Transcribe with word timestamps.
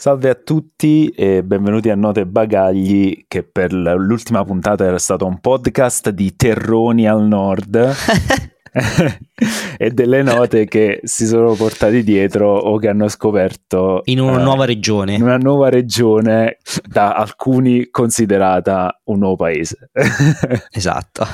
Salve 0.00 0.30
a 0.30 0.34
tutti 0.34 1.08
e 1.10 1.44
benvenuti 1.44 1.90
a 1.90 1.94
Note 1.94 2.24
Bagagli 2.24 3.26
che 3.28 3.42
per 3.42 3.70
l'ultima 3.74 4.42
puntata 4.46 4.86
era 4.86 4.98
stato 4.98 5.26
un 5.26 5.40
podcast 5.40 6.08
di 6.08 6.34
terroni 6.36 7.06
al 7.06 7.22
nord 7.26 7.92
e 9.78 9.90
delle 9.90 10.22
note 10.22 10.66
che 10.66 11.00
si 11.02 11.26
sono 11.26 11.54
portati 11.54 12.02
dietro 12.02 12.56
o 12.56 12.78
che 12.78 12.88
hanno 12.88 13.08
scoperto 13.08 14.02
in 14.04 14.20
una 14.20 14.40
eh, 14.40 14.42
nuova 14.42 14.64
regione. 14.64 15.14
In 15.14 15.22
una 15.22 15.36
nuova 15.36 15.68
regione 15.68 16.58
da 16.86 17.14
alcuni 17.14 17.88
considerata 17.90 19.00
un 19.04 19.18
nuovo 19.18 19.36
paese. 19.36 19.90
esatto. 20.70 21.24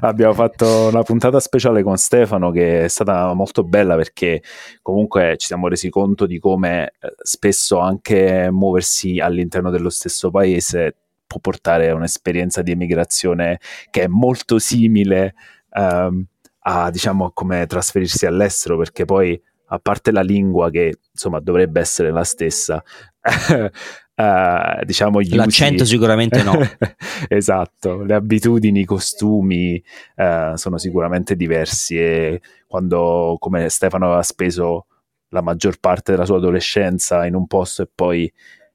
Abbiamo 0.00 0.34
fatto 0.34 0.88
una 0.88 1.02
puntata 1.02 1.38
speciale 1.40 1.82
con 1.82 1.96
Stefano 1.96 2.50
che 2.50 2.84
è 2.84 2.88
stata 2.88 3.32
molto 3.34 3.62
bella 3.62 3.94
perché 3.96 4.42
comunque 4.82 5.36
ci 5.38 5.46
siamo 5.46 5.68
resi 5.68 5.88
conto 5.90 6.26
di 6.26 6.38
come 6.38 6.94
eh, 7.00 7.14
spesso 7.22 7.78
anche 7.78 8.48
muoversi 8.50 9.18
all'interno 9.18 9.70
dello 9.70 9.90
stesso 9.90 10.30
paese 10.30 10.96
può 11.26 11.40
portare 11.40 11.88
a 11.88 11.94
un'esperienza 11.94 12.60
di 12.60 12.72
emigrazione 12.72 13.58
che 13.90 14.02
è 14.02 14.06
molto 14.06 14.58
simile 14.58 15.34
um, 15.74 16.26
a 16.62 16.90
diciamo 16.90 17.30
come 17.32 17.66
trasferirsi 17.66 18.26
all'estero 18.26 18.76
perché 18.76 19.04
poi 19.04 19.40
a 19.66 19.78
parte 19.78 20.12
la 20.12 20.20
lingua 20.20 20.70
che 20.70 20.98
insomma 21.12 21.40
dovrebbe 21.40 21.80
essere 21.80 22.10
la 22.10 22.24
stessa 22.24 22.82
uh, 23.22 24.84
diciamo 24.84 25.20
l'accento 25.30 25.82
usi... 25.82 25.92
sicuramente 25.92 26.42
no. 26.42 26.58
Esatto 27.28 28.02
le 28.02 28.14
abitudini 28.14 28.80
i 28.80 28.84
costumi 28.84 29.82
uh, 30.16 30.54
sono 30.54 30.78
sicuramente 30.78 31.34
diversi 31.34 31.98
e 31.98 32.40
quando 32.66 33.36
come 33.38 33.68
Stefano 33.68 34.06
aveva 34.06 34.22
speso 34.22 34.86
la 35.28 35.40
maggior 35.40 35.78
parte 35.80 36.12
della 36.12 36.26
sua 36.26 36.36
adolescenza 36.36 37.24
in 37.26 37.34
un 37.34 37.46
posto 37.46 37.82
e 37.82 37.88
poi 37.92 38.30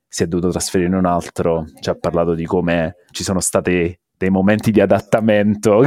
si 0.07 0.23
è 0.23 0.27
dovuto 0.27 0.49
trasferire 0.49 0.89
in 0.89 0.95
un 0.95 1.05
altro 1.05 1.65
ci 1.79 1.89
ha 1.89 1.95
parlato 1.95 2.33
di 2.33 2.45
come 2.45 2.95
ci 3.11 3.23
sono 3.23 3.39
state 3.39 3.99
dei 4.17 4.29
momenti 4.29 4.71
di 4.71 4.81
adattamento. 4.81 5.83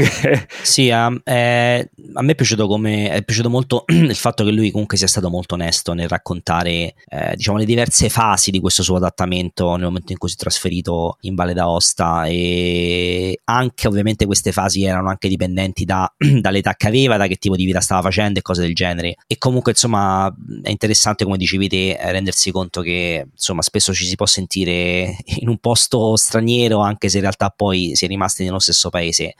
sì, 0.62 0.90
a, 0.90 1.12
eh, 1.24 1.90
a, 2.12 2.22
me 2.22 2.32
è 2.32 2.34
piaciuto, 2.34 2.68
come, 2.68 3.10
è 3.10 3.22
piaciuto 3.24 3.50
molto 3.50 3.84
il 3.90 4.14
fatto 4.14 4.44
che 4.44 4.52
lui 4.52 4.70
comunque 4.70 4.96
sia 4.96 5.08
stato 5.08 5.28
molto 5.28 5.54
onesto 5.54 5.92
nel 5.92 6.08
raccontare 6.08 6.94
eh, 7.08 7.32
diciamo, 7.34 7.58
le 7.58 7.64
diverse 7.64 8.08
fasi 8.08 8.50
di 8.50 8.60
questo 8.60 8.82
suo 8.82 8.96
adattamento 8.96 9.74
nel 9.74 9.86
momento 9.86 10.12
in 10.12 10.18
cui 10.18 10.28
si 10.28 10.36
è 10.36 10.38
trasferito 10.38 11.18
in 11.22 11.34
Valle 11.34 11.54
d'Aosta 11.54 12.26
e 12.26 13.40
anche 13.44 13.88
ovviamente 13.88 14.26
queste 14.26 14.52
fasi 14.52 14.84
erano 14.84 15.08
anche 15.08 15.28
dipendenti 15.28 15.84
da, 15.84 16.10
dall'età 16.16 16.74
che 16.74 16.86
aveva, 16.86 17.16
da 17.16 17.26
che 17.26 17.36
tipo 17.36 17.56
di 17.56 17.64
vita 17.64 17.80
stava 17.80 18.02
facendo 18.02 18.38
e 18.38 18.42
cose 18.42 18.62
del 18.62 18.74
genere. 18.74 19.16
E 19.26 19.38
comunque 19.38 19.72
insomma 19.72 20.32
è 20.62 20.70
interessante 20.70 21.24
come 21.24 21.36
dicevi 21.36 21.68
te 21.68 21.98
rendersi 22.00 22.52
conto 22.52 22.80
che 22.80 23.26
insomma 23.32 23.62
spesso 23.62 23.92
ci 23.92 24.04
si 24.04 24.14
può 24.14 24.26
sentire 24.26 25.16
in 25.40 25.48
un 25.48 25.58
posto 25.58 26.16
straniero 26.16 26.78
anche 26.78 27.08
se 27.08 27.16
in 27.16 27.22
realtà 27.22 27.50
poi 27.50 27.92
si 27.94 28.04
è 28.04 28.08
rimasto 28.08 28.19
rimasti 28.20 28.44
nello 28.44 28.58
stesso 28.58 28.90
paese. 28.90 29.34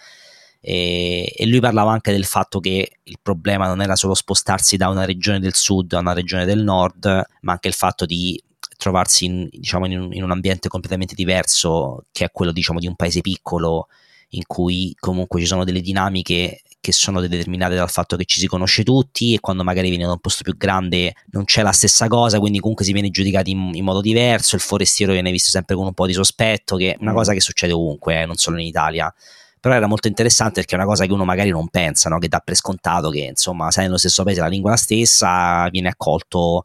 E, 0.62 1.33
e, 1.34 1.47
lui 1.47 1.61
parlava 1.61 1.92
anche 1.92 2.12
del 2.12 2.25
fatto 2.25 2.61
che 2.61 2.98
il 3.03 3.19
problema 3.23 3.67
non 3.67 3.81
era 3.81 3.97
solo 3.97 4.14
spostarsi 4.14 4.77
da 4.77 4.89
una 4.89 5.05
regione 5.05 5.39
del 5.39 5.55
sud 5.55 5.92
a 5.92 6.00
una 6.00 6.12
regione 6.12 6.45
del 6.45 6.62
nord, 6.62 7.05
ma 7.41 7.53
anche 7.53 7.69
il 7.69 7.75
fatto 7.75 8.05
di 8.05 8.42
trovarsi 8.77 9.27
in, 9.27 9.48
diciamo, 9.51 9.86
in, 9.86 9.98
un, 9.98 10.12
in 10.12 10.23
un 10.23 10.31
ambiente 10.31 10.69
completamente 10.69 11.14
diverso, 11.14 12.06
che 12.12 12.25
è 12.25 12.31
quello 12.31 12.53
diciamo, 12.53 12.78
di 12.78 12.86
un 12.86 12.97
paese 12.97 13.20
piccolo, 13.20 13.89
in 14.31 14.42
cui 14.47 14.95
comunque 14.98 15.41
ci 15.41 15.47
sono 15.47 15.64
delle 15.64 15.81
dinamiche 15.81 16.62
che 16.91 16.96
sono 16.96 17.20
determinate 17.20 17.74
dal 17.74 17.91
fatto 17.91 18.16
che 18.16 18.24
ci 18.24 18.38
si 18.38 18.46
conosce 18.46 18.83
tutti 18.83 19.34
e 19.34 19.41
quando 19.41 19.64
magari 19.64 19.88
vieni 19.88 20.05
da 20.05 20.12
un 20.12 20.19
posto 20.19 20.42
più 20.42 20.56
grande 20.56 21.14
non 21.30 21.44
c'è 21.44 21.62
la 21.62 21.72
stessa 21.72 22.08
cosa, 22.08 22.38
quindi 22.38 22.58
comunque 22.58 22.84
si 22.84 22.92
viene 22.92 23.10
giudicati 23.10 23.50
in, 23.50 23.70
in 23.72 23.84
modo 23.84 24.00
diverso, 24.00 24.56
il 24.56 24.60
forestiero 24.60 25.12
viene 25.12 25.30
visto 25.30 25.50
sempre 25.50 25.74
con 25.74 25.86
un 25.86 25.94
po' 25.94 26.06
di 26.06 26.12
sospetto, 26.12 26.77
che 26.77 26.92
è 26.92 26.96
una 27.00 27.12
mm. 27.12 27.14
cosa 27.14 27.33
che 27.33 27.41
succede 27.41 27.72
ovunque, 27.72 28.20
eh, 28.20 28.27
non 28.27 28.36
solo 28.36 28.58
in 28.58 28.66
Italia. 28.66 29.12
Però 29.61 29.74
era 29.74 29.86
molto 29.86 30.08
interessante 30.08 30.61
perché 30.61 30.74
è 30.74 30.78
una 30.78 30.86
cosa 30.86 31.05
che 31.05 31.12
uno 31.12 31.24
magari 31.24 31.50
non 31.50 31.68
pensa, 31.68 32.08
no? 32.08 32.18
che 32.18 32.29
dà 32.29 32.40
per 32.40 32.55
scontato 32.55 33.11
che 33.11 33.20
insomma, 33.20 33.70
sai, 33.70 33.84
nello 33.84 33.98
stesso 33.98 34.23
paese 34.24 34.40
la 34.40 34.46
lingua 34.46 34.70
è 34.70 34.73
la 34.73 34.79
stessa, 34.79 35.68
viene 35.70 35.89
accolto 35.89 36.64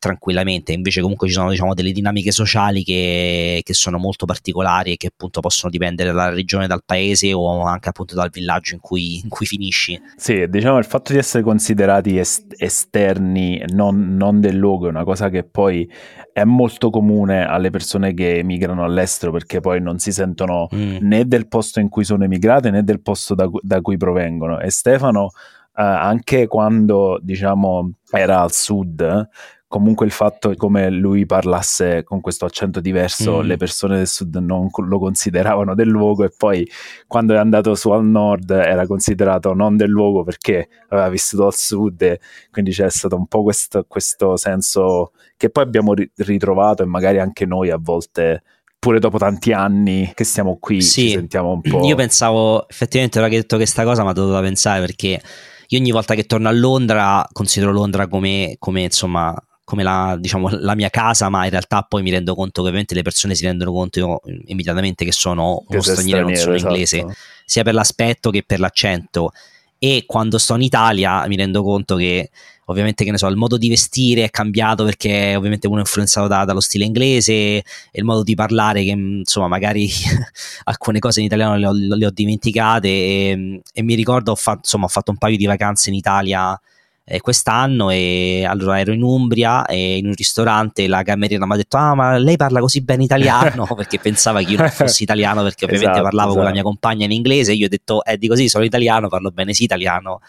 tranquillamente. 0.00 0.72
Invece, 0.72 1.00
comunque, 1.02 1.28
ci 1.28 1.34
sono 1.34 1.50
diciamo, 1.50 1.74
delle 1.74 1.92
dinamiche 1.92 2.32
sociali 2.32 2.82
che, 2.82 3.60
che, 3.62 3.74
sono 3.74 3.98
molto 3.98 4.26
particolari 4.26 4.92
e 4.92 4.96
che 4.96 5.08
appunto 5.08 5.40
possono 5.40 5.70
dipendere 5.70 6.10
dalla 6.10 6.30
regione, 6.30 6.66
dal 6.66 6.82
paese 6.84 7.32
o 7.32 7.62
anche 7.62 7.90
appunto 7.90 8.16
dal 8.16 8.30
villaggio 8.30 8.74
in 8.74 8.80
cui, 8.80 9.20
in 9.22 9.28
cui 9.28 9.46
finisci. 9.46 10.00
Sì, 10.16 10.46
diciamo 10.48 10.78
il 10.78 10.84
fatto 10.84 11.12
di 11.12 11.18
essere 11.18 11.44
considerati 11.44 12.18
est- 12.18 12.54
esterni, 12.56 13.62
non, 13.68 14.16
non, 14.16 14.40
del 14.40 14.56
luogo, 14.56 14.86
è 14.86 14.90
una 14.90 15.04
cosa 15.04 15.28
che 15.28 15.44
poi 15.44 15.88
è 16.32 16.44
molto 16.44 16.90
comune 16.90 17.44
alle 17.44 17.70
persone 17.70 18.14
che 18.14 18.38
emigrano 18.38 18.82
all'estero 18.84 19.32
perché 19.32 19.60
poi 19.60 19.80
non 19.80 19.98
si 19.98 20.12
sentono 20.12 20.68
mm. 20.74 20.96
né 21.00 21.26
del 21.26 21.46
posto 21.46 21.78
in 21.78 21.90
cui 21.90 22.04
sono 22.04 22.24
emigrate 22.24 22.70
né 22.70 22.82
del 22.82 23.02
posto 23.02 23.34
da, 23.34 23.48
da 23.60 23.80
cui 23.82 23.96
provengono. 23.96 24.58
E 24.58 24.70
Stefano. 24.70 25.30
Uh, 25.72 25.82
anche 25.82 26.48
quando 26.48 27.20
diciamo 27.22 27.92
era 28.10 28.40
al 28.40 28.52
sud, 28.52 29.28
comunque 29.70 30.04
il 30.04 30.10
fatto 30.10 30.52
come 30.56 30.90
lui 30.90 31.26
parlasse 31.26 32.02
con 32.02 32.20
questo 32.20 32.44
accento 32.44 32.80
diverso, 32.80 33.38
mm. 33.38 33.46
le 33.46 33.56
persone 33.56 33.96
del 33.98 34.08
sud 34.08 34.34
non 34.34 34.68
lo 34.76 34.98
consideravano 34.98 35.76
del 35.76 35.86
luogo 35.86 36.24
e 36.24 36.32
poi 36.36 36.68
quando 37.06 37.34
è 37.34 37.36
andato 37.36 37.76
su 37.76 37.90
al 37.90 38.04
nord 38.04 38.50
era 38.50 38.84
considerato 38.84 39.54
non 39.54 39.76
del 39.76 39.88
luogo 39.88 40.24
perché 40.24 40.68
aveva 40.88 41.08
vissuto 41.08 41.46
al 41.46 41.54
sud 41.54 42.02
e 42.02 42.18
quindi 42.50 42.72
c'è 42.72 42.90
stato 42.90 43.14
un 43.14 43.28
po' 43.28 43.44
questo, 43.44 43.84
questo 43.86 44.36
senso 44.36 45.12
che 45.36 45.50
poi 45.50 45.62
abbiamo 45.62 45.94
ritrovato 46.16 46.82
e 46.82 46.86
magari 46.86 47.20
anche 47.20 47.46
noi 47.46 47.70
a 47.70 47.78
volte 47.80 48.42
pure 48.76 48.98
dopo 48.98 49.18
tanti 49.18 49.52
anni 49.52 50.10
che 50.16 50.24
stiamo 50.24 50.56
qui 50.58 50.82
sì, 50.82 51.02
ci 51.02 51.10
sentiamo 51.10 51.52
un 51.52 51.60
po'. 51.60 51.84
Io 51.84 51.94
pensavo, 51.94 52.68
effettivamente, 52.68 53.20
ora 53.20 53.28
che 53.28 53.36
hai 53.36 53.40
detto 53.42 53.54
questa 53.54 53.84
cosa, 53.84 54.02
ma 54.02 54.12
dovuto 54.12 54.40
pensare 54.40 54.80
perché 54.80 55.22
io 55.68 55.78
ogni 55.78 55.92
volta 55.92 56.16
che 56.16 56.24
torno 56.24 56.48
a 56.48 56.52
Londra 56.52 57.24
considero 57.30 57.70
Londra 57.70 58.08
come, 58.08 58.56
come 58.58 58.82
insomma 58.82 59.32
come 59.70 59.84
la, 59.84 60.16
diciamo, 60.18 60.48
la, 60.50 60.74
mia 60.74 60.90
casa, 60.90 61.28
ma 61.28 61.44
in 61.44 61.50
realtà 61.50 61.82
poi 61.82 62.02
mi 62.02 62.10
rendo 62.10 62.34
conto 62.34 62.54
che 62.54 62.66
ovviamente 62.66 62.92
le 62.92 63.02
persone 63.02 63.36
si 63.36 63.44
rendono 63.44 63.70
conto 63.70 64.20
immediatamente 64.46 65.04
che 65.04 65.12
sono 65.12 65.64
uno 65.64 65.80
straniero, 65.80 66.22
non 66.22 66.34
sono 66.34 66.56
esatto. 66.56 66.72
inglese, 66.72 67.06
sia 67.44 67.62
per 67.62 67.74
l'aspetto 67.74 68.30
che 68.30 68.42
per 68.42 68.58
l'accento. 68.58 69.30
E 69.78 70.02
quando 70.08 70.38
sto 70.38 70.56
in 70.56 70.62
Italia 70.62 71.24
mi 71.28 71.36
rendo 71.36 71.62
conto 71.62 71.94
che 71.94 72.30
ovviamente 72.64 73.04
che 73.04 73.12
ne 73.12 73.18
so, 73.18 73.28
il 73.28 73.36
modo 73.36 73.56
di 73.56 73.68
vestire 73.68 74.24
è 74.24 74.30
cambiato 74.30 74.82
perché 74.82 75.36
ovviamente 75.36 75.68
uno 75.68 75.76
è 75.76 75.80
influenzato 75.82 76.26
da, 76.26 76.44
dallo 76.44 76.60
stile 76.60 76.84
inglese 76.84 77.32
e 77.32 77.64
il 77.92 78.04
modo 78.04 78.24
di 78.24 78.34
parlare 78.34 78.82
che 78.82 78.90
insomma 78.90 79.46
magari 79.46 79.88
alcune 80.64 80.98
cose 80.98 81.20
in 81.20 81.26
italiano 81.26 81.56
le 81.56 81.66
ho, 81.66 81.72
le 81.72 82.06
ho 82.06 82.10
dimenticate 82.10 82.88
e, 82.88 83.62
e, 83.72 83.82
mi 83.82 83.94
ricordo 83.94 84.32
ho 84.32 84.36
fatto, 84.36 84.62
insomma, 84.64 84.86
ho 84.86 84.88
fatto 84.88 85.12
un 85.12 85.16
paio 85.16 85.36
di 85.36 85.46
vacanze 85.46 85.90
in 85.90 85.94
Italia 85.94 86.60
eh, 87.04 87.20
quest'anno 87.20 87.90
e 87.90 88.44
allora 88.46 88.78
ero 88.78 88.92
in 88.92 89.02
Umbria 89.02 89.66
e 89.66 89.96
in 89.96 90.06
un 90.06 90.12
ristorante 90.14 90.86
la 90.86 91.02
cameriera 91.02 91.44
mi 91.46 91.54
ha 91.54 91.56
detto 91.56 91.76
ah 91.76 91.94
ma 91.94 92.16
lei 92.18 92.36
parla 92.36 92.60
così 92.60 92.82
bene 92.82 93.04
italiano 93.04 93.66
perché 93.74 93.98
pensava 93.98 94.40
che 94.40 94.52
io 94.52 94.58
non 94.58 94.70
fossi 94.70 95.02
italiano 95.02 95.42
perché 95.42 95.64
ovviamente 95.64 95.92
esatto, 95.92 96.08
parlavo 96.08 96.28
esatto. 96.28 96.44
con 96.44 96.48
la 96.48 96.54
mia 96.54 96.62
compagna 96.62 97.04
in 97.04 97.12
inglese 97.12 97.52
e 97.52 97.54
io 97.54 97.66
ho 97.66 97.68
detto 97.68 98.04
eh 98.04 98.16
di 98.16 98.28
così 98.28 98.48
sono 98.48 98.64
italiano 98.64 99.08
parlo 99.08 99.30
bene 99.30 99.52
sì 99.52 99.64
italiano 99.64 100.20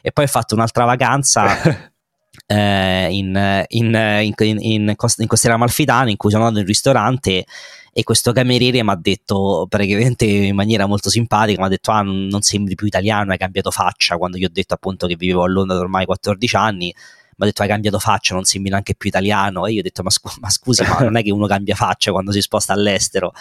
e 0.00 0.12
poi 0.12 0.24
ho 0.24 0.28
fatto 0.28 0.54
un'altra 0.54 0.84
vacanza 0.84 1.92
eh, 2.46 3.08
in, 3.10 3.64
in, 3.68 3.94
in, 4.22 4.34
in, 4.58 4.94
in 5.16 5.26
Costiera 5.26 5.54
Amalfitana 5.54 6.10
in 6.10 6.16
cui 6.16 6.30
sono 6.30 6.44
andato 6.44 6.60
in 6.60 6.66
ristorante 6.66 7.44
e 7.96 8.02
questo 8.02 8.32
cameriere 8.32 8.82
mi 8.82 8.90
ha 8.90 8.96
detto 8.96 9.66
praticamente 9.68 10.24
in 10.24 10.54
maniera 10.56 10.86
molto 10.86 11.10
simpatica, 11.10 11.60
mi 11.60 11.66
ha 11.66 11.70
detto 11.70 11.92
ah 11.92 12.02
non 12.02 12.40
sembri 12.42 12.74
più 12.74 12.88
italiano, 12.88 13.30
hai 13.30 13.38
cambiato 13.38 13.70
faccia, 13.70 14.16
quando 14.16 14.36
gli 14.36 14.44
ho 14.44 14.50
detto 14.50 14.74
appunto 14.74 15.06
che 15.06 15.14
vivevo 15.14 15.44
a 15.44 15.48
Londra 15.48 15.76
da 15.76 15.82
ormai 15.82 16.04
14 16.04 16.56
anni, 16.56 16.86
mi 16.86 16.92
ha 17.38 17.44
detto 17.44 17.62
hai 17.62 17.68
cambiato 17.68 18.00
faccia, 18.00 18.34
non 18.34 18.44
sembri 18.44 18.70
neanche 18.70 18.96
più 18.96 19.08
italiano. 19.08 19.66
E 19.66 19.72
io 19.72 19.78
ho 19.78 19.82
detto 19.82 20.02
ma, 20.02 20.10
scu- 20.10 20.38
ma 20.40 20.50
scusi 20.50 20.82
ma 20.82 20.98
non 21.00 21.16
è 21.16 21.22
che 21.22 21.30
uno 21.30 21.46
cambia 21.46 21.76
faccia 21.76 22.10
quando 22.10 22.32
si 22.32 22.40
sposta 22.40 22.72
all'estero, 22.72 23.32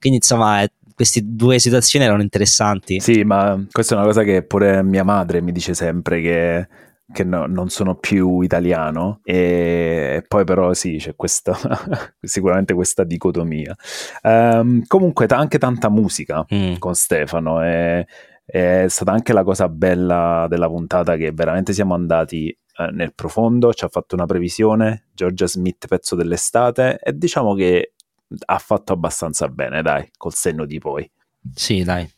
quindi 0.00 0.18
insomma 0.18 0.66
queste 0.92 1.20
due 1.24 1.58
situazioni 1.60 2.04
erano 2.04 2.20
interessanti. 2.20 2.98
Sì, 2.98 3.22
ma 3.22 3.64
questa 3.70 3.94
è 3.94 3.96
una 3.96 4.06
cosa 4.06 4.22
che 4.22 4.42
pure 4.42 4.82
mia 4.82 5.04
madre 5.04 5.40
mi 5.40 5.52
dice 5.52 5.72
sempre 5.72 6.20
che 6.20 6.68
che 7.12 7.24
no, 7.24 7.46
non 7.46 7.68
sono 7.68 7.96
più 7.96 8.40
italiano 8.40 9.20
e 9.24 10.24
poi 10.26 10.44
però 10.44 10.72
sì 10.74 10.96
c'è 10.98 11.14
questa 11.16 11.56
sicuramente 12.20 12.74
questa 12.74 13.04
dicotomia. 13.04 13.74
Um, 14.22 14.84
comunque 14.86 15.26
t- 15.26 15.32
anche 15.32 15.58
tanta 15.58 15.88
musica 15.88 16.44
mm. 16.52 16.74
con 16.78 16.94
Stefano 16.94 17.64
e, 17.64 18.06
è 18.44 18.86
stata 18.88 19.12
anche 19.12 19.32
la 19.32 19.44
cosa 19.44 19.68
bella 19.68 20.46
della 20.48 20.68
puntata 20.68 21.16
che 21.16 21.30
veramente 21.32 21.72
siamo 21.72 21.94
andati 21.94 22.48
eh, 22.48 22.90
nel 22.90 23.14
profondo 23.14 23.72
ci 23.72 23.84
ha 23.84 23.88
fatto 23.88 24.16
una 24.16 24.26
previsione 24.26 25.06
Georgia 25.14 25.46
Smith 25.46 25.86
pezzo 25.86 26.16
dell'estate 26.16 26.98
e 27.00 27.16
diciamo 27.16 27.54
che 27.54 27.94
ha 28.46 28.58
fatto 28.58 28.92
abbastanza 28.92 29.48
bene 29.48 29.82
dai 29.82 30.08
col 30.16 30.34
senno 30.34 30.64
di 30.64 30.78
poi. 30.78 31.10
Sì 31.54 31.82
dai 31.82 32.08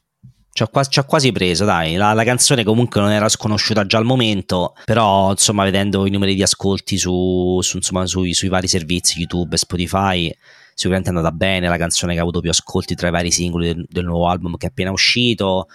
Ci 0.54 0.62
ha, 0.62 1.04
quasi, 1.04 1.32
preso, 1.32 1.64
dai. 1.64 1.94
La, 1.94 2.12
la, 2.12 2.24
canzone 2.24 2.62
comunque 2.62 3.00
non 3.00 3.10
era 3.10 3.26
sconosciuta 3.30 3.86
già 3.86 3.96
al 3.96 4.04
momento, 4.04 4.74
però 4.84 5.30
insomma, 5.30 5.64
vedendo 5.64 6.04
i 6.06 6.10
numeri 6.10 6.34
di 6.34 6.42
ascolti 6.42 6.98
su, 6.98 7.58
su, 7.62 7.78
insomma, 7.78 8.04
sui, 8.04 8.34
sui, 8.34 8.48
vari 8.48 8.68
servizi 8.68 9.18
YouTube 9.18 9.54
e 9.54 9.58
Spotify, 9.58 10.36
sicuramente 10.74 11.10
è 11.10 11.14
andata 11.16 11.34
bene. 11.34 11.68
La 11.68 11.78
canzone 11.78 12.12
che 12.12 12.18
ha 12.18 12.22
avuto 12.22 12.40
più 12.40 12.50
ascolti 12.50 12.94
tra 12.94 13.08
i 13.08 13.10
vari 13.10 13.30
singoli 13.30 13.66
del, 13.68 13.86
del 13.88 14.04
nuovo 14.04 14.28
album 14.28 14.58
che 14.58 14.66
è 14.66 14.68
appena 14.68 14.90
uscito. 14.90 15.68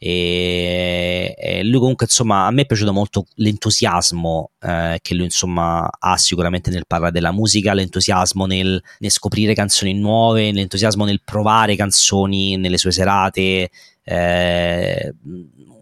E, 0.00 1.60
lui 1.64 1.80
comunque 1.80 2.06
insomma 2.06 2.46
a 2.46 2.52
me 2.52 2.62
è 2.62 2.66
piaciuto 2.66 2.92
molto 2.92 3.26
l'entusiasmo 3.34 4.52
eh, 4.60 5.00
che 5.02 5.14
lui 5.16 5.24
insomma 5.24 5.90
ha 5.90 6.16
sicuramente 6.16 6.70
nel 6.70 6.86
parlare 6.86 7.10
della 7.10 7.32
musica 7.32 7.74
l'entusiasmo 7.74 8.46
nel, 8.46 8.80
nel, 9.00 9.10
scoprire 9.10 9.54
canzoni 9.54 9.94
nuove 9.94 10.52
l'entusiasmo 10.52 11.04
nel 11.04 11.20
provare 11.24 11.74
canzoni 11.74 12.56
nelle 12.56 12.78
sue 12.78 12.92
serate 12.92 13.70
eh, 14.04 15.14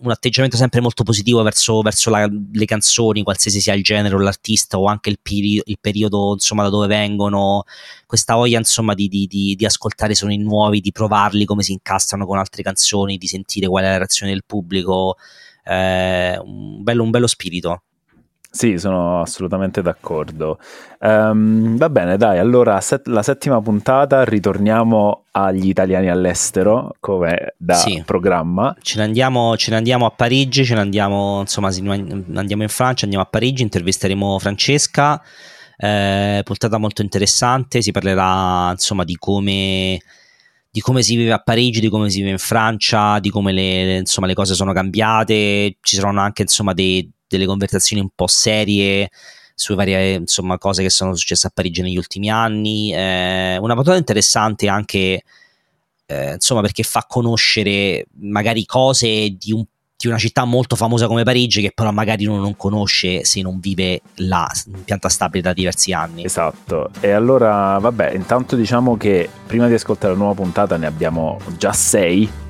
un 0.01 0.11
atteggiamento 0.11 0.57
sempre 0.57 0.81
molto 0.81 1.03
positivo 1.03 1.43
verso, 1.43 1.81
verso 1.83 2.11
la, 2.11 2.29
le 2.29 2.65
canzoni, 2.65 3.23
qualsiasi 3.23 3.61
sia 3.61 3.75
il 3.75 3.83
genere 3.83 4.15
o 4.15 4.19
l'artista 4.19 4.79
o 4.79 4.87
anche 4.87 5.11
il, 5.11 5.19
peri- 5.21 5.63
il 5.65 5.79
periodo 5.81 6.33
insomma, 6.33 6.63
da 6.63 6.69
dove 6.69 6.87
vengono, 6.87 7.65
questa 8.07 8.35
voglia 8.35 8.59
insomma, 8.59 8.95
di, 8.95 9.09
di, 9.09 9.27
di, 9.27 9.55
di, 9.55 9.65
ascoltare 9.65 10.15
suoni 10.15 10.39
nuovi, 10.39 10.81
di 10.81 10.93
provarli 10.93 11.45
come 11.45 11.63
si 11.63 11.73
incastrano 11.73 12.27
con 12.27 12.39
altre 12.39 12.63
canzoni, 12.63 13.19
di 13.19 13.27
sentire 13.27 13.67
qual 13.67 13.85
è 13.85 13.89
la 13.89 13.99
reazione 13.99 14.33
del 14.33 14.45
pubblico, 14.45 15.17
eh, 15.65 16.39
un, 16.39 16.83
bello, 16.83 17.03
un 17.03 17.11
bello 17.11 17.27
spirito. 17.27 17.83
Sì, 18.57 18.79
sono 18.79 19.21
assolutamente 19.21 19.83
d'accordo. 19.83 20.59
Um, 21.01 21.77
va 21.77 21.91
bene, 21.91 22.17
dai, 22.17 22.39
allora 22.39 22.81
set- 22.81 23.07
la 23.07 23.23
settima 23.23 23.61
puntata 23.61 24.25
ritorniamo 24.25 25.25
agli 25.33 25.69
italiani 25.69 26.09
all'estero 26.09 26.95
come 26.99 27.53
da 27.59 27.75
sì. 27.75 28.03
programma. 28.07 28.75
Ce 28.81 28.97
ne, 28.97 29.05
andiamo, 29.05 29.59
ce 29.59 29.73
ne, 29.73 29.77
andiamo, 29.77 30.07
a 30.07 30.11
Parigi, 30.11 30.65
ce 30.65 30.73
ne 30.73 30.81
andiamo, 30.81 31.41
insomma, 31.41 31.69
andiamo 31.69 32.63
in 32.63 32.71
Francia, 32.71 33.05
andiamo 33.05 33.27
a 33.27 33.29
Parigi, 33.29 33.63
intervisteremo 33.63 34.39
Francesca. 34.39 35.23
Eh, 35.77 36.41
puntata 36.43 36.79
molto 36.79 37.03
interessante, 37.03 37.83
si 37.83 37.91
parlerà 37.91 38.71
insomma 38.71 39.05
di 39.05 39.17
come 39.17 40.01
di 40.71 40.81
come 40.81 41.03
si 41.03 41.17
vive 41.17 41.33
a 41.33 41.39
Parigi, 41.39 41.81
di 41.81 41.91
come 41.91 42.09
si 42.09 42.19
vive 42.19 42.31
in 42.31 42.39
Francia, 42.39 43.19
di 43.19 43.29
come 43.31 43.53
le, 43.53 43.97
insomma, 43.99 44.27
le 44.27 44.35
cose 44.35 44.55
sono 44.55 44.73
cambiate. 44.73 45.77
Ci 45.81 45.97
saranno 45.97 46.21
anche 46.21 46.43
insomma, 46.43 46.75
dei, 46.75 47.11
delle 47.29 47.47
conversazioni 47.47 48.03
un 48.03 48.11
po' 48.15 48.27
serie 48.27 49.11
su 49.59 49.75
varie 49.75 50.13
insomma, 50.13 50.59
cose 50.59 50.83
che 50.83 50.91
sono 50.91 51.15
successe 51.15 51.47
a 51.47 51.51
Parigi 51.53 51.83
negli 51.83 51.97
ultimi 51.97 52.31
anni. 52.31 52.93
Eh, 52.93 53.57
una 53.59 53.75
puntata 53.75 53.97
interessante 53.97 54.69
anche 54.69 55.23
eh, 56.07 56.35
insomma, 56.35 56.61
perché 56.61 56.83
fa 56.83 57.05
conoscere 57.09 58.07
magari 58.21 58.67
cose 58.67 59.35
di, 59.39 59.53
un, 59.53 59.65
di, 59.97 60.07
una 60.07 60.19
città 60.19 60.45
molto 60.45 60.77
famosa 60.77 61.07
come 61.07 61.25
Parigi 61.25 61.63
che 61.63 61.73
però 61.75 61.91
magari 61.91 62.27
uno 62.27 62.39
non 62.39 62.57
conosce 62.57 63.25
se 63.25 63.41
non 63.41 63.59
vive 63.59 64.03
là 64.17 64.49
in 64.67 64.85
pianta 64.85 65.09
stabile 65.09 65.43
da 65.43 65.53
diversi 65.53 65.93
anni. 65.93 66.25
Esatto, 66.25 66.91
e 67.01 67.11
allora 67.11 67.79
vabbè, 67.79 68.13
intanto 68.13 68.57
diciamo 68.57 68.97
che 68.97 69.29
prima 69.47 69.69
di 69.69 69.75
ascoltare 69.75 70.13
la 70.13 70.19
nuova 70.19 70.35
puntata 70.35 70.77
ne 70.77 70.87
abbiamo 70.87 71.39
già 71.57 71.73
sei 71.73 72.45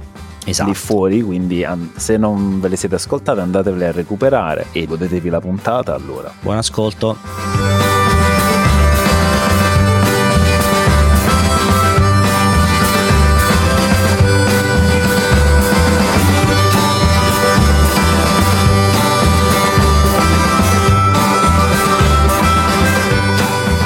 esatto. 0.51 0.69
lì 0.69 0.75
fuori, 0.75 1.23
quindi 1.23 1.65
an- 1.65 1.93
se 1.97 2.17
non 2.17 2.61
ve 2.61 2.69
le 2.69 2.77
siete 2.77 2.95
ascoltate 2.95 3.41
andatevele 3.41 3.89
a 3.89 3.93
recuperare 3.93 4.67
e 4.73 4.87
godetevi 4.87 5.29
la 5.29 5.41
puntata 5.41 5.95
allora. 5.95 6.33
Buon 6.41 6.57
ascolto. 6.57 7.17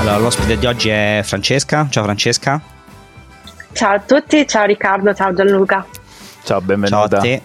Allora, 0.01 0.17
l'ospite 0.19 0.59
di 0.59 0.67
oggi 0.67 0.89
è 0.89 1.21
Francesca. 1.25 1.87
Ciao 1.89 2.03
Francesca. 2.05 2.61
Ciao 3.73 3.95
a 3.95 4.01
tutti, 4.01 4.47
ciao 4.47 4.65
Riccardo, 4.65 5.15
ciao 5.15 5.33
Gianluca. 5.33 5.87
Ciao, 6.43 6.61
benvenuta. 6.61 7.09
Ciao 7.09 7.19
a 7.19 7.21
te. 7.21 7.43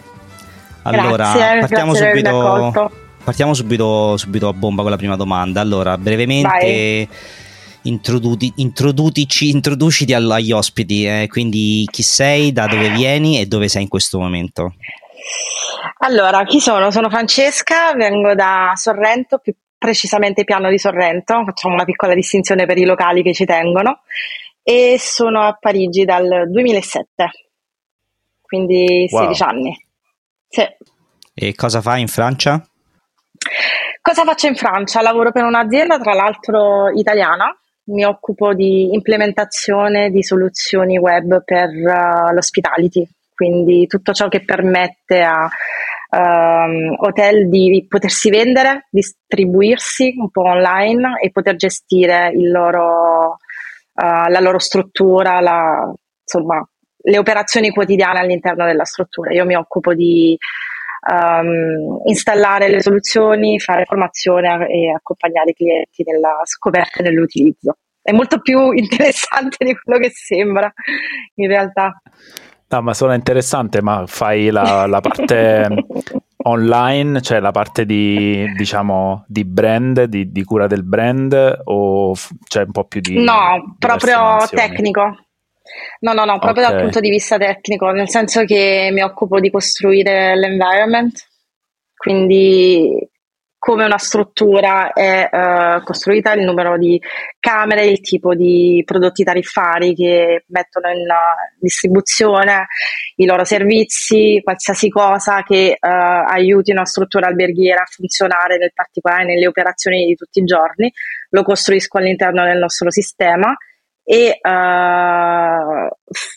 Allora, 0.83 1.33
grazie, 1.33 1.59
partiamo, 1.59 1.91
grazie 1.93 2.09
subito, 2.09 2.91
partiamo 3.23 3.53
subito, 3.53 4.17
subito, 4.17 4.47
a 4.47 4.53
bomba 4.53 4.81
con 4.83 4.91
la 4.91 4.97
prima 4.97 5.15
domanda. 5.15 5.61
Allora, 5.61 5.97
brevemente 5.97 7.07
introduci, 7.83 8.53
introduciti 9.49 10.13
agli 10.13 10.51
ospiti, 10.51 11.05
eh, 11.05 11.27
quindi 11.27 11.87
chi 11.91 12.03
sei, 12.03 12.51
da 12.51 12.67
dove 12.67 12.89
vieni 12.89 13.39
e 13.39 13.47
dove 13.47 13.67
sei 13.67 13.83
in 13.83 13.87
questo 13.87 14.19
momento. 14.19 14.75
Allora, 15.99 16.43
chi 16.43 16.59
sono? 16.59 16.91
Sono 16.91 17.09
Francesca, 17.09 17.93
vengo 17.95 18.35
da 18.35 18.73
Sorrento, 18.75 19.39
più 19.39 19.55
precisamente 19.77 20.43
Piano 20.43 20.69
di 20.69 20.77
Sorrento, 20.77 21.43
facciamo 21.45 21.73
una 21.73 21.85
piccola 21.85 22.13
distinzione 22.13 22.65
per 22.65 22.77
i 22.77 22.85
locali 22.85 23.23
che 23.23 23.33
ci 23.33 23.45
tengono, 23.45 24.01
e 24.61 24.97
sono 24.99 25.41
a 25.41 25.57
Parigi 25.59 26.05
dal 26.05 26.49
2007 26.49 27.44
quindi 28.45 29.07
wow. 29.09 29.23
16 29.23 29.43
anni. 29.43 29.85
Sì. 30.47 30.63
E 31.33 31.55
cosa 31.55 31.81
fai 31.81 32.01
in 32.01 32.07
Francia? 32.07 32.65
Cosa 34.01 34.23
faccio 34.23 34.47
in 34.47 34.55
Francia? 34.55 35.01
Lavoro 35.01 35.31
per 35.31 35.43
un'azienda, 35.43 35.99
tra 35.99 36.13
l'altro 36.13 36.89
italiana, 36.89 37.53
mi 37.85 38.05
occupo 38.05 38.53
di 38.53 38.93
implementazione 38.93 40.09
di 40.09 40.23
soluzioni 40.23 40.97
web 40.97 41.43
per 41.43 41.69
uh, 41.69 42.33
l'hospitality, 42.33 43.07
quindi 43.33 43.85
tutto 43.87 44.13
ciò 44.13 44.27
che 44.27 44.43
permette 44.43 45.21
a 45.21 45.47
um, 46.09 46.95
hotel 46.99 47.49
di 47.49 47.85
potersi 47.87 48.29
vendere, 48.29 48.87
distribuirsi 48.89 50.15
un 50.17 50.29
po' 50.31 50.43
online 50.43 51.19
e 51.21 51.31
poter 51.31 51.55
gestire 51.55 52.31
loro, 52.33 53.37
uh, 53.93 54.29
la 54.29 54.39
loro 54.39 54.59
struttura, 54.59 55.39
la, 55.41 55.93
insomma, 56.21 56.67
le 57.07 57.17
operazioni 57.17 57.69
quotidiane 57.69 58.19
all'interno 58.19 58.65
della 58.65 58.85
struttura. 58.85 59.31
Io 59.31 59.45
mi 59.45 59.55
occupo 59.55 59.93
di 59.93 60.37
um, 61.11 61.99
installare 62.05 62.67
le 62.67 62.81
soluzioni, 62.81 63.59
fare 63.59 63.85
formazione 63.85 64.67
e 64.67 64.91
accompagnare 64.91 65.51
i 65.51 65.53
clienti 65.53 66.03
nella 66.03 66.39
scoperta 66.43 66.99
e 66.99 67.03
nell'utilizzo. 67.03 67.77
È 68.01 68.11
molto 68.11 68.39
più 68.39 68.71
interessante 68.73 69.63
di 69.65 69.75
quello 69.75 69.99
che 69.99 70.11
sembra 70.13 70.71
in 71.35 71.47
realtà. 71.47 72.01
No, 72.67 72.81
ma 72.81 72.93
suona 72.95 73.13
interessante, 73.13 73.81
ma 73.81 74.05
fai 74.07 74.49
la, 74.49 74.87
la 74.87 74.99
parte 74.99 75.67
online, 76.47 77.21
cioè 77.21 77.39
la 77.39 77.51
parte 77.51 77.85
di, 77.85 78.51
diciamo, 78.57 79.25
di 79.27 79.45
brand, 79.45 80.03
di, 80.05 80.31
di 80.31 80.43
cura 80.43 80.65
del 80.65 80.83
brand 80.83 81.61
o 81.65 82.13
c'è 82.47 82.63
un 82.63 82.71
po' 82.71 82.85
più 82.85 83.01
di... 83.01 83.23
No, 83.23 83.75
proprio 83.77 84.37
tecnico, 84.49 85.24
No, 86.01 86.13
no, 86.13 86.25
no, 86.25 86.39
proprio 86.39 86.63
okay. 86.63 86.75
dal 86.75 86.81
punto 86.83 86.99
di 86.99 87.09
vista 87.09 87.37
tecnico, 87.37 87.89
nel 87.89 88.09
senso 88.09 88.43
che 88.45 88.89
mi 88.91 89.01
occupo 89.01 89.39
di 89.39 89.49
costruire 89.49 90.35
l'environment, 90.35 91.27
quindi 91.95 93.09
come 93.65 93.83
una 93.83 93.97
struttura 93.97 94.93
è 94.93 95.27
uh, 95.31 95.83
costruita, 95.83 96.33
il 96.33 96.43
numero 96.43 96.77
di 96.77 97.01
camere, 97.39 97.87
il 97.87 97.99
tipo 97.99 98.35
di 98.35 98.83
prodotti 98.85 99.23
tariffari 99.23 99.95
che 99.95 100.43
mettono 100.49 100.89
in 100.89 101.01
uh, 101.01 101.57
distribuzione, 101.59 102.67
i 103.15 103.25
loro 103.25 103.43
servizi, 103.43 104.39
qualsiasi 104.43 104.87
cosa 104.89 105.41
che 105.41 105.79
uh, 105.79 105.87
aiuti 105.87 106.69
una 106.69 106.85
struttura 106.85 107.25
alberghiera 107.25 107.81
a 107.81 107.89
funzionare 107.89 108.59
nel 108.59 108.71
particolare 108.71 109.25
nelle 109.25 109.47
operazioni 109.47 110.05
di 110.05 110.13
tutti 110.13 110.41
i 110.41 110.43
giorni, 110.43 110.93
lo 111.31 111.41
costruisco 111.41 111.97
all'interno 111.97 112.43
del 112.43 112.59
nostro 112.59 112.91
sistema 112.91 113.51
e 114.07 114.39
uh, 114.39 115.87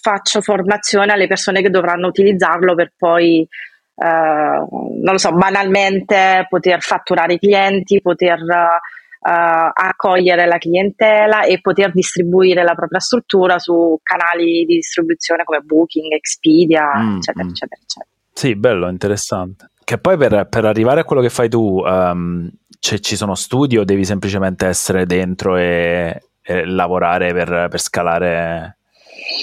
faccio 0.00 0.40
formazione 0.40 1.12
alle 1.12 1.26
persone 1.26 1.60
che 1.60 1.68
dovranno 1.68 2.06
utilizzarlo 2.06 2.74
per 2.74 2.94
poi, 2.96 3.46
uh, 3.94 4.06
non 4.06 5.12
lo 5.12 5.18
so, 5.18 5.32
banalmente 5.32 6.46
poter 6.48 6.80
fatturare 6.80 7.34
i 7.34 7.38
clienti, 7.38 8.00
poter 8.00 8.40
uh, 8.40 9.70
accogliere 9.70 10.46
la 10.46 10.56
clientela 10.56 11.42
e 11.42 11.60
poter 11.60 11.92
distribuire 11.92 12.62
la 12.62 12.74
propria 12.74 13.00
struttura 13.00 13.58
su 13.58 14.00
canali 14.02 14.64
di 14.64 14.76
distribuzione 14.76 15.44
come 15.44 15.60
Booking, 15.60 16.10
Expedia, 16.12 16.90
mm, 16.96 17.16
eccetera, 17.16 17.44
mm. 17.44 17.48
eccetera, 17.50 17.80
eccetera. 17.82 18.10
Sì, 18.32 18.56
bello, 18.56 18.88
interessante. 18.88 19.72
Che 19.84 19.98
poi 19.98 20.16
per, 20.16 20.46
per 20.48 20.64
arrivare 20.64 21.00
a 21.00 21.04
quello 21.04 21.20
che 21.20 21.28
fai 21.28 21.50
tu, 21.50 21.82
um, 21.84 22.50
ci 22.78 23.16
sono 23.16 23.34
studi 23.34 23.76
o 23.76 23.84
devi 23.84 24.04
semplicemente 24.04 24.66
essere 24.66 25.04
dentro 25.04 25.56
e, 25.56 26.27
eh, 26.48 26.64
lavorare 26.64 27.32
per, 27.34 27.68
per, 27.68 27.78
scalare 27.78 28.78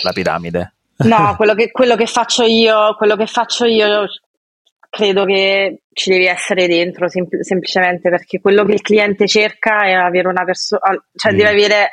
la 0.01 0.11
piramide? 0.11 0.73
No, 0.97 1.35
quello 1.37 1.53
che, 1.53 1.69
quello 1.71 1.95
che, 1.95 2.07
faccio 2.07 2.43
io, 2.43 2.95
quello 2.97 3.15
che 3.15 3.27
faccio 3.27 3.65
io 3.65 4.07
credo 4.89 5.23
che 5.25 5.81
ci 5.93 6.09
devi 6.09 6.25
essere 6.25 6.67
dentro 6.67 7.07
sem- 7.07 7.41
semplicemente 7.41 8.09
perché 8.09 8.39
quello 8.39 8.65
che 8.65 8.73
il 8.73 8.81
cliente 8.81 9.27
cerca 9.27 9.85
è 9.85 9.91
avere 9.91 10.29
una 10.29 10.43
persona, 10.43 10.81
cioè 11.15 11.31
mm. 11.31 11.37
deve 11.37 11.49
avere 11.49 11.91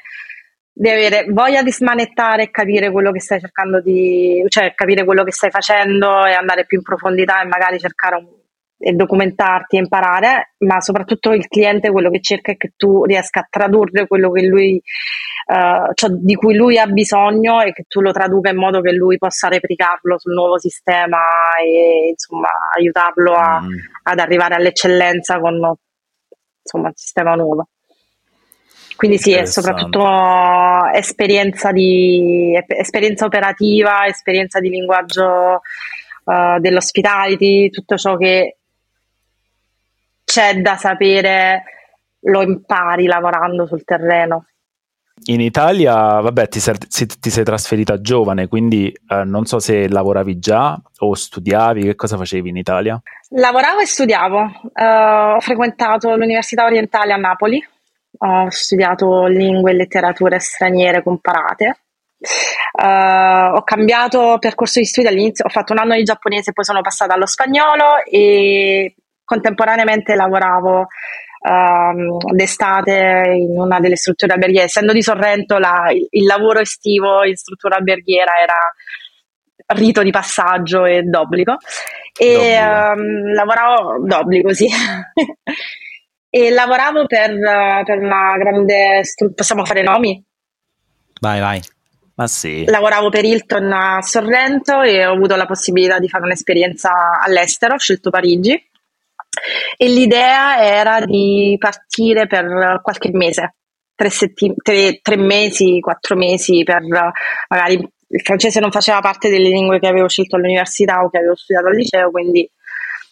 devi 0.74 1.04
avere 1.04 1.26
voglia 1.30 1.62
di 1.62 1.70
smanettare 1.70 2.44
e 2.44 2.50
capire 2.50 2.90
quello 2.90 3.12
che 3.12 3.20
stai 3.20 3.38
cercando 3.38 3.82
di, 3.82 4.42
cioè 4.48 4.72
capire 4.74 5.04
quello 5.04 5.24
che 5.24 5.32
stai 5.32 5.50
facendo 5.50 6.24
e 6.24 6.32
andare 6.32 6.64
più 6.64 6.78
in 6.78 6.82
profondità 6.82 7.42
e 7.42 7.46
magari 7.46 7.78
cercare 7.78 8.16
un, 8.16 8.26
documentarti 8.90 9.76
e 9.76 9.80
imparare, 9.80 10.54
ma 10.58 10.80
soprattutto 10.80 11.32
il 11.32 11.46
cliente 11.46 11.90
quello 11.90 12.10
che 12.10 12.20
cerca 12.20 12.52
è 12.52 12.56
che 12.56 12.72
tu 12.76 13.04
riesca 13.04 13.40
a 13.40 13.46
tradurre 13.48 14.08
quello 14.08 14.30
che 14.32 14.42
lui, 14.42 14.82
uh, 15.46 15.92
cioè 15.94 16.10
di 16.10 16.34
cui 16.34 16.56
lui 16.56 16.78
ha 16.78 16.86
bisogno 16.86 17.60
e 17.62 17.72
che 17.72 17.84
tu 17.86 18.00
lo 18.00 18.10
traduca 18.10 18.50
in 18.50 18.56
modo 18.56 18.80
che 18.80 18.92
lui 18.92 19.18
possa 19.18 19.48
replicarlo 19.48 20.18
sul 20.18 20.34
nuovo 20.34 20.58
sistema 20.58 21.18
e 21.64 22.08
insomma 22.10 22.48
aiutarlo 22.76 23.34
a, 23.34 23.60
mm. 23.60 23.68
ad 24.02 24.18
arrivare 24.18 24.56
all'eccellenza 24.56 25.38
con 25.38 25.74
insomma 26.62 26.88
il 26.88 26.94
sistema 26.96 27.34
nuovo. 27.34 27.68
Quindi 28.96 29.18
sì, 29.18 29.32
è 29.32 29.46
soprattutto 29.46 30.06
esperienza, 30.92 31.72
di, 31.72 32.56
esperienza 32.68 33.24
operativa, 33.24 34.06
esperienza 34.06 34.60
di 34.60 34.68
linguaggio 34.68 35.60
uh, 36.24 36.60
dell'hospitality, 36.60 37.68
tutto 37.70 37.96
ciò 37.96 38.16
che 38.16 38.58
c'è 40.32 40.54
da 40.62 40.76
sapere 40.76 41.64
lo 42.20 42.40
impari 42.40 43.04
lavorando 43.04 43.66
sul 43.66 43.84
terreno. 43.84 44.46
In 45.24 45.42
Italia, 45.42 46.20
vabbè, 46.20 46.48
ti 46.48 46.58
sei, 46.58 46.74
ti 46.78 47.30
sei 47.30 47.44
trasferita 47.44 48.00
giovane, 48.00 48.48
quindi 48.48 48.90
eh, 48.90 49.24
non 49.24 49.44
so 49.44 49.58
se 49.58 49.88
lavoravi 49.88 50.38
già 50.38 50.80
o 51.00 51.14
studiavi, 51.14 51.82
che 51.82 51.94
cosa 51.94 52.16
facevi 52.16 52.48
in 52.48 52.56
Italia? 52.56 53.00
Lavoravo 53.28 53.80
e 53.80 53.86
studiavo, 53.86 54.40
uh, 54.40 55.34
ho 55.36 55.40
frequentato 55.40 56.16
l'Università 56.16 56.64
Orientale 56.64 57.12
a 57.12 57.16
Napoli, 57.16 57.62
ho 58.18 58.50
studiato 58.50 59.26
lingue 59.26 59.72
e 59.72 59.74
letterature 59.74 60.38
straniere 60.38 61.02
comparate. 61.02 61.76
Uh, 62.72 63.56
ho 63.56 63.62
cambiato 63.64 64.38
percorso 64.38 64.80
di 64.80 64.86
studi 64.86 65.08
all'inizio, 65.08 65.44
ho 65.44 65.50
fatto 65.50 65.72
un 65.72 65.78
anno 65.78 65.94
di 65.94 66.04
giapponese, 66.04 66.52
poi 66.52 66.64
sono 66.64 66.80
passata 66.80 67.14
allo 67.14 67.26
spagnolo 67.26 68.02
e 68.08 68.94
contemporaneamente 69.32 70.14
lavoravo 70.14 70.86
um, 71.48 72.18
d'estate 72.34 73.32
in 73.34 73.58
una 73.58 73.80
delle 73.80 73.96
strutture 73.96 74.34
alberghiere. 74.34 74.66
Essendo 74.66 74.92
di 74.92 75.02
Sorrento, 75.02 75.58
la, 75.58 75.90
il, 75.90 76.06
il, 76.10 76.26
lavoro 76.26 76.60
estivo 76.60 77.24
in 77.24 77.36
struttura 77.36 77.76
alberghiera 77.76 78.32
era 78.42 79.78
rito 79.78 80.02
di 80.02 80.10
passaggio 80.10 80.84
e 80.84 81.02
d'obbligo. 81.02 81.56
E 82.18 82.58
um, 82.58 83.32
lavoravo 83.32 84.04
d'obbligo, 84.04 84.52
sì. 84.52 84.68
e 86.28 86.50
lavoravo 86.50 87.06
per, 87.06 87.30
per 87.84 87.98
una 87.98 88.36
grande 88.36 89.02
struttura. 89.04 89.36
Possiamo 89.36 89.64
fare 89.64 89.82
nomi? 89.82 90.22
Vai, 91.20 91.40
vai. 91.40 91.60
Ma 92.14 92.26
sì. 92.26 92.66
Lavoravo 92.66 93.08
per 93.08 93.24
Hilton 93.24 93.72
a 93.72 94.02
Sorrento 94.02 94.82
e 94.82 95.06
ho 95.06 95.14
avuto 95.14 95.34
la 95.34 95.46
possibilità 95.46 95.98
di 95.98 96.08
fare 96.08 96.24
un'esperienza 96.24 96.90
all'estero, 97.24 97.74
ho 97.74 97.78
scelto 97.78 98.10
Parigi 98.10 98.70
e 99.76 99.88
l'idea 99.88 100.62
era 100.62 101.00
di 101.04 101.56
partire 101.58 102.26
per 102.26 102.80
qualche 102.82 103.10
mese, 103.12 103.54
tre, 103.94 104.10
setti- 104.10 104.54
tre, 104.62 105.00
tre 105.00 105.16
mesi, 105.16 105.80
quattro 105.80 106.16
mesi 106.16 106.62
per 106.62 106.82
magari 107.48 107.74
il 108.14 108.20
francese 108.22 108.60
non 108.60 108.70
faceva 108.70 109.00
parte 109.00 109.30
delle 109.30 109.48
lingue 109.48 109.78
che 109.78 109.86
avevo 109.86 110.08
scelto 110.08 110.36
all'università 110.36 111.02
o 111.02 111.08
che 111.08 111.18
avevo 111.18 111.34
studiato 111.34 111.68
al 111.68 111.76
liceo, 111.76 112.10
quindi 112.10 112.48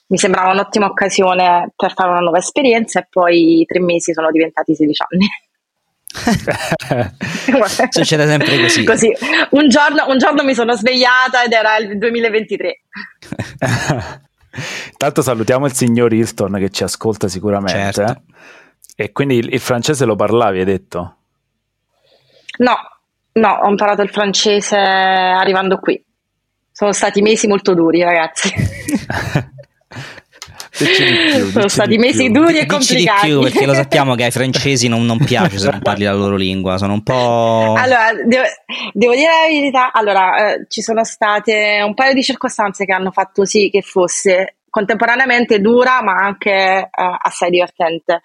mi 0.09 0.19
sembrava 0.19 0.53
un'ottima 0.53 0.87
occasione 0.87 1.73
per 1.75 1.93
fare 1.95 2.11
una 2.11 2.21
nuova 2.21 2.39
esperienza 2.39 3.01
e 3.01 3.07
poi 3.09 3.65
tre 3.67 3.81
mesi 3.81 4.13
sono 4.13 4.31
diventati 4.31 4.75
16 4.75 5.03
anni. 5.09 5.27
Succede 7.91 8.27
sempre 8.27 8.61
così. 8.61 8.85
così. 8.85 9.13
Un, 9.51 9.69
giorno, 9.69 10.07
un 10.09 10.19
giorno 10.19 10.43
mi 10.43 10.55
sono 10.55 10.75
svegliata 10.75 11.45
ed 11.45 11.53
era 11.53 11.77
il 11.77 11.97
2023. 11.97 12.81
Intanto 14.91 15.23
salutiamo 15.23 15.67
il 15.67 15.73
signor 15.73 16.13
Hilton 16.13 16.55
che 16.59 16.71
ci 16.71 16.83
ascolta 16.83 17.29
sicuramente. 17.29 17.93
Certo. 17.93 18.23
E 18.97 19.13
quindi 19.13 19.37
il, 19.37 19.53
il, 19.53 19.61
francese 19.61 20.05
lo 20.05 20.17
parlavi, 20.17 20.59
hai 20.59 20.65
detto? 20.65 21.17
No, 22.59 22.77
no, 23.33 23.49
ho 23.63 23.69
imparato 23.69 24.03
il 24.03 24.11
francese 24.11 24.77
arrivando 24.77 25.79
qui. 25.79 26.03
Sono 26.71 26.93
stati 26.93 27.23
mesi 27.23 27.47
molto 27.47 27.75
duri, 27.75 28.03
ragazzi. 28.03 28.53
Più, 30.85 31.51
sono 31.51 31.69
stati 31.69 31.99
mesi 31.99 32.31
duri 32.31 32.59
e 32.59 32.67
complicati. 32.67 33.27
Di 33.27 33.33
più, 33.33 33.41
perché 33.43 33.67
lo 33.67 33.75
sappiamo 33.75 34.15
che 34.15 34.25
ai 34.25 34.31
francesi 34.31 34.89
non, 34.89 35.05
non, 35.05 35.19
piace 35.25 35.59
se 35.59 35.71
non 35.71 35.81
parli 35.83 36.05
la 36.05 36.13
loro 36.13 36.37
lingua, 36.37 36.79
sono 36.79 36.95
un 36.95 37.03
po'. 37.03 37.75
Allora, 37.77 38.13
devo, 38.25 38.43
devo 38.93 39.15
dire 39.15 39.29
la 39.29 39.49
verità. 39.49 39.93
Allora, 39.93 40.53
eh, 40.53 40.67
ci 40.69 40.81
sono 40.81 41.05
state 41.05 41.83
un 41.85 41.95
paio 41.95 42.15
di 42.15 42.23
circostanze 42.23 42.85
che 42.85 42.93
hanno 42.93 43.11
fatto 43.11 43.45
sì 43.45 43.69
che 43.71 43.83
fosse 43.83 44.57
contemporaneamente 44.71 45.61
dura, 45.61 46.03
ma 46.03 46.15
anche 46.15 46.51
eh, 46.51 46.89
assai 46.91 47.51
divertente. 47.51 48.23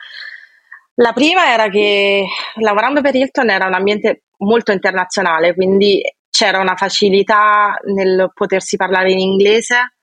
La 0.96 1.12
prima 1.12 1.52
era 1.52 1.68
che 1.68 2.26
lavorando 2.62 3.02
per 3.02 3.16
Hilton 3.16 3.50
era 3.50 3.66
un 3.66 3.74
ambiente 3.74 4.24
molto 4.38 4.72
internazionale, 4.72 5.54
quindi 5.54 6.02
c'era 6.30 6.60
una 6.60 6.76
facilità 6.76 7.78
nel 7.86 8.32
potersi 8.34 8.78
parlare 8.78 9.12
in 9.12 9.20
inglese 9.20 9.95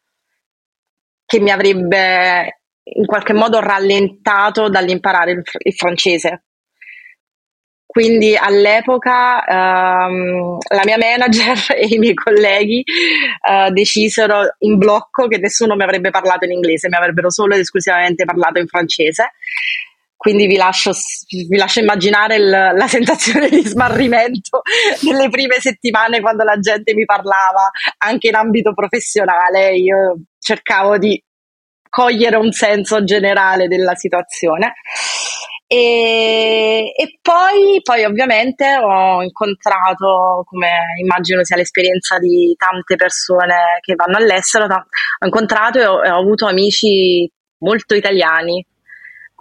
che 1.33 1.41
mi 1.41 1.51
avrebbe 1.51 2.61
in 2.83 3.07
qualche 3.07 3.33
modo 3.33 3.59
rallentato 3.59 4.69
dall'imparare 4.69 5.31
il, 5.31 5.43
il 5.61 5.73
francese. 5.73 6.45
Quindi 7.87 8.37
all'epoca 8.37 9.43
um, 9.49 10.59
la 10.69 10.83
mia 10.85 10.99
manager 10.99 11.57
e 11.75 11.87
i 11.87 11.99
miei 11.99 12.13
colleghi 12.13 12.85
uh, 13.49 13.73
decisero 13.73 14.57
in 14.59 14.77
blocco 14.77 15.27
che 15.27 15.39
nessuno 15.39 15.75
mi 15.75 15.85
avrebbe 15.85 16.11
parlato 16.11 16.45
in 16.45 16.53
inglese, 16.53 16.89
mi 16.89 16.97
avrebbero 16.97 17.31
solo 17.31 17.55
ed 17.55 17.61
esclusivamente 17.61 18.27
parlato 18.27 18.59
in 18.59 18.67
francese. 18.67 19.33
Quindi 20.15 20.47
vi 20.47 20.57
lascio, 20.57 20.93
vi 21.49 21.57
lascio 21.57 21.81
immaginare 21.81 22.37
il, 22.37 22.49
la 22.49 22.87
sensazione 22.89 23.49
di 23.49 23.63
smarrimento 23.63 24.61
nelle 25.11 25.31
prime 25.31 25.61
settimane 25.61 26.21
quando 26.21 26.45
la 26.45 26.59
gente 26.59 26.95
mi 26.95 27.07
parlava, 27.07 27.71
anche 27.99 28.29
in 28.29 28.35
ambito 28.35 28.75
professionale. 28.75 29.75
Io 29.77 30.17
cercavo 30.43 30.99
di 30.99 31.23
cogliere 31.89 32.37
un 32.37 32.51
senso 32.51 33.05
generale 33.05 33.69
della 33.69 33.95
situazione. 33.95 34.75
E, 35.67 36.93
e 36.95 37.19
poi, 37.23 37.81
poi, 37.83 38.05
ovviamente 38.05 38.77
ho 38.77 39.23
incontrato, 39.23 40.43
come 40.45 40.69
immagino 41.01 41.45
sia 41.45 41.57
l'esperienza 41.57 42.19
di 42.19 42.55
tante 42.59 42.97
persone 42.97 43.79
che 43.81 43.95
vanno 43.95 44.19
all'estero, 44.19 44.65
ho 44.67 45.25
incontrato 45.25 45.79
e 45.79 45.87
ho, 45.87 46.05
e 46.05 46.11
ho 46.11 46.19
avuto 46.19 46.47
amici 46.47 47.31
molto 47.59 47.95
italiani 47.95 48.67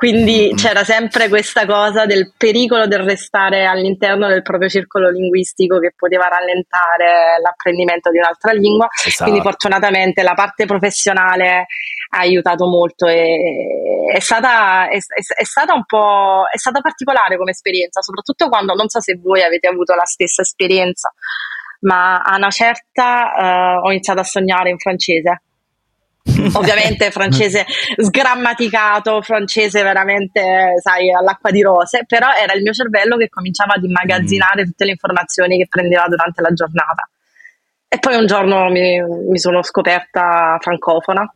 quindi 0.02 0.48
mm-hmm. 0.48 0.56
c'era 0.56 0.84
sempre 0.84 1.30
questa 1.30 1.68
cosa 1.68 2.08
del 2.08 2.34
pericolo 2.36 2.88
del 2.88 3.04
restare 3.04 3.66
all'interno 3.68 4.28
del 4.28 4.42
proprio 4.42 4.68
circolo 4.68 5.12
linguistico 5.12 5.78
che 5.78 5.94
poteva 5.96 6.28
rallentare 6.28 7.40
l'apprendimento 7.40 8.10
di 8.10 8.18
un'altra 8.18 8.52
lingua. 8.52 8.88
Esatto. 9.06 9.30
Quindi 9.30 9.42
fortunatamente 9.48 10.24
la 10.24 10.34
parte 10.34 10.66
professionale 10.66 11.68
ha 12.14 12.18
aiutato 12.18 12.66
molto 12.66 13.06
e 13.06 14.10
è 14.12 14.20
stata, 14.20 14.90
è, 14.90 14.98
è 14.98 15.44
stata 15.44 15.76
un 15.76 15.86
po' 15.86 16.46
è 16.52 16.58
stata 16.58 16.82
particolare 16.82 17.38
come 17.38 17.52
esperienza, 17.52 18.02
soprattutto 18.02 18.50
quando 18.50 18.74
non 18.74 18.90
so 18.90 19.00
se 19.02 19.20
voi 19.22 19.44
avete 19.44 19.68
avuto 19.68 19.94
la 19.94 20.06
stessa 20.06 20.42
esperienza, 20.42 21.14
ma 21.82 22.22
a 22.22 22.38
una 22.38 22.50
certa 22.50 23.34
uh, 23.38 23.86
ho 23.86 23.92
iniziato 23.92 24.22
a 24.22 24.24
sognare 24.24 24.72
in 24.72 24.80
francese 24.80 25.44
ovviamente 26.54 27.12
francese 27.12 27.66
sgrammaticato, 27.98 29.22
francese 29.22 29.84
veramente, 29.84 30.74
sai, 30.82 31.12
all'acqua 31.14 31.52
di 31.52 31.62
rose, 31.62 32.06
però 32.08 32.28
era 32.34 32.54
il 32.54 32.62
mio 32.62 32.74
cervello 32.74 33.18
che 33.18 33.30
cominciava 33.30 33.74
ad 33.74 33.84
immagazzinare 33.84 34.64
mm. 34.64 34.66
tutte 34.66 34.86
le 34.86 34.92
informazioni 34.92 35.58
che 35.58 35.68
prendeva 35.70 36.06
durante 36.08 36.42
la 36.42 36.54
giornata. 36.54 37.10
E 37.88 38.00
poi 38.00 38.16
un 38.16 38.26
giorno 38.26 38.70
mi, 38.70 39.02
mi 39.02 39.38
sono 39.38 39.62
scoperta 39.64 40.58
francofona. 40.62 41.34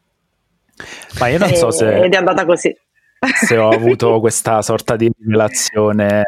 Ma 1.19 1.27
io 1.27 1.37
non 1.37 1.49
e, 1.49 1.55
so 1.55 1.71
se... 1.71 2.03
Ed 2.03 2.13
è 2.13 2.17
andata 2.17 2.45
così. 2.45 2.73
Se 3.19 3.57
ho 3.57 3.69
avuto 3.69 4.19
questa 4.21 4.61
sorta 4.61 4.95
di 4.95 5.11
rivelazione, 5.17 6.23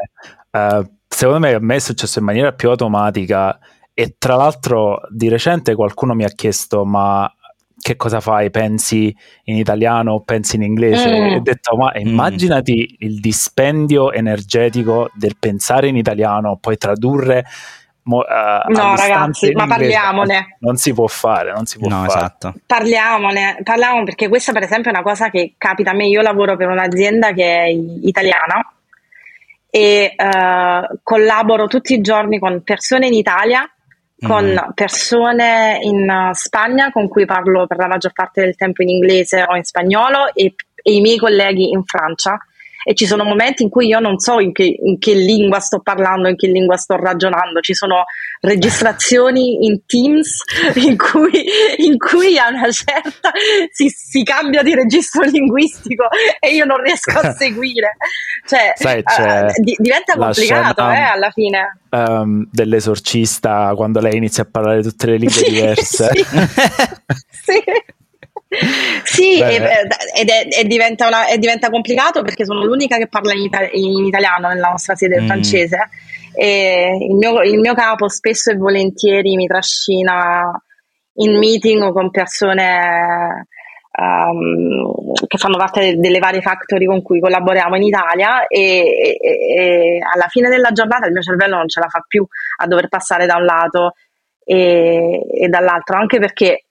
uh, 0.51 0.89
secondo 1.07 1.39
me 1.39 1.53
a 1.53 1.59
me 1.59 1.75
è 1.75 1.79
successo 1.79 2.19
in 2.19 2.25
maniera 2.25 2.51
più 2.53 2.69
automatica 2.69 3.57
e 3.93 4.15
tra 4.17 4.35
l'altro 4.35 5.01
di 5.09 5.29
recente 5.29 5.75
qualcuno 5.75 6.13
mi 6.13 6.23
ha 6.23 6.29
chiesto 6.29 6.85
ma 6.85 7.31
che 7.79 7.95
cosa 7.95 8.19
fai? 8.19 8.49
Pensi 8.49 9.15
in 9.43 9.57
italiano 9.57 10.13
o 10.13 10.21
pensi 10.21 10.55
in 10.55 10.63
inglese? 10.63 11.09
Mm. 11.09 11.13
E 11.13 11.35
ho 11.35 11.41
detto, 11.41 11.75
ma 11.75 11.93
mm. 11.95 12.07
immaginati 12.07 12.89
mm. 12.91 13.07
il 13.07 13.19
dispendio 13.19 14.11
energetico 14.11 15.09
del 15.13 15.35
pensare 15.39 15.87
in 15.87 15.95
italiano, 15.95 16.57
poi 16.59 16.77
tradurre 16.77 17.45
Mo, 18.07 18.19
uh, 18.19 18.71
no, 18.71 18.95
ragazzi, 18.95 19.51
ma 19.51 19.67
parliamone. 19.67 20.55
Non 20.59 20.77
si 20.77 20.93
può 20.93 21.07
fare, 21.07 21.51
non 21.51 21.65
si 21.65 21.77
può 21.77 21.89
no, 21.89 22.05
fare. 22.05 22.07
Esatto. 22.07 22.53
Parliamone, 22.65 23.59
parliamo 23.63 24.03
perché 24.03 24.29
questa, 24.29 24.53
per 24.53 24.63
esempio, 24.63 24.91
è 24.91 24.93
una 24.93 25.03
cosa 25.03 25.29
che 25.29 25.55
capita 25.57 25.91
a 25.91 25.93
me. 25.93 26.07
Io 26.07 26.21
lavoro 26.21 26.55
per 26.55 26.69
un'azienda 26.69 27.33
che 27.33 27.57
è 27.57 27.67
italiana 27.67 28.73
e 29.69 30.15
uh, 30.17 30.99
collaboro 31.03 31.67
tutti 31.67 31.93
i 31.95 32.01
giorni 32.01 32.39
con 32.39 32.63
persone 32.63 33.07
in 33.07 33.13
Italia, 33.13 33.69
con 34.19 34.45
mm. 34.45 34.71
persone 34.73 35.79
in 35.81 36.31
Spagna 36.33 36.91
con 36.91 37.07
cui 37.07 37.25
parlo 37.25 37.67
per 37.67 37.77
la 37.77 37.87
maggior 37.87 38.13
parte 38.13 38.41
del 38.41 38.55
tempo 38.55 38.81
in 38.81 38.89
inglese 38.89 39.43
o 39.47 39.55
in 39.55 39.63
spagnolo 39.63 40.33
e, 40.33 40.55
e 40.75 40.93
i 40.93 41.01
miei 41.01 41.17
colleghi 41.17 41.69
in 41.69 41.83
Francia 41.83 42.37
e 42.87 42.95
ci 42.95 43.05
sono 43.05 43.25
momenti 43.25 43.63
in 43.63 43.69
cui 43.69 43.87
io 43.87 43.99
non 43.99 44.17
so 44.17 44.39
in 44.39 44.53
che, 44.53 44.63
in 44.63 44.97
che 44.97 45.13
lingua 45.13 45.59
sto 45.59 45.81
parlando, 45.81 46.29
in 46.29 46.37
che 46.37 46.47
lingua 46.47 46.77
sto 46.77 46.95
ragionando, 46.95 47.59
ci 47.59 47.73
sono 47.73 48.05
registrazioni 48.39 49.65
in 49.65 49.85
Teams 49.85 50.41
in 50.75 50.95
cui, 50.95 51.43
in 51.79 51.97
cui 51.97 52.37
a 52.37 52.47
una 52.47 52.71
certa 52.71 53.31
si, 53.71 53.89
si, 53.89 54.23
cambia 54.23 54.63
di 54.63 54.73
registro 54.73 55.23
linguistico 55.23 56.05
e 56.39 56.53
io 56.53 56.63
non 56.63 56.81
riesco 56.81 57.19
a 57.19 57.33
seguire. 57.35 57.97
Cioè, 58.47 58.71
Sai, 58.75 58.99
uh, 58.99 59.61
di, 59.61 59.75
diventa 59.77 60.15
complicato 60.15 60.83
scena, 60.83 60.97
eh, 60.97 61.11
alla 61.11 61.31
fine. 61.31 61.79
Um, 61.89 62.47
dell'esorcista 62.49 63.73
quando 63.75 63.99
lei 63.99 64.15
inizia 64.15 64.43
a 64.43 64.47
parlare 64.49 64.81
tutte 64.81 65.07
le 65.07 65.17
lingue 65.17 65.41
diverse. 65.43 66.09
sì. 66.13 66.23
sì 67.51 67.61
sì, 69.03 69.41
e, 69.41 69.55
ed 70.15 70.29
è, 70.29 70.47
e 70.49 70.63
diventa, 70.65 71.07
una, 71.07 71.27
e 71.27 71.37
diventa, 71.37 71.69
complicato 71.69 72.21
perché 72.21 72.45
sono 72.45 72.63
l'unica 72.63 72.97
che 72.97 73.07
parla 73.07 73.33
in, 73.33 73.43
ita- 73.43 73.69
in 73.71 74.05
italiano 74.05 74.47
nella 74.47 74.69
nostra 74.69 74.95
sede 74.95 75.21
mm. 75.21 75.25
francese 75.25 75.89
e 76.33 76.97
il 76.99 77.15
mio, 77.15 77.41
il 77.41 77.59
mio, 77.59 77.73
capo 77.73 78.07
spesso 78.07 78.51
e 78.51 78.55
volentieri 78.55 79.35
mi 79.35 79.47
trascina 79.47 80.51
in 81.15 81.37
meeting 81.37 81.81
o 81.81 81.91
con 81.91 82.09
persone 82.09 83.47
um, 83.97 85.13
che 85.27 85.37
fanno 85.37 85.57
parte 85.57 85.79
de- 85.81 85.95
delle 85.97 86.19
varie 86.19 86.41
factory 86.41 86.85
con 86.85 87.01
cui 87.01 87.19
collaboriamo 87.19 87.75
in 87.75 87.83
Italia 87.83 88.47
e, 88.47 89.17
e, 89.19 89.99
alla 90.13 90.27
fine 90.29 90.47
della 90.47 90.71
giornata 90.71 91.07
il 91.07 91.11
mio 91.13 91.21
cervello 91.21 91.57
non 91.57 91.67
ce 91.67 91.81
la 91.81 91.89
fa 91.89 92.03
più 92.07 92.25
a 92.57 92.67
dover 92.67 92.87
passare 92.87 93.25
da 93.25 93.35
un 93.35 93.43
lato 93.43 93.93
e, 94.45 95.19
e 95.41 95.47
dall'altro, 95.49 95.97
anche 95.97 96.19
perché 96.19 96.66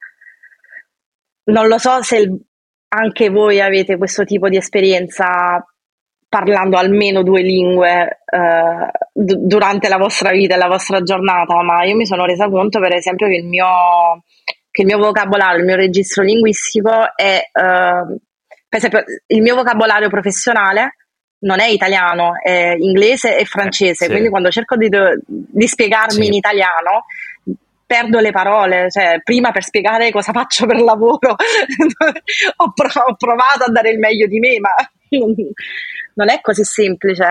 non 1.47 1.67
lo 1.67 1.77
so 1.77 2.01
se 2.01 2.17
il, 2.17 2.39
anche 2.89 3.29
voi 3.29 3.59
avete 3.61 3.97
questo 3.97 4.23
tipo 4.23 4.49
di 4.49 4.57
esperienza 4.57 5.63
parlando 6.29 6.77
almeno 6.77 7.23
due 7.23 7.41
lingue 7.41 8.21
eh, 8.25 8.91
d- 9.13 9.37
durante 9.37 9.87
la 9.87 9.97
vostra 9.97 10.31
vita 10.31 10.55
e 10.55 10.57
la 10.57 10.67
vostra 10.67 11.01
giornata, 11.01 11.61
ma 11.63 11.83
io 11.83 11.95
mi 11.95 12.05
sono 12.05 12.25
resa 12.25 12.49
conto 12.49 12.79
per 12.79 12.93
esempio 12.93 13.27
che 13.27 13.35
il 13.35 13.45
mio, 13.45 13.65
che 14.69 14.81
il 14.81 14.87
mio 14.87 14.97
vocabolario, 14.97 15.59
il 15.59 15.65
mio 15.65 15.75
registro 15.75 16.23
linguistico 16.23 17.15
è, 17.15 17.37
eh, 17.37 18.19
per 18.69 18.77
esempio, 18.77 19.03
il 19.27 19.41
mio 19.41 19.55
vocabolario 19.55 20.09
professionale 20.09 20.95
non 21.39 21.59
è 21.59 21.67
italiano, 21.67 22.33
è 22.41 22.75
inglese 22.77 23.37
e 23.37 23.45
francese, 23.45 24.05
sì. 24.05 24.09
quindi 24.09 24.29
quando 24.29 24.49
cerco 24.49 24.75
di, 24.75 24.89
di 25.27 25.67
spiegarmi 25.67 26.23
sì. 26.23 26.27
in 26.27 26.33
italiano 26.33 27.05
perdo 27.87 28.19
le 28.19 28.31
parole, 28.31 28.91
cioè 28.91 29.21
prima 29.23 29.51
per 29.51 29.63
spiegare 29.63 30.11
cosa 30.11 30.33
faccio 30.33 30.65
per 30.67 30.81
lavoro 30.81 31.31
ho, 32.57 32.73
prov- 32.73 33.07
ho, 33.07 33.15
provato 33.15 33.63
a 33.65 33.71
dare 33.71 33.91
il 33.91 33.97
meglio 33.97 34.27
di 34.27 34.39
me, 34.39 34.59
ma 34.59 34.69
non 36.15 36.29
è 36.29 36.39
così 36.41 36.63
semplice. 36.63 37.25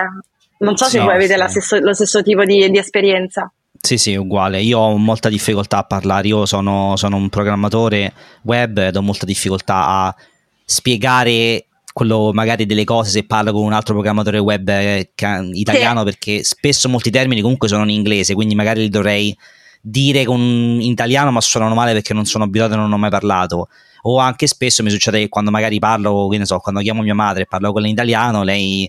Non 0.59 0.77
so 0.77 0.87
se 0.87 1.01
voi 1.01 1.15
avete 1.15 1.37
sì. 1.37 1.61
stesso, 1.61 1.79
lo 1.79 1.93
stesso 1.93 2.23
tipo 2.23 2.43
di, 2.45 2.71
di, 2.71 2.79
esperienza. 2.79 3.53
Sì, 3.79 3.99
sì, 3.99 4.17
uguale. 4.17 4.63
Io 4.63 4.79
ho 4.79 4.97
molta 4.97 5.29
difficoltà 5.29 5.79
a 5.79 5.85
parlare, 5.85 6.27
io 6.29 6.47
sono, 6.47 6.97
sono 6.97 7.17
un 7.17 7.29
programmatore 7.29 8.13
web 8.43 8.79
ed 8.79 8.97
ho 8.97 9.03
molta 9.03 9.27
difficoltà 9.27 9.87
a 9.87 10.17
spiegare 10.65 11.67
quello 11.93 12.31
magari 12.33 12.67
delle 12.67 12.85
cose 12.85 13.11
se 13.11 13.25
parlo 13.25 13.53
con 13.53 13.63
un 13.63 13.73
altro 13.73 13.95
programmatore 13.95 14.39
web 14.39 14.69
eh, 14.69 15.13
italiano 15.53 16.01
sì. 16.01 16.05
perché 16.05 16.45
spesso 16.45 16.91
molti 16.91 17.11
termini 17.11 17.41
comunque 17.41 17.69
sono 17.69 17.85
in 17.85 17.91
inglese, 17.91 18.35
quindi 18.35 18.55
magari 18.55 18.81
li 18.81 18.89
dovrei 18.89 19.37
dire 19.81 20.25
con, 20.25 20.41
in 20.41 20.91
italiano 20.91 21.31
ma 21.31 21.41
suonano 21.41 21.75
male 21.75 21.93
perché 21.93 22.15
non 22.15 22.25
sono 22.25 22.45
abituato 22.45 22.75
e 22.75 22.77
non 22.77 22.93
ho 22.93 22.99
mai 22.99 23.11
parlato. 23.11 23.69
O 24.03 24.19
anche 24.19 24.47
spesso 24.47 24.83
mi 24.83 24.91
succede 24.91 25.19
che 25.19 25.29
quando 25.29 25.51
magari 25.51 25.79
parlo, 25.79 26.29
che 26.29 26.39
ne 26.39 26.47
so, 26.47 26.59
quando 26.59 26.81
chiamo 26.81 27.03
mia 27.03 27.15
madre 27.15 27.43
e 27.43 27.47
parlo 27.47 27.73
con 27.73 27.81
lei 27.81 27.91
in 27.91 27.97
italiano, 27.97 28.43
lei 28.43 28.89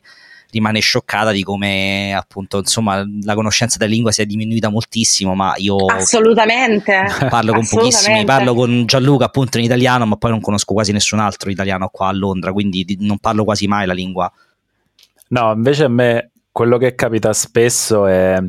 rimane 0.52 0.80
scioccata 0.80 1.32
di 1.32 1.44
come 1.44 2.14
appunto 2.16 2.60
insomma 2.60 3.04
la 3.24 3.36
conoscenza 3.36 3.78
della 3.78 3.92
lingua 3.92 4.12
sia 4.12 4.26
diminuita 4.26 4.70
moltissimo 4.70 5.36
ma 5.36 5.54
io 5.58 5.76
assolutamente. 5.88 7.04
parlo 7.30 7.52
con 7.52 7.62
assolutamente. 7.64 7.76
pochissimi 7.76 8.24
parlo 8.24 8.54
con 8.54 8.86
Gianluca 8.86 9.26
appunto 9.26 9.58
in 9.58 9.66
italiano 9.66 10.06
ma 10.06 10.16
poi 10.16 10.32
non 10.32 10.42
conosco 10.42 10.74
quasi 10.74 10.92
nessun 10.92 11.20
altro 11.20 11.50
italiano 11.50 11.90
qua 11.90 12.08
a 12.08 12.14
Londra 12.14 12.54
quindi 12.54 12.98
non 13.02 13.18
parlo 13.18 13.44
quasi 13.44 13.68
mai 13.68 13.86
la 13.86 13.94
lingua. 13.94 14.32
No 15.30 15.52
invece 15.52 15.84
a 15.84 15.90
me 15.90 16.32
quello 16.52 16.78
che 16.78 16.96
capita 16.96 17.34
spesso 17.34 18.08
è 18.08 18.42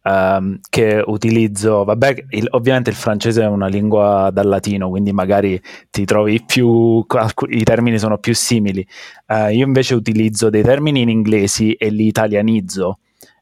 Um, 0.00 0.58
che 0.70 1.02
utilizzo, 1.04 1.84
vabbè, 1.84 2.14
il, 2.30 2.46
ovviamente 2.52 2.88
il 2.88 2.96
francese 2.96 3.42
è 3.42 3.46
una 3.46 3.66
lingua 3.66 4.30
dal 4.32 4.46
latino, 4.46 4.88
quindi 4.88 5.12
magari 5.12 5.60
ti 5.90 6.06
trovi 6.06 6.42
più, 6.46 7.04
i 7.48 7.62
termini 7.62 7.98
sono 7.98 8.16
più 8.16 8.34
simili. 8.34 8.86
Uh, 9.26 9.48
io 9.48 9.66
invece 9.66 9.94
utilizzo 9.94 10.48
dei 10.48 10.62
termini 10.62 11.02
in 11.02 11.10
inglese 11.10 11.76
e 11.76 11.90
li 11.90 12.06
italianizzo. 12.06 13.00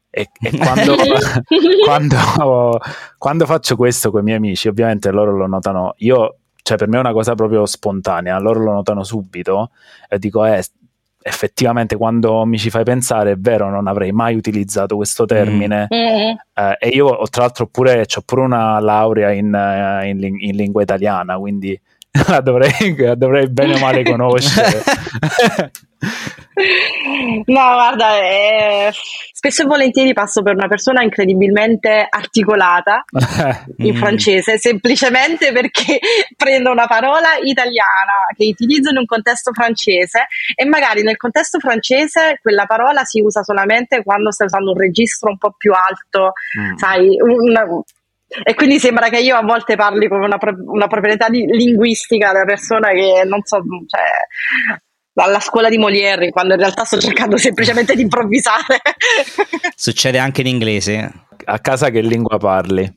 E, 0.09 0.29
e 0.41 0.49
quando, 0.57 0.95
quando, 1.85 2.79
quando, 3.17 3.45
faccio 3.45 3.75
questo 3.75 4.09
con 4.11 4.21
i 4.21 4.23
miei 4.23 4.37
amici, 4.37 4.67
ovviamente 4.67 5.11
loro 5.11 5.37
lo 5.37 5.47
notano. 5.47 5.93
Io, 5.97 6.37
cioè, 6.63 6.75
per 6.75 6.87
me 6.87 6.97
è 6.97 6.99
una 6.99 7.13
cosa 7.13 7.35
proprio 7.35 7.65
spontanea, 7.65 8.39
loro 8.39 8.61
lo 8.61 8.73
notano 8.73 9.03
subito 9.03 9.71
e 10.09 10.17
dico, 10.19 10.43
eh, 10.43 10.63
effettivamente 11.27 11.95
quando 11.97 12.45
mi 12.45 12.57
ci 12.57 12.69
fai 12.69 12.83
pensare 12.83 13.31
è 13.31 13.35
vero 13.37 13.69
non 13.69 13.87
avrei 13.87 14.11
mai 14.11 14.35
utilizzato 14.35 14.95
questo 14.95 15.25
termine 15.25 15.87
mm. 15.93 15.97
mm. 15.97 16.35
eh, 16.53 16.77
e 16.79 16.87
io 16.89 17.21
tra 17.29 17.43
l'altro 17.43 17.67
pure 17.67 18.01
ho 18.01 18.21
pure 18.25 18.41
una 18.41 18.79
laurea 18.79 19.31
in, 19.31 19.53
uh, 19.53 20.05
in, 20.05 20.23
in 20.23 20.55
lingua 20.55 20.81
italiana 20.81 21.37
quindi 21.37 21.79
la 22.27 22.41
dovrei, 22.41 22.95
la 22.97 23.15
dovrei 23.15 23.49
bene 23.49 23.75
o 23.75 23.79
male 23.79 24.03
conoscere 24.03 24.81
No, 25.99 27.43
guarda, 27.73 28.17
eh, 28.19 28.91
spesso 29.31 29.61
e 29.61 29.65
volentieri 29.65 30.13
passo 30.13 30.41
per 30.41 30.55
una 30.55 30.67
persona 30.67 31.03
incredibilmente 31.03 32.05
articolata 32.09 33.03
in 33.77 33.95
mm. 33.95 33.97
francese, 33.97 34.57
semplicemente 34.57 35.51
perché 35.51 35.99
prendo 36.35 36.71
una 36.71 36.87
parola 36.87 37.35
italiana 37.43 38.25
che 38.35 38.47
utilizzo 38.47 38.89
in 38.89 38.97
un 38.97 39.05
contesto 39.05 39.51
francese 39.53 40.25
e 40.55 40.65
magari 40.65 41.03
nel 41.03 41.17
contesto 41.17 41.59
francese 41.59 42.39
quella 42.41 42.65
parola 42.65 43.03
si 43.03 43.21
usa 43.21 43.43
solamente 43.43 44.03
quando 44.03 44.31
stai 44.31 44.47
usando 44.47 44.71
un 44.71 44.79
registro 44.79 45.29
un 45.29 45.37
po' 45.37 45.53
più 45.55 45.73
alto, 45.73 46.31
mm. 46.59 46.75
sai, 46.75 47.17
una, 47.19 47.65
e 48.43 48.55
quindi 48.55 48.79
sembra 48.79 49.09
che 49.09 49.19
io 49.19 49.35
a 49.37 49.41
volte 49.41 49.75
parli 49.75 50.07
come 50.07 50.25
una, 50.25 50.37
una 50.65 50.87
proprietà 50.87 51.27
linguistica 51.29 52.31
della 52.31 52.45
persona 52.45 52.89
che 52.89 53.23
non 53.25 53.41
so, 53.43 53.57
cioè, 53.87 54.79
alla 55.23 55.39
scuola 55.39 55.69
di 55.69 55.77
Molière, 55.77 56.29
quando 56.29 56.53
in 56.53 56.59
realtà 56.59 56.83
sto 56.83 56.99
cercando 56.99 57.37
semplicemente 57.37 57.95
di 57.95 58.01
improvvisare. 58.01 58.81
Succede 59.75 60.19
anche 60.19 60.41
in 60.41 60.47
inglese. 60.47 61.25
A 61.45 61.59
casa 61.59 61.89
che 61.89 62.01
lingua 62.01 62.37
parli? 62.37 62.91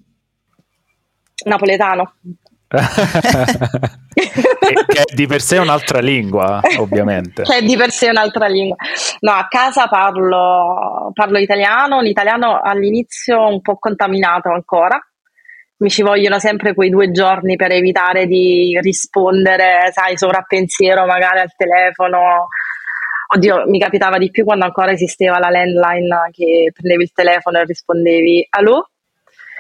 Napoletano. 1.45 2.15
che 4.15 5.05
di 5.13 5.27
per 5.27 5.41
sé 5.41 5.57
è 5.57 5.61
un'altra 5.61 5.99
lingua, 6.01 6.61
ovviamente. 6.79 7.43
Che 7.43 7.63
di 7.63 7.77
per 7.77 7.91
sé 7.91 8.07
è 8.07 8.11
un'altra 8.11 8.47
lingua. 8.47 8.77
No, 9.21 9.33
a 9.33 9.49
casa 9.49 9.89
parlo, 9.89 11.11
parlo 11.13 11.39
italiano, 11.39 12.01
l'italiano 12.01 12.61
all'inizio 12.63 13.49
un 13.49 13.61
po' 13.61 13.77
contaminato 13.77 14.51
ancora, 14.51 15.01
mi 15.81 15.89
ci 15.89 16.03
vogliono 16.03 16.39
sempre 16.39 16.75
quei 16.75 16.91
due 16.91 17.11
giorni 17.11 17.57
per 17.57 17.73
evitare 17.73 18.27
di 18.27 18.79
rispondere, 18.83 19.91
sai, 19.93 20.17
sovrappensiero 20.17 21.07
magari 21.07 21.41
al 21.41 21.55
telefono. 21.57 22.49
Oddio, 23.33 23.65
mi 23.67 23.79
capitava 23.79 24.19
di 24.19 24.31
più 24.31 24.45
quando 24.45 24.67
ancora 24.67 24.91
esisteva 24.91 25.39
la 25.39 25.49
landline 25.49 26.31
che 26.33 26.71
prendevi 26.75 27.05
il 27.05 27.13
telefono 27.13 27.59
e 27.59 27.65
rispondevi 27.65 28.47
allo? 28.51 28.91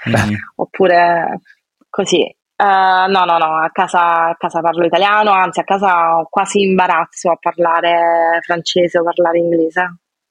Mm. 0.09 0.35
Oppure 0.57 1.41
così. 1.89 2.35
Uh, 2.57 3.11
no, 3.11 3.25
no, 3.25 3.39
no, 3.39 3.57
a 3.57 3.71
casa, 3.73 4.29
a 4.29 4.37
casa 4.37 4.61
parlo 4.61 4.85
italiano, 4.85 5.31
anzi 5.31 5.61
a 5.61 5.65
casa 5.65 6.19
ho 6.19 6.27
quasi 6.29 6.61
imbarazzo 6.61 7.31
a 7.31 7.39
parlare 7.41 8.41
francese 8.43 8.99
o 8.99 9.03
parlare 9.03 9.39
inglese. 9.39 9.81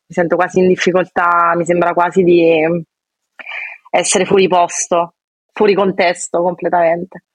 Mi 0.05 0.15
sento 0.15 0.35
quasi 0.35 0.59
in 0.59 0.67
difficoltà, 0.67 1.53
mi 1.55 1.65
sembra 1.65 1.93
quasi 1.93 2.21
di 2.21 2.61
essere 3.89 4.25
fuori 4.25 4.47
posto 4.47 5.15
fuori 5.59 5.73
contesto 5.73 6.41
completamente. 6.41 7.25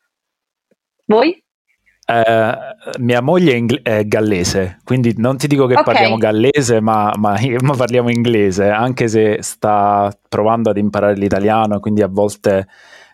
Voi? 1.04 1.42
Uh, 2.06 3.00
mia 3.00 3.20
moglie 3.20 3.52
è, 3.52 3.56
ingl- 3.56 3.82
è, 3.82 4.06
gallese, 4.06 4.78
quindi 4.82 5.12
non 5.18 5.37
ti 5.37 5.46
dico 5.46 5.66
che 5.66 5.74
okay. 5.74 5.84
parliamo 5.84 6.16
gallese, 6.16 6.80
ma, 6.80 7.12
ma, 7.16 7.37
ma, 7.60 7.74
parliamo 7.76 8.10
inglese, 8.10 8.70
anche 8.70 9.08
se 9.08 9.38
sta 9.42 10.10
provando 10.26 10.70
ad 10.70 10.78
imparare 10.78 11.16
l'italiano, 11.16 11.80
quindi 11.80 12.00
a 12.00 12.08
volte 12.08 12.66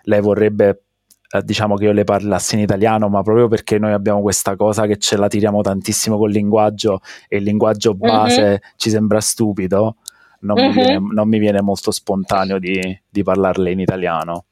lei 0.03 0.20
vorrebbe, 0.20 0.83
eh, 1.29 1.42
diciamo 1.42 1.75
che 1.75 1.85
io 1.85 1.92
le 1.92 2.05
parlassi 2.05 2.55
in 2.55 2.61
italiano, 2.61 3.09
ma 3.09 3.23
proprio 3.23 3.49
perché 3.49 3.79
noi 3.79 3.92
abbiamo 3.92 4.23
questa 4.23 4.55
cosa 4.55 4.87
che 4.87 4.96
ce 4.99 5.16
la 5.16 5.27
tiriamo 5.27 5.61
tantissimo 5.61 6.18
col 6.18 6.31
linguaggio 6.31 7.01
e 7.29 7.38
il 7.38 7.42
linguaggio 7.42 7.94
base 7.94 8.42
mm-hmm. 8.42 8.57
ci 8.77 8.90
sembra 8.90 9.20
stupido, 9.20 9.96
non, 10.40 10.57
uh-huh. 10.57 10.66
mi, 10.66 10.73
viene, 10.73 10.99
non 11.12 11.29
mi, 11.29 11.38
viene, 11.40 11.61
molto 11.62 11.90
spontaneo 11.90 12.61
di, 12.61 12.81
di 13.09 13.23
parlarle 13.25 13.73
in 13.73 13.81
italiano. 13.81 14.44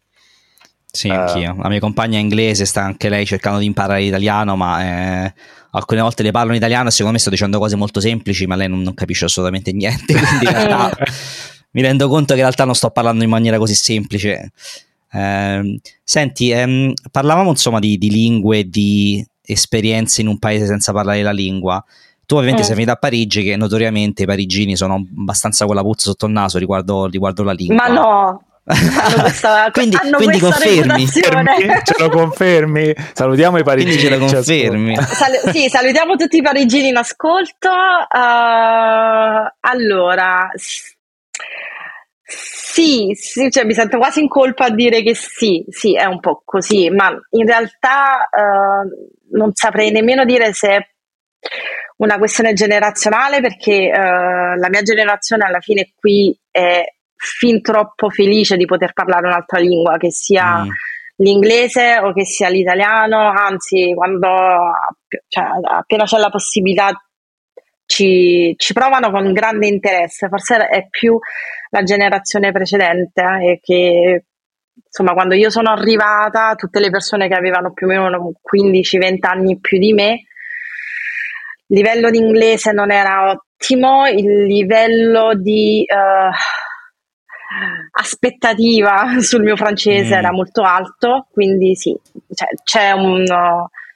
Sì, 0.90 1.08
anch'io. 1.08 1.54
La 1.60 1.68
mia 1.68 1.80
compagna 1.80 2.18
inglese 2.18 2.64
sta 2.64 2.82
anche 2.82 3.08
lei 3.08 3.26
cercando 3.26 3.58
di 3.58 3.66
imparare 3.66 4.00
l'italiano, 4.00 4.56
ma 4.56 5.24
eh, 5.24 5.34
alcune 5.72 6.00
volte 6.00 6.22
le 6.22 6.30
parlo 6.30 6.50
in 6.50 6.56
italiano 6.56 6.88
e 6.88 6.90
secondo 6.90 7.12
me 7.12 7.18
sto 7.18 7.30
dicendo 7.30 7.58
cose 7.58 7.76
molto 7.76 8.00
semplici, 8.00 8.46
ma 8.46 8.56
lei 8.56 8.68
non, 8.68 8.82
non 8.82 8.94
capisce 8.94 9.26
assolutamente 9.26 9.72
niente. 9.74 10.14
Quindi 10.14 10.46
in 10.46 10.52
realtà 10.52 10.96
mi 11.72 11.82
rendo 11.82 12.08
conto 12.08 12.32
che 12.32 12.40
in 12.40 12.44
realtà 12.44 12.64
non 12.64 12.74
sto 12.74 12.90
parlando 12.90 13.22
in 13.22 13.30
maniera 13.30 13.58
così 13.58 13.74
semplice. 13.74 14.52
Eh, 15.10 15.80
senti, 16.02 16.50
ehm, 16.50 16.92
parlavamo 17.10 17.50
insomma 17.50 17.78
di, 17.78 17.98
di 17.98 18.10
lingue, 18.10 18.68
di 18.68 19.24
esperienze 19.42 20.20
in 20.20 20.28
un 20.28 20.38
paese 20.38 20.66
senza 20.66 20.92
parlare 20.92 21.22
la 21.22 21.32
lingua. 21.32 21.82
Tu 22.26 22.34
ovviamente 22.34 22.62
eh. 22.62 22.64
sei 22.66 22.74
venuto 22.74 22.94
a 22.94 22.98
Parigi, 22.98 23.42
che 23.42 23.56
notoriamente 23.56 24.24
i 24.24 24.26
parigini 24.26 24.76
sono 24.76 24.94
abbastanza 24.94 25.64
con 25.64 25.74
la 25.74 25.82
puzza 25.82 26.10
sotto 26.10 26.26
il 26.26 26.32
naso 26.32 26.58
riguardo, 26.58 27.06
riguardo 27.06 27.42
la 27.42 27.52
lingua. 27.52 27.76
Ma 27.76 27.88
no, 27.88 28.42
questa, 28.68 29.70
quindi, 29.72 29.96
quindi 30.12 30.38
confermi. 30.38 31.06
ce 31.08 31.94
lo 31.98 32.10
confermi? 32.10 32.94
Salutiamo 33.14 33.58
i 33.58 33.62
parigini 33.62 33.96
quindi 33.96 34.28
ce 34.28 34.36
lo 34.36 34.42
confermi. 34.42 34.96
Sal- 34.96 35.52
sì 35.52 35.68
salutiamo 35.68 36.16
tutti 36.16 36.36
i 36.36 36.42
parigini 36.42 36.88
in 36.88 36.96
ascolto. 36.96 37.70
Uh, 37.70 39.50
allora 39.60 40.50
sì, 42.30 43.12
sì 43.14 43.50
cioè 43.50 43.64
mi 43.64 43.72
sento 43.72 43.96
quasi 43.96 44.20
in 44.20 44.28
colpa 44.28 44.66
a 44.66 44.70
dire 44.70 45.02
che 45.02 45.14
sì, 45.14 45.64
sì, 45.68 45.96
è 45.96 46.04
un 46.04 46.20
po' 46.20 46.42
così, 46.44 46.90
ma 46.90 47.10
in 47.30 47.46
realtà 47.46 48.28
uh, 48.30 49.36
non 49.36 49.54
saprei 49.54 49.90
nemmeno 49.90 50.24
dire 50.24 50.52
se 50.52 50.68
è 50.68 50.78
una 51.96 52.18
questione 52.18 52.52
generazionale 52.52 53.40
perché 53.40 53.90
uh, 53.92 54.58
la 54.58 54.68
mia 54.68 54.82
generazione 54.82 55.44
alla 55.44 55.60
fine 55.60 55.92
qui 55.96 56.38
è 56.50 56.84
fin 57.18 57.60
troppo 57.60 58.08
felice 58.08 58.56
di 58.56 58.64
poter 58.64 58.92
parlare 58.92 59.26
un'altra 59.26 59.58
lingua, 59.58 59.96
che 59.96 60.10
sia 60.10 60.64
mm. 60.64 60.68
l'inglese 61.16 61.98
o 61.98 62.12
che 62.12 62.24
sia 62.24 62.48
l'italiano, 62.48 63.30
anzi 63.30 63.92
quando 63.94 64.28
cioè, 65.28 65.44
appena 65.62 66.04
c'è 66.04 66.18
la 66.18 66.30
possibilità 66.30 66.92
ci, 67.84 68.54
ci, 68.58 68.72
provano 68.72 69.10
con 69.10 69.32
grande 69.32 69.66
interesse, 69.66 70.28
forse 70.28 70.68
è 70.68 70.88
più 70.88 71.18
la 71.70 71.82
generazione 71.82 72.52
precedente 72.52 73.22
eh, 73.22 73.60
che 73.62 74.24
insomma 74.84 75.12
quando 75.14 75.34
io 75.34 75.50
sono 75.50 75.70
arrivata 75.70 76.54
tutte 76.54 76.80
le 76.80 76.90
persone 76.90 77.28
che 77.28 77.34
avevano 77.34 77.72
più 77.72 77.86
o 77.86 77.90
meno 77.90 78.32
15-20 78.42 79.16
anni 79.22 79.58
più 79.58 79.78
di 79.78 79.92
me 79.92 80.22
il 81.70 81.76
livello 81.76 82.10
di 82.10 82.18
inglese 82.18 82.72
non 82.72 82.90
era 82.90 83.30
ottimo, 83.30 84.06
il 84.06 84.44
livello 84.44 85.34
di 85.34 85.84
uh, 85.86 86.30
aspettativa 87.92 89.20
sul 89.20 89.42
mio 89.42 89.56
francese 89.56 90.14
mm. 90.14 90.18
era 90.18 90.32
molto 90.32 90.62
alto, 90.62 91.26
quindi 91.30 91.74
sì, 91.74 91.96
cioè, 92.34 92.48
c'è, 92.62 92.92
un, 92.92 93.24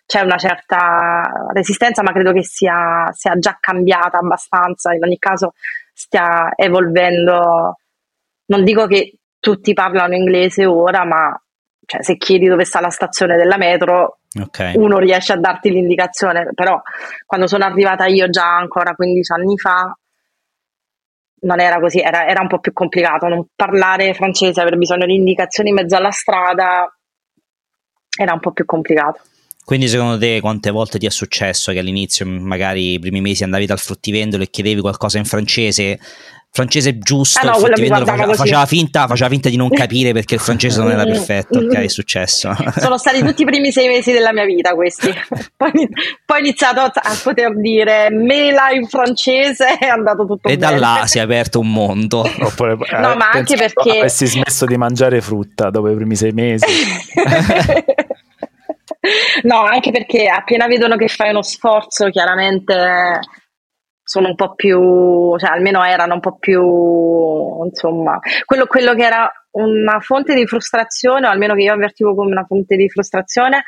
c'è, 0.06 0.20
una 0.20 0.38
certa 0.38 1.50
resistenza, 1.52 2.02
ma 2.02 2.12
credo 2.12 2.32
che 2.32 2.44
sia, 2.44 3.10
sia, 3.12 3.38
già 3.38 3.56
cambiata 3.60 4.18
abbastanza, 4.18 4.94
in 4.94 5.04
ogni 5.04 5.18
caso 5.18 5.52
stia 5.92 6.52
evolvendo. 6.56 7.76
Non 8.46 8.64
dico 8.64 8.86
che 8.86 9.18
tutti 9.38 9.72
parlano 9.72 10.14
inglese 10.14 10.64
ora, 10.64 11.04
ma 11.04 11.36
cioè, 11.84 12.02
se 12.02 12.16
chiedi 12.16 12.46
dove 12.46 12.64
sta 12.64 12.80
la 12.80 12.90
stazione 12.90 13.36
della 13.36 13.56
metro, 13.56 14.20
okay. 14.40 14.76
uno 14.76 14.98
riesce 14.98 15.32
a 15.32 15.38
darti 15.38 15.70
l'indicazione, 15.70 16.50
però 16.54 16.80
quando 17.26 17.46
sono 17.46 17.64
arrivata 17.64 18.06
io 18.06 18.28
già 18.28 18.56
ancora 18.56 18.94
15 18.94 19.32
anni 19.32 19.58
fa, 19.58 19.96
non 21.42 21.60
era 21.60 21.78
così, 21.80 22.00
era, 22.00 22.26
era, 22.26 22.40
un 22.40 22.48
po' 22.48 22.58
più 22.58 22.72
complicato. 22.72 23.28
Non 23.28 23.46
parlare 23.54 24.14
francese, 24.14 24.60
aver 24.60 24.76
bisogno 24.76 25.06
di 25.06 25.14
indicazioni 25.14 25.70
in 25.70 25.76
mezzo 25.76 25.96
alla 25.96 26.10
strada 26.10 26.92
era 28.18 28.32
un 28.32 28.40
po' 28.40 28.52
più 28.52 28.64
complicato. 28.64 29.20
Quindi 29.64 29.86
secondo 29.86 30.18
te 30.18 30.40
quante 30.40 30.70
volte 30.70 30.98
ti 30.98 31.06
è 31.06 31.10
successo 31.10 31.70
che 31.72 31.78
all'inizio, 31.78 32.26
magari 32.26 32.94
i 32.94 32.98
primi 32.98 33.20
mesi, 33.20 33.44
andavi 33.44 33.64
dal 33.64 33.78
fruttivendolo 33.78 34.42
e 34.42 34.50
chiedevi 34.50 34.80
qualcosa 34.80 35.18
in 35.18 35.24
francese, 35.24 36.00
francese 36.54 36.98
giusto, 36.98 37.40
ah, 37.40 37.52
no, 37.52 37.58
faceva, 37.58 38.34
faceva, 38.34 38.66
finta, 38.66 39.06
faceva, 39.06 39.30
finta, 39.30 39.48
di 39.48 39.56
non 39.56 39.70
capire 39.72 40.12
perché 40.12 40.34
il 40.34 40.40
francese 40.40 40.80
non 40.80 40.90
era 40.90 41.04
perfetto, 41.04 41.60
ok, 41.60 41.72
è 41.72 41.88
successo. 41.88 42.54
Sono 42.76 42.98
stati 42.98 43.24
tutti 43.24 43.40
i 43.40 43.44
primi 43.46 43.72
sei 43.72 43.88
mesi 43.88 44.12
della 44.12 44.34
mia 44.34 44.44
vita 44.44 44.74
questi, 44.74 45.08
poi, 45.56 45.72
poi 45.72 46.36
ho 46.36 46.38
iniziato 46.38 46.80
a 46.80 47.18
poter 47.22 47.56
dire 47.58 48.10
mela 48.10 48.70
in 48.70 48.86
francese 48.86 49.78
è 49.78 49.86
andato 49.86 50.26
tutto 50.26 50.48
e 50.48 50.56
bene. 50.58 50.76
E 50.76 50.78
da 50.78 50.78
là 50.78 51.06
si 51.06 51.16
è 51.16 51.22
aperto 51.22 51.58
un 51.58 51.72
mondo. 51.72 52.20
Oppure, 52.20 52.74
no, 52.74 53.12
eh, 53.12 53.16
ma 53.16 53.30
anche 53.32 53.56
perché... 53.56 54.00
Avessi 54.00 54.26
smesso 54.26 54.66
di 54.66 54.76
mangiare 54.76 55.22
frutta 55.22 55.70
dopo 55.70 55.88
i 55.88 55.94
primi 55.94 56.16
sei 56.16 56.32
mesi. 56.32 56.66
no, 59.44 59.62
anche 59.62 59.90
perché 59.90 60.26
appena 60.26 60.66
vedono 60.66 60.96
che 60.96 61.08
fai 61.08 61.30
uno 61.30 61.42
sforzo, 61.42 62.10
chiaramente 62.10 63.20
sono 64.12 64.28
un 64.28 64.34
po' 64.34 64.54
più, 64.54 65.38
cioè 65.38 65.48
almeno 65.48 65.82
erano 65.82 66.12
un 66.12 66.20
po' 66.20 66.36
più, 66.36 67.64
insomma, 67.64 68.18
quello, 68.44 68.66
quello 68.66 68.92
che 68.94 69.04
era 69.04 69.32
una 69.52 70.00
fonte 70.00 70.34
di 70.34 70.46
frustrazione, 70.46 71.26
o 71.26 71.30
almeno 71.30 71.54
che 71.54 71.62
io 71.62 71.72
avvertivo 71.72 72.14
come 72.14 72.30
una 72.30 72.44
fonte 72.44 72.76
di 72.76 72.90
frustrazione, 72.90 73.64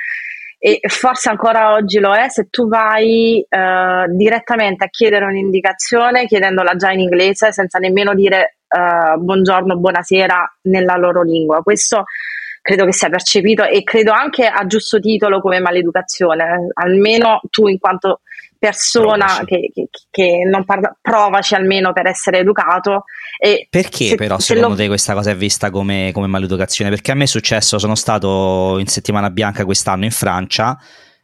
e 0.59 0.81
forse 0.87 1.31
ancora 1.31 1.73
oggi 1.73 1.99
lo 1.99 2.15
è, 2.15 2.29
se 2.29 2.49
tu 2.51 2.69
vai 2.69 3.41
eh, 3.41 4.05
direttamente 4.09 4.85
a 4.85 4.89
chiedere 4.89 5.25
un'indicazione, 5.25 6.27
chiedendola 6.27 6.75
già 6.77 6.91
in 6.91 7.01
inglese, 7.01 7.51
senza 7.51 7.79
nemmeno 7.79 8.13
dire 8.13 8.59
eh, 8.69 9.17
buongiorno, 9.17 9.79
buonasera 9.79 10.59
nella 10.65 10.97
loro 10.97 11.23
lingua. 11.23 11.63
Questo 11.63 12.05
credo 12.61 12.85
che 12.85 12.93
sia 12.93 13.09
percepito 13.09 13.65
e 13.65 13.83
credo 13.83 14.13
anche 14.13 14.47
a 14.47 14.67
giusto 14.67 14.99
titolo 15.01 15.41
come 15.41 15.59
maleducazione, 15.59 16.69
almeno 16.75 17.41
tu 17.49 17.67
in 17.67 17.79
quanto 17.79 18.21
persona 18.65 19.43
che, 19.45 19.71
che, 19.75 19.89
che, 20.11 20.43
non 20.51 20.65
parla, 20.65 20.97
provaci 21.01 21.55
almeno 21.55 21.93
per 21.93 22.07
essere 22.07 22.39
educato. 22.39 23.05
E 23.39 23.67
Perché 23.69 24.09
se, 24.09 24.15
però 24.15 24.39
se 24.39 24.55
secondo 24.55 24.71
lo... 24.71 24.77
te 24.77 24.87
questa 24.87 25.13
cosa 25.13 25.31
è 25.31 25.37
vista 25.37 25.71
come, 25.71 26.11
come 26.15 26.27
maleducazione? 26.27 26.89
Perché 26.89 27.13
a 27.13 27.15
me 27.15 27.25
è 27.25 27.27
successo, 27.27 27.79
sono 27.79 27.95
stato 27.95 28.79
in 28.79 28.87
settimana 28.87 29.29
bianca 29.31 29.65
quest'anno 29.65 30.05
in 30.05 30.11
Francia 30.11 30.79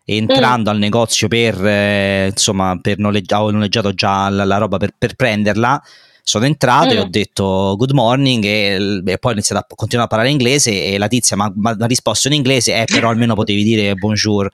entrando 0.04 0.70
mm. 0.70 0.72
al 0.72 0.78
negozio 0.78 1.28
per 1.28 1.64
eh, 1.64 2.28
insomma 2.30 2.76
per 2.80 2.98
noleggiare 2.98 3.44
ho 3.44 3.50
noleggiato 3.50 3.92
già 3.92 4.28
la, 4.28 4.44
la 4.44 4.56
roba 4.56 4.76
per, 4.78 4.92
per, 4.96 5.14
prenderla 5.14 5.80
sono 6.22 6.46
entrato 6.46 6.86
mm. 6.86 6.96
e 6.96 6.98
ho 6.98 7.06
detto 7.08 7.74
good 7.76 7.92
morning 7.92 8.42
e, 8.42 9.02
e, 9.04 9.18
poi 9.18 9.30
ho 9.30 9.34
iniziato 9.34 9.62
a 9.62 9.74
continuare 9.76 10.06
a 10.06 10.10
parlare 10.10 10.30
inglese 10.32 10.84
e 10.84 10.98
la 10.98 11.06
tizia 11.06 11.36
mi 11.36 11.52
ha 11.62 11.86
risposto 11.86 12.26
in 12.26 12.34
inglese 12.34 12.80
eh 12.80 12.86
però 12.86 13.10
almeno 13.10 13.34
potevi 13.34 13.62
dire 13.62 13.94
bonjour 13.94 14.50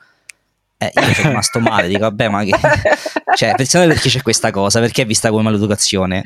eh, 0.79 0.93
io 0.95 1.15
sono 1.15 1.29
rimasto 1.29 1.59
male, 1.59 1.89
dico 1.89 2.01
vabbè 2.01 2.29
ma 2.29 2.45
che... 2.45 2.53
cioè, 3.35 3.55
pensate 3.55 3.87
perché 3.87 4.09
c'è 4.09 4.23
questa 4.23 4.51
cosa, 4.51 4.81
perché 4.81 5.03
è 5.03 5.07
vista 5.07 5.31
come 5.31 5.43
maleducazione? 5.43 6.23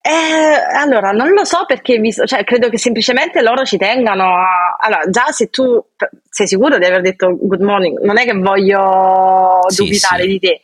Eh, 0.00 0.76
allora, 0.76 1.10
non 1.10 1.32
lo 1.32 1.44
so 1.44 1.64
perché 1.66 1.98
visto, 1.98 2.24
cioè, 2.24 2.44
credo 2.44 2.68
che 2.68 2.78
semplicemente 2.78 3.42
loro 3.42 3.64
ci 3.64 3.76
tengano 3.76 4.36
a... 4.36 4.76
Allora, 4.78 5.02
già 5.10 5.26
se 5.32 5.48
tu 5.48 5.84
sei 6.30 6.46
sicuro 6.46 6.78
di 6.78 6.84
aver 6.84 7.02
detto 7.02 7.36
good 7.36 7.60
morning, 7.60 8.00
non 8.00 8.16
è 8.16 8.24
che 8.24 8.32
voglio 8.32 9.60
sì, 9.66 9.84
dubitare 9.84 10.22
sì. 10.22 10.28
di 10.28 10.38
te. 10.38 10.60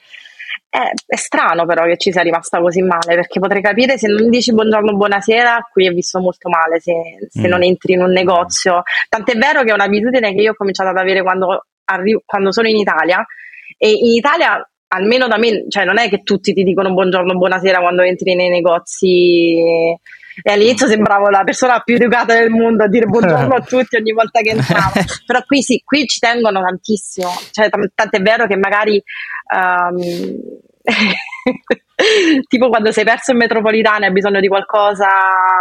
È, 0.70 0.90
è, 1.06 1.16
strano 1.16 1.66
però 1.66 1.84
che 1.84 1.96
ci 1.96 2.10
sia 2.10 2.22
rimasta 2.22 2.60
così 2.60 2.80
male, 2.80 3.14
perché 3.14 3.38
potrei 3.38 3.60
capire 3.60 3.98
se 3.98 4.08
non 4.08 4.30
dici 4.30 4.52
buongiorno, 4.52 4.96
buonasera, 4.96 5.68
qui 5.70 5.86
è 5.86 5.90
visto 5.90 6.20
molto 6.20 6.48
male 6.48 6.80
se, 6.80 6.92
se 7.28 7.46
mm. 7.46 7.50
non 7.50 7.62
entri 7.62 7.92
in 7.92 8.02
un 8.02 8.12
negozio. 8.12 8.82
Tant'è 9.08 9.36
vero 9.36 9.62
che 9.62 9.70
è 9.70 9.74
un'abitudine 9.74 10.32
che 10.34 10.40
io 10.40 10.52
ho 10.52 10.56
cominciato 10.56 10.90
ad 10.90 10.96
avere 10.96 11.22
quando 11.22 11.66
arrivo, 11.84 12.22
quando 12.24 12.52
sono 12.52 12.68
in 12.68 12.76
Italia 12.76 13.24
e 13.76 13.90
in 13.90 14.14
Italia 14.14 14.68
almeno 14.88 15.26
da 15.26 15.38
me, 15.38 15.64
cioè 15.68 15.84
non 15.84 15.98
è 15.98 16.08
che 16.08 16.22
tutti 16.22 16.52
ti 16.52 16.62
dicono 16.62 16.92
buongiorno, 16.92 17.34
buonasera 17.34 17.80
quando 17.80 18.02
entri 18.02 18.34
nei 18.34 18.48
negozi 18.48 19.56
e 20.42 20.52
all'inizio 20.52 20.86
sembravo 20.86 21.30
la 21.30 21.44
persona 21.44 21.80
più 21.80 21.94
educata 21.94 22.34
del 22.34 22.50
mondo 22.50 22.82
a 22.82 22.88
dire 22.88 23.06
buongiorno 23.06 23.54
a 23.54 23.60
tutti 23.66 23.96
ogni 23.96 24.12
volta 24.12 24.40
che 24.40 24.50
entravo. 24.50 24.92
Però 25.26 25.42
qui 25.46 25.62
sì, 25.62 25.80
qui 25.84 26.06
ci 26.06 26.18
tengono 26.18 26.60
tantissimo. 26.60 27.30
Cioè 27.50 27.68
t- 27.68 27.92
tant'è 27.94 28.20
vero 28.20 28.46
che 28.46 28.56
magari 28.56 29.02
um, 29.54 30.00
tipo 32.46 32.68
quando 32.68 32.92
sei 32.92 33.04
perso 33.04 33.32
in 33.32 33.38
metropolitana 33.38 34.04
e 34.04 34.08
hai 34.08 34.12
bisogno 34.12 34.40
di 34.40 34.48
qualcosa, 34.48 35.08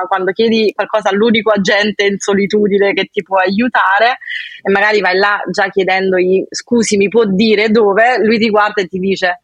quando 0.08 0.32
chiedi 0.32 0.74
qualcosa 0.76 1.10
all'unico 1.10 1.52
agente 1.52 2.04
in 2.06 2.18
solitudine 2.18 2.94
che 2.94 3.06
ti 3.06 3.22
può 3.22 3.38
aiutare 3.38 4.18
e 4.62 4.70
magari 4.72 5.00
vai 5.00 5.18
là 5.18 5.42
già 5.50 5.70
chiedendogli 5.70 6.46
scusi 6.50 6.98
mi 6.98 7.08
può 7.08 7.26
dire 7.26 7.70
dove, 7.70 8.18
lui 8.24 8.38
ti 8.38 8.50
guarda 8.50 8.82
e 8.82 8.88
ti 8.88 9.00
dice 9.00 9.40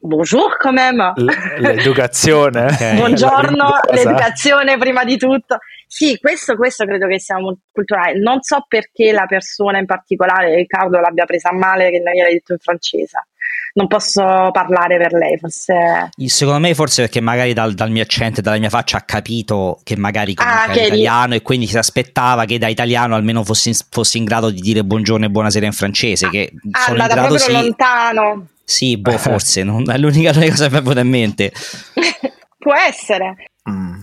Bonjour 0.00 0.56
quand 0.58 0.74
même. 0.74 1.12
L'educazione. 1.58 2.66
okay. 2.70 2.96
Buongiorno, 2.96 3.80
l'educazione 3.90 4.78
prima 4.78 5.02
di 5.04 5.16
tutto. 5.16 5.58
Sì, 5.86 6.16
questo, 6.18 6.54
questo, 6.54 6.84
credo 6.84 7.08
che 7.08 7.18
sia 7.18 7.38
molto 7.38 7.62
culturale. 7.72 8.18
Non 8.18 8.40
so 8.42 8.64
perché 8.68 9.10
la 9.10 9.26
persona 9.26 9.78
in 9.78 9.86
particolare, 9.86 10.54
Riccardo, 10.54 11.00
l'abbia 11.00 11.24
presa 11.24 11.48
a 11.48 11.56
male 11.56 11.90
che 11.90 11.98
non 11.98 12.12
gliel'hai 12.12 12.34
detto 12.34 12.52
in 12.52 12.58
francese. 12.58 13.26
Non 13.74 13.86
posso 13.86 14.22
parlare 14.52 14.96
per 14.98 15.12
lei. 15.12 15.38
Forse... 15.38 16.10
Secondo 16.26 16.60
me, 16.60 16.74
forse 16.74 17.02
perché 17.02 17.20
magari 17.20 17.52
dal, 17.52 17.74
dal 17.74 17.90
mio 17.90 18.02
accento 18.02 18.40
e 18.40 18.42
dalla 18.42 18.58
mia 18.58 18.70
faccia 18.70 18.98
ha 18.98 19.02
capito 19.02 19.80
che 19.84 19.96
magari 19.96 20.34
ah, 20.36 20.68
che 20.68 20.82
italiano 20.82 21.34
e 21.34 21.42
quindi 21.42 21.66
si 21.66 21.78
aspettava 21.78 22.44
che 22.44 22.58
da 22.58 22.68
italiano 22.68 23.14
almeno 23.14 23.44
fossi 23.44 23.68
in, 23.68 23.74
fossi 23.90 24.18
in 24.18 24.24
grado 24.24 24.50
di 24.50 24.60
dire 24.60 24.84
buongiorno 24.84 25.26
e 25.26 25.30
buonasera 25.30 25.66
in 25.66 25.72
francese. 25.72 26.26
Ah, 26.26 26.30
che 26.30 26.52
ah, 26.70 26.80
sono 26.80 26.98
in 26.98 27.04
grado 27.06 27.20
proprio 27.20 27.38
sì, 27.38 27.52
lontano. 27.52 28.46
Sì, 28.64 28.96
boh, 28.98 29.16
forse 29.16 29.62
non 29.62 29.90
è 29.90 29.96
l'unica 29.96 30.32
cosa 30.32 30.68
che 30.68 30.72
mi 30.72 30.78
è 30.78 30.82
venuta 30.82 31.00
in 31.00 31.08
mente. 31.08 31.52
Può 32.58 32.74
essere. 32.74 33.36
Mm. 33.70 34.00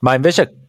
Ma 0.00 0.14
invece 0.14 0.63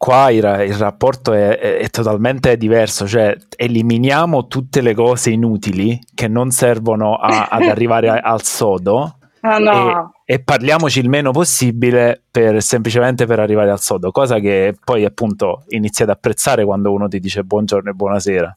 qua 0.00 0.30
il, 0.30 0.38
il 0.66 0.74
rapporto 0.76 1.34
è, 1.34 1.58
è, 1.58 1.76
è, 1.76 1.90
totalmente 1.90 2.56
diverso, 2.56 3.06
cioè 3.06 3.36
eliminiamo 3.54 4.46
tutte 4.46 4.80
le 4.80 4.94
cose 4.94 5.28
inutili 5.28 6.00
che 6.14 6.26
non 6.26 6.50
servono 6.52 7.16
a, 7.16 7.48
ad 7.50 7.64
arrivare 7.64 8.08
a, 8.08 8.14
al 8.14 8.42
sodo 8.42 9.18
oh 9.42 9.58
no. 9.60 10.14
e, 10.24 10.36
e, 10.36 10.42
parliamoci 10.42 11.00
il 11.00 11.10
meno 11.10 11.32
possibile 11.32 12.22
per, 12.30 12.62
semplicemente 12.62 13.26
per 13.26 13.40
arrivare 13.40 13.70
al 13.70 13.80
sodo, 13.80 14.10
cosa 14.10 14.38
che 14.38 14.74
poi 14.82 15.04
appunto 15.04 15.64
inizi 15.68 16.02
ad 16.02 16.08
apprezzare 16.08 16.64
quando 16.64 16.92
uno 16.92 17.06
ti 17.06 17.20
dice 17.20 17.44
buongiorno 17.44 17.90
e 17.90 17.92
buonasera. 17.92 18.56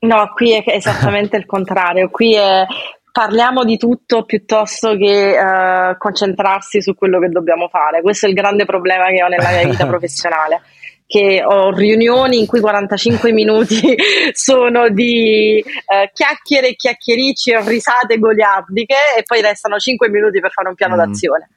No, 0.00 0.32
qui 0.34 0.54
è 0.54 0.64
esattamente 0.66 1.36
il 1.36 1.46
contrario, 1.46 2.10
qui 2.10 2.34
è 2.34 2.66
parliamo 3.12 3.62
di 3.64 3.76
tutto 3.76 4.24
piuttosto 4.24 4.96
che 4.96 5.38
uh, 5.38 5.96
concentrarsi 5.98 6.80
su 6.80 6.94
quello 6.94 7.20
che 7.20 7.28
dobbiamo 7.28 7.68
fare. 7.68 8.00
Questo 8.00 8.26
è 8.26 8.30
il 8.30 8.34
grande 8.34 8.64
problema 8.64 9.06
che 9.08 9.22
ho 9.22 9.28
nella 9.28 9.50
mia 9.50 9.68
vita 9.68 9.86
professionale. 9.86 10.62
Che 11.06 11.42
ho 11.44 11.70
riunioni 11.70 12.38
in 12.38 12.46
cui 12.46 12.60
45 12.60 13.32
minuti 13.32 13.94
sono 14.32 14.88
di 14.88 15.62
uh, 15.62 16.10
chiacchiere, 16.10 16.74
chiacchiericci, 16.74 17.54
risate 17.66 18.18
goliardiche 18.18 18.96
e 19.18 19.22
poi 19.22 19.42
restano 19.42 19.76
5 19.76 20.08
minuti 20.08 20.40
per 20.40 20.50
fare 20.50 20.68
un 20.68 20.74
piano 20.74 20.94
mm. 20.94 20.98
d'azione. 20.98 21.48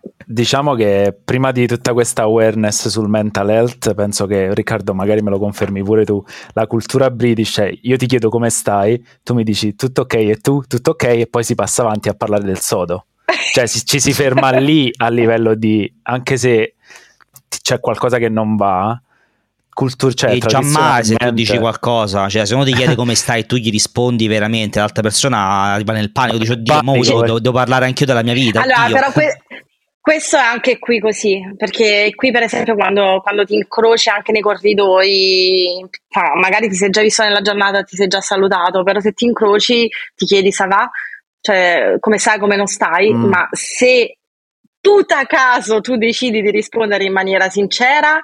diciamo 0.30 0.74
che 0.74 1.16
prima 1.24 1.52
di 1.52 1.66
tutta 1.66 1.94
questa 1.94 2.22
awareness 2.22 2.88
sul 2.88 3.08
mental 3.08 3.48
health, 3.48 3.94
penso 3.94 4.26
che 4.26 4.52
Riccardo 4.52 4.92
magari 4.92 5.22
me 5.22 5.30
lo 5.30 5.38
confermi 5.38 5.82
pure 5.82 6.04
tu, 6.04 6.22
la 6.52 6.66
cultura 6.66 7.10
british 7.10 7.58
è 7.60 7.72
io 7.82 7.96
ti 7.96 8.06
chiedo 8.06 8.28
come 8.28 8.50
stai, 8.50 9.02
tu 9.22 9.32
mi 9.32 9.42
dici 9.42 9.74
tutto 9.74 10.02
ok 10.02 10.14
e 10.14 10.38
tu 10.42 10.62
tutto 10.66 10.90
ok 10.90 11.02
e 11.04 11.26
poi 11.30 11.44
si 11.44 11.54
passa 11.54 11.82
avanti 11.82 12.10
a 12.10 12.14
parlare 12.14 12.44
del 12.44 12.58
sodo. 12.58 13.06
Cioè 13.52 13.66
si, 13.66 13.84
ci 13.86 14.00
si 14.00 14.12
ferma 14.12 14.50
lì 14.50 14.92
a 14.98 15.08
livello 15.08 15.54
di, 15.54 15.90
anche 16.02 16.36
se 16.36 16.74
c'è 17.62 17.80
qualcosa 17.80 18.18
che 18.18 18.28
non 18.28 18.56
va, 18.56 19.00
cultura 19.72 20.12
cioè, 20.12 20.32
e 20.32 20.38
giammai 20.38 21.04
se 21.04 21.14
tu 21.14 21.30
dici 21.30 21.56
qualcosa 21.56 22.28
cioè 22.28 22.44
se 22.44 22.54
uno 22.54 22.64
ti 22.64 22.74
chiede 22.74 22.96
come 22.96 23.14
stai 23.14 23.42
e 23.42 23.46
tu 23.46 23.54
gli 23.54 23.70
rispondi 23.70 24.26
veramente 24.26 24.80
l'altra 24.80 25.02
persona 25.02 25.38
arriva 25.72 25.92
nel 25.92 26.10
panico 26.10 26.36
dice 26.36 26.54
oddio 26.54 26.80
mo 26.82 26.94
devo, 26.94 27.22
devo, 27.22 27.38
devo 27.38 27.54
parlare 27.54 27.84
anch'io 27.84 28.04
della 28.04 28.24
mia 28.24 28.32
vita 28.32 28.60
allora 28.60 28.88
però 28.90 29.12
que- 29.12 29.40
questo 30.08 30.38
è 30.38 30.40
anche 30.40 30.78
qui 30.78 31.00
così, 31.00 31.38
perché 31.54 32.10
qui 32.14 32.30
per 32.30 32.42
esempio 32.42 32.74
quando, 32.74 33.20
quando 33.22 33.44
ti 33.44 33.56
incroci 33.56 34.08
anche 34.08 34.32
nei 34.32 34.40
corridoi, 34.40 35.86
magari 36.40 36.70
ti 36.70 36.76
sei 36.76 36.88
già 36.88 37.02
visto 37.02 37.22
nella 37.22 37.42
giornata, 37.42 37.82
ti 37.82 37.94
sei 37.94 38.06
già 38.06 38.22
salutato, 38.22 38.82
però 38.84 39.00
se 39.00 39.12
ti 39.12 39.26
incroci 39.26 39.86
ti 40.14 40.24
chiedi 40.24 40.50
se 40.50 40.66
va, 40.66 40.88
cioè 41.42 41.96
come 42.00 42.16
sai, 42.16 42.38
come 42.38 42.56
non 42.56 42.64
stai, 42.64 43.12
mm. 43.12 43.22
ma 43.22 43.48
se 43.50 44.16
tutto 44.80 45.12
a 45.12 45.26
caso 45.26 45.82
tu 45.82 45.98
decidi 45.98 46.40
di 46.40 46.50
rispondere 46.52 47.04
in 47.04 47.12
maniera 47.12 47.50
sincera, 47.50 48.16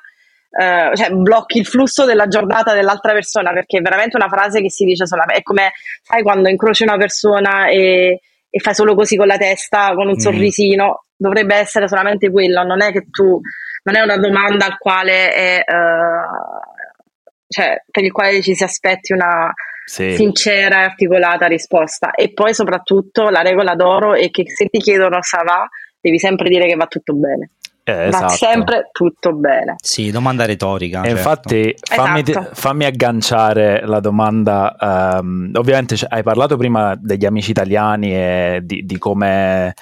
eh, 0.59 0.91
cioè 0.97 1.11
blocchi 1.11 1.59
il 1.59 1.67
flusso 1.67 2.07
della 2.07 2.29
giornata 2.29 2.73
dell'altra 2.73 3.13
persona, 3.13 3.53
perché 3.53 3.77
è 3.77 3.83
veramente 3.83 4.17
una 4.17 4.29
frase 4.29 4.63
che 4.63 4.71
si 4.71 4.87
dice 4.87 5.07
solamente, 5.07 5.41
è 5.41 5.43
come 5.43 5.73
sai 6.03 6.23
quando 6.23 6.49
incroci 6.49 6.83
una 6.83 6.97
persona 6.97 7.69
e, 7.69 8.23
e 8.49 8.59
fai 8.59 8.75
solo 8.75 8.95
così 8.95 9.19
con 9.19 9.27
la 9.27 9.37
testa, 9.37 9.93
con 9.95 10.07
un 10.07 10.15
mm. 10.15 10.19
sorrisino, 10.19 11.04
dovrebbe 11.17 11.57
essere 11.57 11.89
solamente 11.89 12.31
quello, 12.31 12.63
non 12.65 12.83
è 12.83 12.93
che 12.93 13.07
tu, 13.11 13.41
non 13.85 13.97
è 13.97 14.03
una 14.03 14.17
domanda 14.17 14.67
al 14.67 14.79
quale 14.79 15.33
è, 15.33 15.65
uh, 15.67 17.45
cioè, 17.49 17.83
per 17.91 18.05
il 18.05 18.13
quale 18.13 18.43
ci 18.43 18.55
si 18.55 18.65
aspetti 18.65 19.13
una 19.13 19.53
sì. 19.85 20.15
sincera 20.15 20.81
e 20.81 20.85
articolata 20.85 21.47
risposta. 21.47 22.13
E 22.13 22.33
poi 22.33 22.55
soprattutto 22.55 23.29
la 23.29 23.43
regola 23.43 23.75
d'oro 23.75 24.15
è 24.15 24.31
che 24.31 24.45
se 24.49 24.67
ti 24.67 24.79
chiedono 24.79 25.19
se 25.21 25.39
va, 25.45 25.69
devi 26.01 26.19
sempre 26.19 26.49
dire 26.49 26.67
che 26.67 26.75
va 26.75 26.87
tutto 26.87 27.15
bene. 27.15 27.51
Eh, 27.87 28.07
esatto. 28.07 28.25
Va 28.25 28.29
sempre 28.31 28.89
tutto 28.93 29.35
bene. 29.35 29.75
Sì, 29.79 30.11
domanda 30.11 30.47
retorica. 30.47 31.03
Certo. 31.03 31.17
Infatti, 31.17 31.75
fammi, 31.83 32.23
esatto. 32.27 32.51
fammi, 32.55 32.85
agganciare 32.87 33.83
la 33.85 34.01
domanda. 34.01 34.75
Um, 35.21 35.51
ovviamente 35.55 35.97
hai 36.09 36.23
parlato 36.23 36.57
prima 36.57 36.97
degli 36.99 37.27
amici 37.27 37.51
italiani 37.51 38.15
e 38.15 38.61
di, 38.63 38.87
di 38.87 38.99
come 38.99 39.75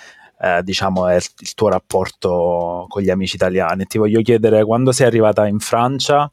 eh, 0.42 0.60
diciamo 0.64 1.06
è 1.06 1.14
il 1.14 1.54
tuo 1.54 1.68
rapporto 1.68 2.86
con 2.88 3.00
gli 3.00 3.10
amici 3.10 3.36
italiani. 3.36 3.86
Ti 3.86 3.98
voglio 3.98 4.20
chiedere 4.22 4.64
quando 4.64 4.90
sei 4.90 5.06
arrivata 5.06 5.46
in 5.46 5.60
Francia, 5.60 6.28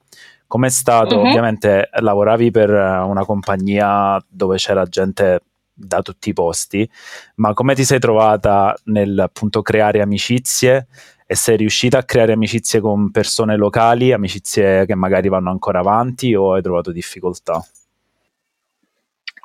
com'è 0.48 0.70
stato? 0.70 1.20
Uh-huh. 1.20 1.28
Ovviamente 1.28 1.90
lavoravi 2.00 2.50
per 2.50 2.72
una 2.72 3.24
compagnia 3.24 4.20
dove 4.28 4.58
c'era 4.58 4.84
gente 4.86 5.42
da 5.72 6.02
tutti 6.02 6.30
i 6.30 6.34
posti, 6.34 6.90
ma 7.36 7.54
come 7.54 7.76
ti 7.76 7.86
sei 7.86 8.00
trovata 8.00 8.76
nel 8.86 9.18
appunto 9.20 9.62
creare 9.62 10.02
amicizie 10.02 10.88
e 11.26 11.36
sei 11.36 11.58
riuscita 11.58 12.00
a 12.00 12.04
creare 12.04 12.34
amicizie 12.34 12.82
con 12.82 13.12
persone 13.12 13.56
locali, 13.56 14.12
amicizie 14.12 14.88
che 14.88 14.96
magari 14.96 15.30
vanno 15.30 15.52
ancora 15.52 15.80
avanti 15.80 16.34
o 16.34 16.54
hai 16.54 16.64
trovato 16.64 16.92
difficoltà? 16.92 17.64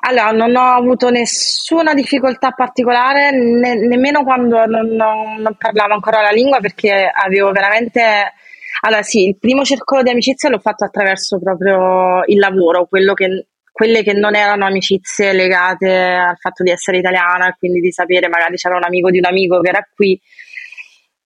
Allora, 0.07 0.29
non 0.31 0.55
ho 0.55 0.73
avuto 0.75 1.09
nessuna 1.09 1.95
difficoltà 1.95 2.51
particolare, 2.51 3.31
ne- 3.31 3.87
nemmeno 3.87 4.23
quando 4.23 4.63
non, 4.65 4.87
non, 4.87 5.41
non, 5.41 5.55
parlavo 5.57 5.93
ancora 5.93 6.21
la 6.21 6.29
lingua, 6.29 6.59
perché 6.59 7.09
avevo 7.11 7.51
veramente... 7.51 8.33
Allora 8.81 9.01
sì, 9.01 9.25
il 9.25 9.37
primo 9.39 9.63
circolo 9.63 10.03
di 10.03 10.11
amicizia 10.11 10.49
l'ho 10.49 10.59
fatto 10.59 10.83
attraverso 10.83 11.39
proprio 11.39 12.23
il 12.25 12.37
lavoro, 12.37 12.87
che, 13.15 13.47
quelle 13.71 14.03
che 14.03 14.13
non 14.13 14.35
erano 14.35 14.65
amicizie 14.65 15.33
legate 15.33 15.91
al 15.91 16.37
fatto 16.37 16.61
di 16.61 16.69
essere 16.69 16.99
italiana 16.99 17.55
quindi 17.57 17.79
di 17.79 17.91
sapere 17.91 18.29
magari 18.29 18.55
c'era 18.55 18.77
un 18.77 18.85
amico 18.85 19.09
di 19.09 19.17
un 19.17 19.25
amico 19.25 19.59
che 19.59 19.69
era 19.69 19.87
qui. 19.93 20.19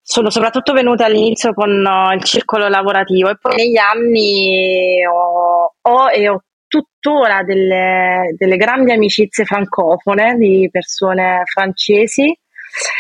Sono 0.02 0.30
soprattutto 0.30 0.74
venute 0.74 1.04
all'inizio 1.04 1.54
con 1.54 1.70
il 2.16 2.24
circolo 2.24 2.68
lavorativo 2.70 3.30
e 3.30 3.38
poi 3.38 3.56
negli 3.56 3.78
anni 3.78 5.06
ho, 5.06 5.76
ho 5.82 6.10
e 6.10 6.30
ho 6.30 6.44
tuttora 6.70 7.44
delle, 7.44 8.34
delle 8.38 8.56
grandi 8.56 8.92
amicizie 8.92 9.44
francofone 9.44 10.36
di 10.36 10.70
persone 10.72 11.42
francesi. 11.46 12.32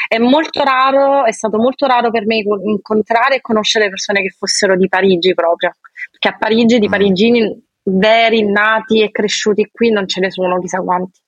È 0.07 0.17
molto 0.17 0.63
raro, 0.63 1.25
è 1.25 1.31
stato 1.31 1.57
molto 1.57 1.85
raro 1.85 2.09
per 2.09 2.25
me 2.25 2.37
incontrare 2.37 3.35
e 3.35 3.41
conoscere 3.41 3.87
persone 3.89 4.21
che 4.21 4.33
fossero 4.35 4.75
di 4.75 4.89
Parigi 4.89 5.33
proprio, 5.35 5.75
perché 6.09 6.29
a 6.29 6.37
Parigi 6.37 6.79
di 6.79 6.87
mm. 6.87 6.91
parigini 6.91 7.67
veri, 7.83 8.49
nati 8.49 9.03
e 9.03 9.11
cresciuti 9.11 9.69
qui 9.71 9.91
non 9.91 10.07
ce 10.07 10.19
ne 10.19 10.31
sono 10.31 10.59
chissà 10.59 10.79
quanti. 10.79 11.19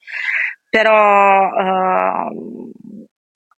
Però 0.68 1.50
uh, 1.50 2.72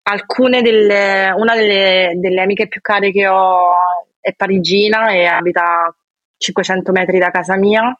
alcune 0.02 0.62
delle, 0.62 1.32
una 1.36 1.54
delle, 1.54 2.14
delle 2.16 2.42
amiche 2.42 2.66
più 2.66 2.80
care 2.80 3.12
che 3.12 3.28
ho 3.28 3.70
è 4.18 4.34
parigina 4.34 5.12
e 5.12 5.26
abita 5.26 5.94
500 6.36 6.92
metri 6.92 7.18
da 7.18 7.30
casa 7.30 7.56
mia 7.56 7.96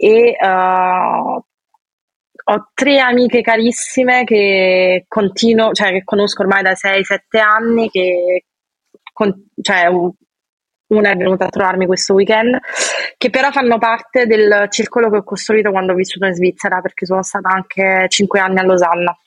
e 0.00 0.36
uh, 0.40 1.44
ho 2.50 2.70
tre 2.72 2.98
amiche 3.00 3.40
carissime 3.42 4.24
che 4.24 5.04
continuo, 5.08 5.72
cioè 5.72 5.90
che 5.90 6.04
conosco 6.04 6.42
ormai 6.42 6.62
da 6.62 6.72
6-7 6.72 7.38
anni, 7.40 7.90
che 7.90 8.44
con, 9.12 9.48
cioè, 9.60 9.86
una 9.88 11.10
è 11.10 11.16
venuta 11.16 11.46
a 11.46 11.50
trovarmi 11.50 11.84
questo 11.84 12.14
weekend, 12.14 12.58
che 13.18 13.28
però 13.28 13.50
fanno 13.50 13.78
parte 13.78 14.26
del 14.26 14.66
circolo 14.70 15.10
che 15.10 15.18
ho 15.18 15.24
costruito 15.24 15.70
quando 15.70 15.92
ho 15.92 15.96
vissuto 15.96 16.26
in 16.26 16.34
Svizzera, 16.34 16.80
perché 16.80 17.04
sono 17.04 17.22
stata 17.22 17.50
anche 17.50 18.06
5 18.08 18.40
anni 18.40 18.58
a 18.60 18.62
Losanna 18.62 19.18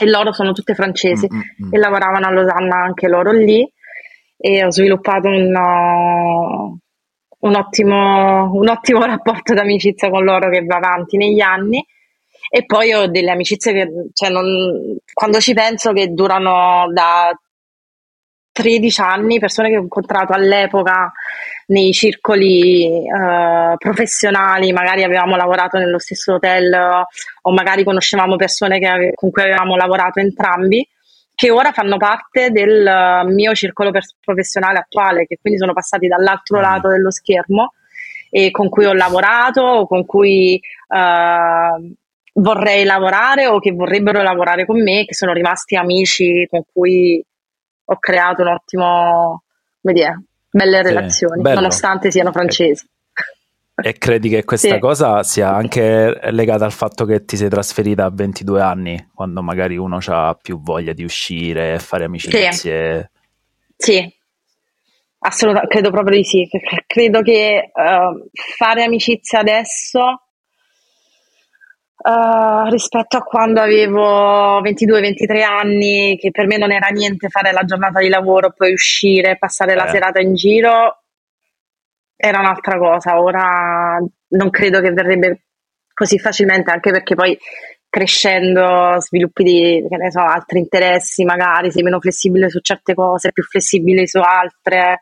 e 0.00 0.08
loro 0.08 0.32
sono 0.32 0.52
tutte 0.52 0.74
francesi 0.74 1.26
mm-hmm. 1.32 1.72
e 1.72 1.78
lavoravano 1.78 2.26
a 2.26 2.30
Losanna 2.30 2.76
anche 2.76 3.08
loro 3.08 3.32
lì 3.32 3.68
e 4.36 4.64
ho 4.64 4.70
sviluppato 4.70 5.28
un, 5.28 6.78
un 7.46 7.56
ottimo, 7.56 8.50
un 8.52 8.68
ottimo 8.68 9.04
rapporto 9.06 9.54
d'amicizia 9.54 10.10
con 10.10 10.24
loro 10.24 10.50
che 10.50 10.64
va 10.64 10.76
avanti 10.76 11.16
negli 11.16 11.40
anni. 11.40 11.84
E 12.48 12.64
poi 12.64 12.92
ho 12.92 13.08
delle 13.08 13.32
amicizie 13.32 13.72
che, 13.72 13.88
cioè 14.12 14.30
non, 14.30 14.96
quando 15.12 15.40
ci 15.40 15.52
penso, 15.52 15.92
che 15.92 16.12
durano 16.12 16.86
da 16.92 17.36
13 18.52 19.00
anni, 19.00 19.38
persone 19.38 19.68
che 19.68 19.76
ho 19.76 19.82
incontrato 19.82 20.32
all'epoca 20.32 21.12
nei 21.66 21.92
circoli 21.92 22.86
uh, 22.86 23.76
professionali, 23.76 24.72
magari 24.72 25.02
avevamo 25.02 25.36
lavorato 25.36 25.76
nello 25.78 25.98
stesso 25.98 26.34
hotel 26.34 26.72
o 27.42 27.52
magari 27.52 27.82
conoscevamo 27.82 28.36
persone 28.36 28.76
ave- 28.76 29.12
con 29.14 29.30
cui 29.30 29.42
avevamo 29.42 29.76
lavorato 29.76 30.20
entrambi 30.20 30.88
che 31.36 31.50
ora 31.50 31.70
fanno 31.70 31.98
parte 31.98 32.50
del 32.50 32.90
mio 33.26 33.52
circolo 33.52 33.90
professionale 34.24 34.78
attuale, 34.78 35.26
che 35.26 35.36
quindi 35.38 35.60
sono 35.60 35.74
passati 35.74 36.08
dall'altro 36.08 36.58
mm. 36.58 36.62
lato 36.62 36.88
dello 36.88 37.10
schermo 37.10 37.74
e 38.30 38.50
con 38.50 38.70
cui 38.70 38.86
ho 38.86 38.94
lavorato, 38.94 39.84
con 39.86 40.06
cui 40.06 40.58
uh, 40.88 41.94
vorrei 42.40 42.84
lavorare 42.84 43.46
o 43.46 43.58
che 43.60 43.72
vorrebbero 43.72 44.22
lavorare 44.22 44.64
con 44.64 44.82
me, 44.82 45.04
che 45.04 45.14
sono 45.14 45.34
rimasti 45.34 45.76
amici 45.76 46.46
con 46.48 46.62
cui 46.72 47.22
ho 47.84 47.98
creato 47.98 48.40
un 48.40 48.48
ottimo, 48.48 49.42
dire, 49.80 50.22
belle 50.50 50.82
relazioni, 50.82 51.42
sì, 51.44 51.52
nonostante 51.52 52.10
siano 52.10 52.32
francesi. 52.32 52.88
E 53.78 53.92
credi 53.98 54.30
che 54.30 54.44
questa 54.44 54.74
sì. 54.74 54.78
cosa 54.78 55.22
sia 55.22 55.52
anche 55.52 56.18
legata 56.30 56.64
al 56.64 56.72
fatto 56.72 57.04
che 57.04 57.26
ti 57.26 57.36
sei 57.36 57.50
trasferita 57.50 58.06
a 58.06 58.10
22 58.10 58.62
anni, 58.62 59.10
quando 59.14 59.42
magari 59.42 59.76
uno 59.76 59.98
ha 60.06 60.38
più 60.40 60.58
voglia 60.62 60.94
di 60.94 61.04
uscire 61.04 61.74
e 61.74 61.78
fare 61.78 62.04
amicizie? 62.04 63.10
Sì, 63.76 63.92
sì. 63.92 64.14
assolutamente, 65.18 65.74
credo 65.74 65.90
proprio 65.90 66.16
di 66.16 66.24
sì. 66.24 66.48
Credo 66.86 67.20
che 67.20 67.70
uh, 67.72 68.28
fare 68.56 68.82
amicizia 68.82 69.40
adesso 69.40 70.20
Uh, 71.98 72.68
rispetto 72.68 73.16
a 73.16 73.22
quando 73.22 73.60
avevo 73.60 74.60
22-23 74.60 75.42
anni, 75.42 76.16
che 76.16 76.30
per 76.30 76.46
me 76.46 76.56
non 76.56 76.70
era 76.70 76.86
niente 76.88 77.28
fare 77.28 77.50
la 77.50 77.64
giornata 77.64 77.98
di 77.98 78.08
lavoro, 78.08 78.52
poi 78.52 78.72
uscire, 78.72 79.38
passare 79.38 79.72
eh. 79.72 79.74
la 79.74 79.88
serata 79.88 80.20
in 80.20 80.34
giro, 80.34 81.05
era 82.16 82.40
un'altra 82.40 82.78
cosa. 82.78 83.20
Ora 83.20 83.98
non 84.28 84.50
credo 84.50 84.80
che 84.80 84.90
verrebbe 84.92 85.42
così 85.92 86.18
facilmente, 86.18 86.70
anche 86.70 86.90
perché 86.90 87.14
poi 87.14 87.38
crescendo 87.88 88.96
sviluppi 88.98 89.42
di 89.42 89.86
che 89.88 89.96
ne 89.96 90.10
so, 90.10 90.20
altri 90.20 90.58
interessi, 90.58 91.24
magari 91.24 91.70
sei 91.70 91.82
meno 91.82 92.00
flessibile 92.00 92.50
su 92.50 92.60
certe 92.60 92.94
cose, 92.94 93.32
più 93.32 93.42
flessibile 93.42 94.06
su 94.06 94.18
altre, 94.18 95.00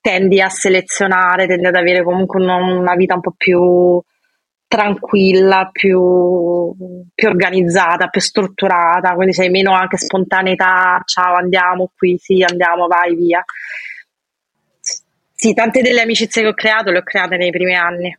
tendi 0.00 0.40
a 0.40 0.48
selezionare, 0.48 1.46
tendi 1.46 1.66
ad 1.66 1.76
avere 1.76 2.02
comunque 2.02 2.42
una, 2.42 2.56
una 2.56 2.94
vita 2.96 3.14
un 3.14 3.20
po' 3.20 3.34
più 3.36 4.02
tranquilla, 4.66 5.68
più, 5.70 6.74
più, 7.14 7.28
organizzata, 7.28 8.08
più 8.08 8.20
strutturata, 8.20 9.14
quindi 9.14 9.32
sei 9.32 9.48
meno 9.48 9.72
anche 9.72 9.96
spontaneità, 9.96 11.00
ciao 11.04 11.34
andiamo 11.34 11.92
qui, 11.96 12.18
sì 12.18 12.42
andiamo, 12.42 12.88
vai 12.88 13.14
via. 13.14 13.44
Sì, 15.36 15.52
tante 15.52 15.82
delle 15.82 16.00
amicizie 16.00 16.42
che 16.42 16.48
ho 16.48 16.54
creato 16.54 16.90
le 16.90 16.98
ho 16.98 17.02
create 17.02 17.36
nei 17.36 17.50
primi 17.50 17.76
anni. 17.76 18.18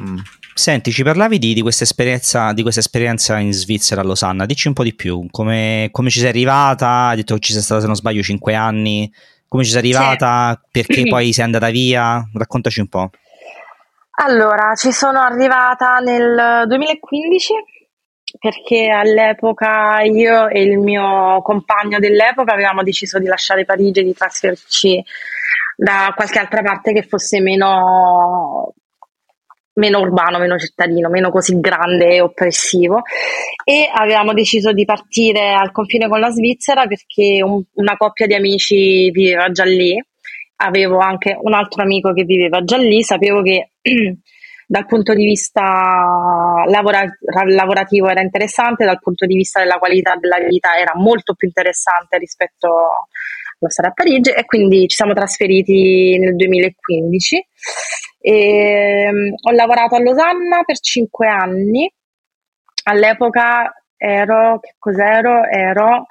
Mm. 0.00 0.18
Senti, 0.54 0.90
ci 0.90 1.02
parlavi 1.02 1.38
di, 1.38 1.52
di, 1.52 1.60
questa 1.60 1.84
esperienza, 1.84 2.54
di, 2.54 2.62
questa 2.62 2.80
esperienza, 2.80 3.38
in 3.38 3.52
Svizzera 3.52 4.00
a 4.00 4.04
Losanna, 4.04 4.46
dici 4.46 4.68
un 4.68 4.72
po' 4.72 4.84
di 4.84 4.94
più, 4.94 5.26
come, 5.30 5.90
come 5.92 6.08
ci 6.08 6.18
sei 6.18 6.30
arrivata, 6.30 7.08
hai 7.08 7.16
detto 7.16 7.34
che 7.34 7.40
ci 7.40 7.52
sei 7.52 7.60
stata 7.60 7.82
se 7.82 7.86
non 7.86 7.94
sbaglio 7.94 8.22
5 8.22 8.54
anni, 8.54 9.12
come 9.48 9.64
ci 9.64 9.70
sei 9.70 9.80
arrivata, 9.80 10.58
sì. 10.58 10.68
perché 10.70 11.02
poi 11.10 11.34
sei 11.34 11.44
andata 11.44 11.68
via, 11.68 12.26
raccontaci 12.32 12.80
un 12.80 12.88
po'. 12.88 13.10
Allora, 14.18 14.74
ci 14.76 14.92
sono 14.92 15.20
arrivata 15.20 15.98
nel 15.98 16.64
2015 16.66 17.52
perché 18.38 18.88
all'epoca 18.88 20.00
io 20.02 20.48
e 20.48 20.62
il 20.62 20.78
mio 20.78 21.40
compagno 21.42 21.98
dell'epoca 21.98 22.52
avevamo 22.52 22.82
deciso 22.82 23.18
di 23.18 23.26
lasciare 23.26 23.64
Parigi 23.64 24.00
e 24.00 24.04
di 24.04 24.14
trasferirci 24.14 25.02
da 25.76 26.12
qualche 26.14 26.38
altra 26.38 26.62
parte 26.62 26.92
che 26.92 27.02
fosse 27.02 27.40
meno, 27.40 28.72
meno 29.74 30.00
urbano, 30.00 30.38
meno 30.38 30.58
cittadino, 30.58 31.08
meno 31.08 31.30
così 31.30 31.60
grande 31.60 32.14
e 32.14 32.20
oppressivo. 32.20 33.02
E 33.64 33.90
avevamo 33.92 34.32
deciso 34.32 34.72
di 34.72 34.84
partire 34.84 35.52
al 35.52 35.72
confine 35.72 36.08
con 36.08 36.20
la 36.20 36.30
Svizzera 36.30 36.86
perché 36.86 37.42
un, 37.42 37.62
una 37.74 37.96
coppia 37.96 38.26
di 38.26 38.34
amici 38.34 39.10
viveva 39.10 39.50
già 39.50 39.64
lì, 39.64 40.02
avevo 40.56 40.98
anche 40.98 41.36
un 41.38 41.52
altro 41.52 41.82
amico 41.82 42.12
che 42.12 42.24
viveva 42.24 42.62
già 42.64 42.78
lì, 42.78 43.02
sapevo 43.02 43.42
che 43.42 43.72
dal 44.66 44.84
punto 44.86 45.14
di 45.14 45.24
vista 45.24 46.64
lavora- 46.66 47.06
lavorativo 47.46 48.08
era 48.08 48.20
interessante, 48.20 48.84
dal 48.84 48.98
punto 48.98 49.24
di 49.24 49.36
vista 49.36 49.60
della 49.60 49.78
qualità 49.78 50.16
della 50.18 50.44
vita 50.44 50.76
era 50.76 50.92
molto 50.96 51.34
più 51.34 51.46
interessante 51.46 52.18
rispetto 52.18 52.68
a 53.60 53.70
stare 53.70 53.88
a 53.88 53.92
Parigi 53.92 54.30
e 54.30 54.44
quindi 54.44 54.88
ci 54.88 54.96
siamo 54.96 55.14
trasferiti 55.14 56.18
nel 56.18 56.34
2015. 56.34 57.46
E, 58.20 59.08
um, 59.08 59.34
ho 59.48 59.52
lavorato 59.52 59.94
a 59.94 60.00
Losanna 60.00 60.62
per 60.64 60.78
cinque 60.80 61.28
anni. 61.28 61.90
All'epoca 62.84 63.72
ero, 63.96 64.58
che 64.60 64.74
cos'ero? 64.78 65.44
Ero, 65.44 66.06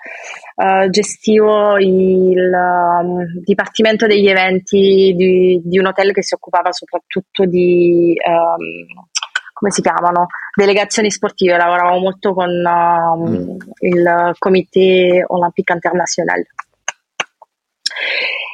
uh, 0.55 0.89
gestivo 0.89 1.77
il 1.77 2.51
um, 2.51 3.25
dipartimento 3.43 4.07
degli 4.07 4.27
eventi 4.27 5.13
di, 5.15 5.61
di, 5.63 5.77
un 5.77 5.87
hotel 5.87 6.11
che 6.11 6.23
si 6.23 6.33
occupava 6.33 6.71
soprattutto 6.71 7.45
di, 7.45 8.13
um, 8.25 9.05
come 9.53 9.71
si 9.71 9.81
chiamano? 9.81 10.27
Delegazioni 10.53 11.09
sportive, 11.09 11.55
lavoravo 11.55 11.97
molto 11.99 12.33
con 12.33 12.49
um, 12.49 13.29
mm. 13.29 13.57
il 13.79 14.35
Comité 14.37 15.23
Olympique 15.27 15.73
International. 15.73 16.45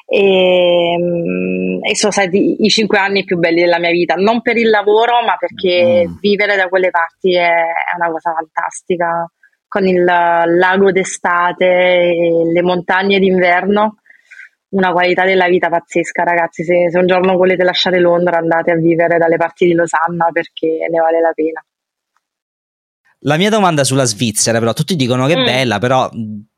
E, 0.05 0.95
mm, 0.99 1.83
e, 1.83 1.95
sono 1.95 2.11
stati 2.11 2.63
i 2.63 2.69
cinque 2.69 2.99
anni 2.99 3.23
più 3.23 3.37
belli 3.37 3.61
della 3.61 3.79
mia 3.79 3.89
vita, 3.89 4.13
non 4.15 4.41
per 4.41 4.57
il 4.57 4.69
lavoro, 4.69 5.23
ma 5.25 5.37
perché 5.37 6.07
mm. 6.07 6.17
vivere 6.19 6.55
da 6.55 6.67
quelle 6.67 6.91
parti 6.91 7.35
è, 7.35 7.49
è, 7.49 7.95
una 7.97 8.11
cosa 8.11 8.33
fantastica. 8.33 9.31
Con 9.71 9.87
il 9.87 10.03
lago 10.03 10.91
d'estate 10.91 11.65
e 11.65 12.51
le 12.51 12.61
montagne 12.61 13.19
d'inverno, 13.19 13.99
una 14.71 14.91
qualità 14.91 15.23
della 15.23 15.47
vita 15.47 15.69
pazzesca, 15.69 16.23
ragazzi. 16.23 16.65
Se, 16.65 16.89
se 16.91 16.97
un 16.97 17.07
giorno 17.07 17.37
volete 17.37 17.63
lasciare 17.63 17.97
Londra, 17.97 18.37
andate 18.37 18.71
a 18.71 18.75
vivere 18.75 19.17
dalle 19.17 19.37
parti 19.37 19.67
di 19.67 19.73
Losanna 19.73 20.29
perché 20.33 20.87
ne 20.89 20.99
vale 20.99 21.21
la 21.21 21.31
pena. 21.33 21.63
La 23.19 23.37
mia 23.37 23.49
domanda 23.49 23.85
sulla 23.85 24.03
Svizzera, 24.03 24.59
però, 24.59 24.73
tutti 24.73 24.97
dicono 24.97 25.25
che 25.27 25.35
è 25.35 25.39
mm. 25.39 25.45
bella, 25.45 25.79
però 25.79 26.09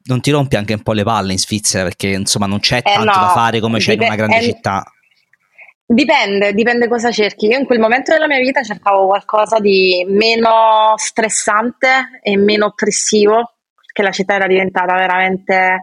non 0.06 0.21
ti 0.21 0.32
rompi 0.32 0.56
anche 0.56 0.73
un 0.73 0.82
po' 0.82 0.93
le 0.93 1.04
palle 1.04 1.34
in 1.34 1.38
Svizzera 1.38 1.84
perché 1.84 2.08
insomma 2.08 2.47
non 2.47 2.60
c'è 2.60 2.78
eh 2.78 2.82
tanto 2.82 3.19
no, 3.19 3.26
da 3.28 3.30
fare 3.30 3.60
come 3.60 3.78
c'è 3.78 3.91
dip- 3.91 4.02
in 4.02 4.08
una 4.08 4.15
grande 4.15 4.38
è, 4.38 4.41
città. 4.41 4.84
Dipende, 5.86 6.54
dipende 6.54 6.88
cosa 6.88 7.12
cerchi. 7.12 7.48
Io 7.48 7.60
in 7.60 7.65
quel 7.65 7.80
momento 7.80 8.12
della 8.12 8.28
mia 8.28 8.39
vita 8.39 8.63
cercavo 8.63 9.08
qualcosa 9.08 9.60
di 9.60 10.06
meno 10.08 10.93
stressante 10.96 12.19
e 12.22 12.38
meno 12.38 12.67
oppressivo, 12.67 13.56
perché 13.76 14.02
la 14.02 14.12
città 14.12 14.36
era 14.36 14.48
diventata 14.48 14.96
veramente 14.96 15.82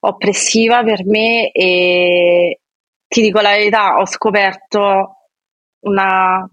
oppressiva 0.00 0.82
per 0.82 1.04
me 1.04 1.50
e 1.52 2.60
ti 3.06 3.22
dico 3.22 3.40
la 3.40 3.50
verità, 3.50 3.98
ho 3.98 4.06
scoperto 4.06 5.16
una, 5.80 6.48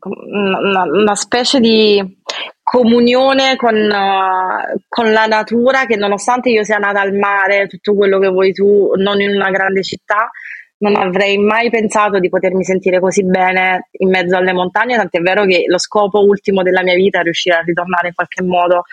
una, 0.00 0.82
una 0.82 1.14
specie 1.14 1.60
di 1.60 2.22
comunione 2.62 3.56
con, 3.56 3.74
con, 4.88 5.12
la 5.12 5.26
natura 5.26 5.86
che 5.86 5.96
nonostante 5.96 6.50
io 6.50 6.64
sia 6.64 6.76
nata 6.76 7.00
al 7.00 7.14
mare, 7.14 7.66
tutto 7.66 7.94
quello 7.94 8.18
che 8.18 8.28
vuoi 8.28 8.52
tu, 8.52 8.92
non 8.96 9.20
in 9.20 9.30
una 9.30 9.50
grande 9.50 9.82
città, 9.82 10.30
non 10.78 10.96
avrei 10.96 11.38
mai 11.38 11.70
pensato 11.70 12.18
di 12.18 12.28
potermi 12.28 12.62
sentire 12.64 13.00
così 13.00 13.24
bene 13.24 13.88
in 13.92 14.10
mezzo 14.10 14.36
alle 14.36 14.52
montagne, 14.52 14.96
tant'è 14.96 15.20
vero 15.20 15.44
che 15.44 15.64
lo 15.66 15.78
scopo 15.78 16.20
ultimo 16.20 16.62
della 16.62 16.82
mia 16.82 16.94
vita 16.94 17.20
è 17.20 17.22
riuscire 17.22 17.56
a 17.56 17.62
ritornare 17.62 18.08
in 18.08 18.14
qualche 18.14 18.42
modo 18.42 18.84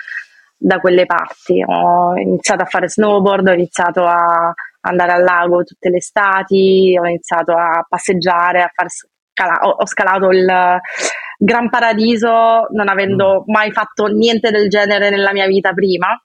da 0.57 0.79
quelle 0.79 1.05
parti. 1.05 1.63
Ho 1.65 2.15
iniziato 2.17 2.63
a 2.63 2.65
fare 2.65 2.89
snowboard, 2.89 3.47
ho 3.47 3.53
iniziato 3.53 4.03
a 4.05 4.53
andare 4.81 5.11
al 5.11 5.23
lago 5.23 5.63
tutte 5.63 5.89
le 5.89 5.97
estati, 5.97 6.97
ho 6.99 7.05
iniziato 7.05 7.53
a 7.53 7.85
passeggiare, 7.87 8.61
a 8.61 8.71
far 8.73 8.87
scala- 8.89 9.59
ho, 9.61 9.69
ho 9.69 9.85
scalato 9.85 10.29
il 10.31 10.79
Gran 11.37 11.69
Paradiso 11.69 12.67
non 12.71 12.87
avendo 12.87 13.41
mm. 13.41 13.51
mai 13.51 13.71
fatto 13.71 14.07
niente 14.07 14.51
del 14.51 14.69
genere 14.69 15.09
nella 15.09 15.33
mia 15.33 15.47
vita 15.47 15.73
prima. 15.73 16.19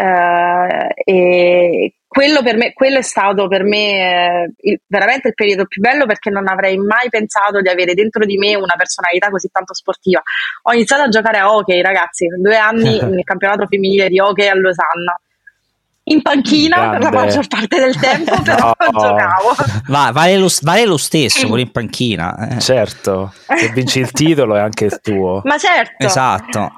Uh, 0.00 0.86
e 1.04 1.94
quello, 2.08 2.42
per 2.42 2.56
me, 2.56 2.72
quello 2.72 2.98
è 2.98 3.02
stato 3.02 3.46
per 3.48 3.62
me 3.64 3.76
eh, 3.76 4.52
il, 4.62 4.80
veramente 4.86 5.28
il 5.28 5.34
periodo 5.34 5.66
più 5.66 5.80
bello 5.80 6.06
perché 6.06 6.30
non 6.30 6.48
avrei 6.48 6.76
mai 6.78 7.08
pensato 7.10 7.60
di 7.60 7.68
avere 7.68 7.92
dentro 7.94 8.24
di 8.24 8.38
me 8.38 8.56
una 8.56 8.74
personalità 8.76 9.28
così 9.28 9.48
tanto 9.52 9.74
sportiva. 9.74 10.22
Ho 10.62 10.72
iniziato 10.72 11.02
a 11.02 11.08
giocare 11.08 11.38
a 11.38 11.54
hockey, 11.54 11.80
ragazzi, 11.82 12.26
due 12.40 12.56
anni 12.56 12.98
nel 13.04 13.22
campionato 13.22 13.66
femminile 13.66 14.08
di 14.08 14.18
hockey 14.18 14.48
a 14.48 14.54
Losanna 14.54 15.20
in 16.04 16.22
panchina 16.22 16.76
Grande. 16.76 16.98
per 16.98 17.12
la 17.12 17.20
maggior 17.20 17.46
parte 17.46 17.78
del 17.78 17.96
tempo, 17.96 18.40
però 18.42 18.74
no. 18.90 19.00
giocavo. 19.00 19.54
Va, 19.86 20.10
vale, 20.12 20.36
lo, 20.36 20.48
vale, 20.62 20.84
lo, 20.86 20.96
stesso 20.96 21.46
pure 21.46 21.60
in 21.60 21.70
panchina. 21.70 22.56
Eh. 22.56 22.60
Certo, 22.60 23.32
se 23.46 23.68
vinci 23.68 24.00
il 24.00 24.10
titolo 24.10 24.56
è 24.56 24.60
anche 24.60 24.86
il 24.86 25.00
tuo. 25.00 25.42
Ma 25.44 25.58
certo. 25.58 26.04
Esatto. 26.04 26.72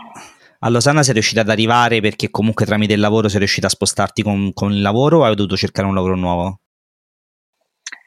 A 0.65 0.69
Losanna 0.69 1.03
sei 1.03 1.15
riuscita 1.15 1.41
ad 1.41 1.49
arrivare 1.49 2.01
perché 2.01 2.31
comunque 2.31 2.65
tramite 2.65 2.93
il 2.93 3.01
lavoro 3.01 3.29
sei 3.29 3.41
riuscita 3.41 3.67
a 3.67 3.71
spostarti 3.71 4.23
con, 4.23 4.53
con 4.53 4.71
il 4.71 4.81
lavoro 4.81 5.19
o 5.19 5.25
hai 5.25 5.35
dovuto 5.35 5.57
cercare 5.57 5.89
un 5.89 5.95
lavoro 5.95 6.15
nuovo? 6.15 6.61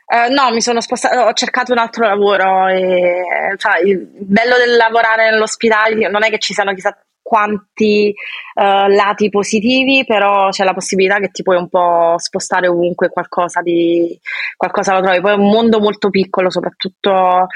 Uh, 0.07 0.31
no, 0.31 0.51
mi 0.53 0.61
sono 0.61 0.79
spostata, 0.79 1.25
ho 1.25 1.33
cercato 1.33 1.73
un 1.73 1.79
altro 1.79 2.07
lavoro 2.07 2.67
e 2.67 3.23
cioè, 3.57 3.81
il 3.83 4.07
bello 4.07 4.55
del 4.55 4.77
lavorare 4.77 5.29
nell'ospedale 5.29 6.09
non 6.09 6.23
è 6.23 6.29
che 6.29 6.39
ci 6.39 6.53
siano 6.53 6.73
chissà 6.73 6.97
quanti 7.21 8.13
uh, 8.53 8.87
lati 8.87 9.29
positivi, 9.29 10.05
però 10.05 10.49
c'è 10.49 10.63
la 10.63 10.73
possibilità 10.73 11.17
che 11.17 11.31
ti 11.31 11.41
puoi 11.41 11.57
un 11.57 11.67
po' 11.67 12.13
spostare 12.17 12.67
ovunque 12.67 13.09
qualcosa, 13.09 13.61
di, 13.61 14.17
qualcosa 14.55 14.93
lo 14.93 15.01
trovi. 15.01 15.19
Poi 15.19 15.31
è 15.31 15.35
un 15.35 15.49
mondo 15.49 15.79
molto 15.79 16.09
piccolo, 16.09 16.49
soprattutto 16.49 17.47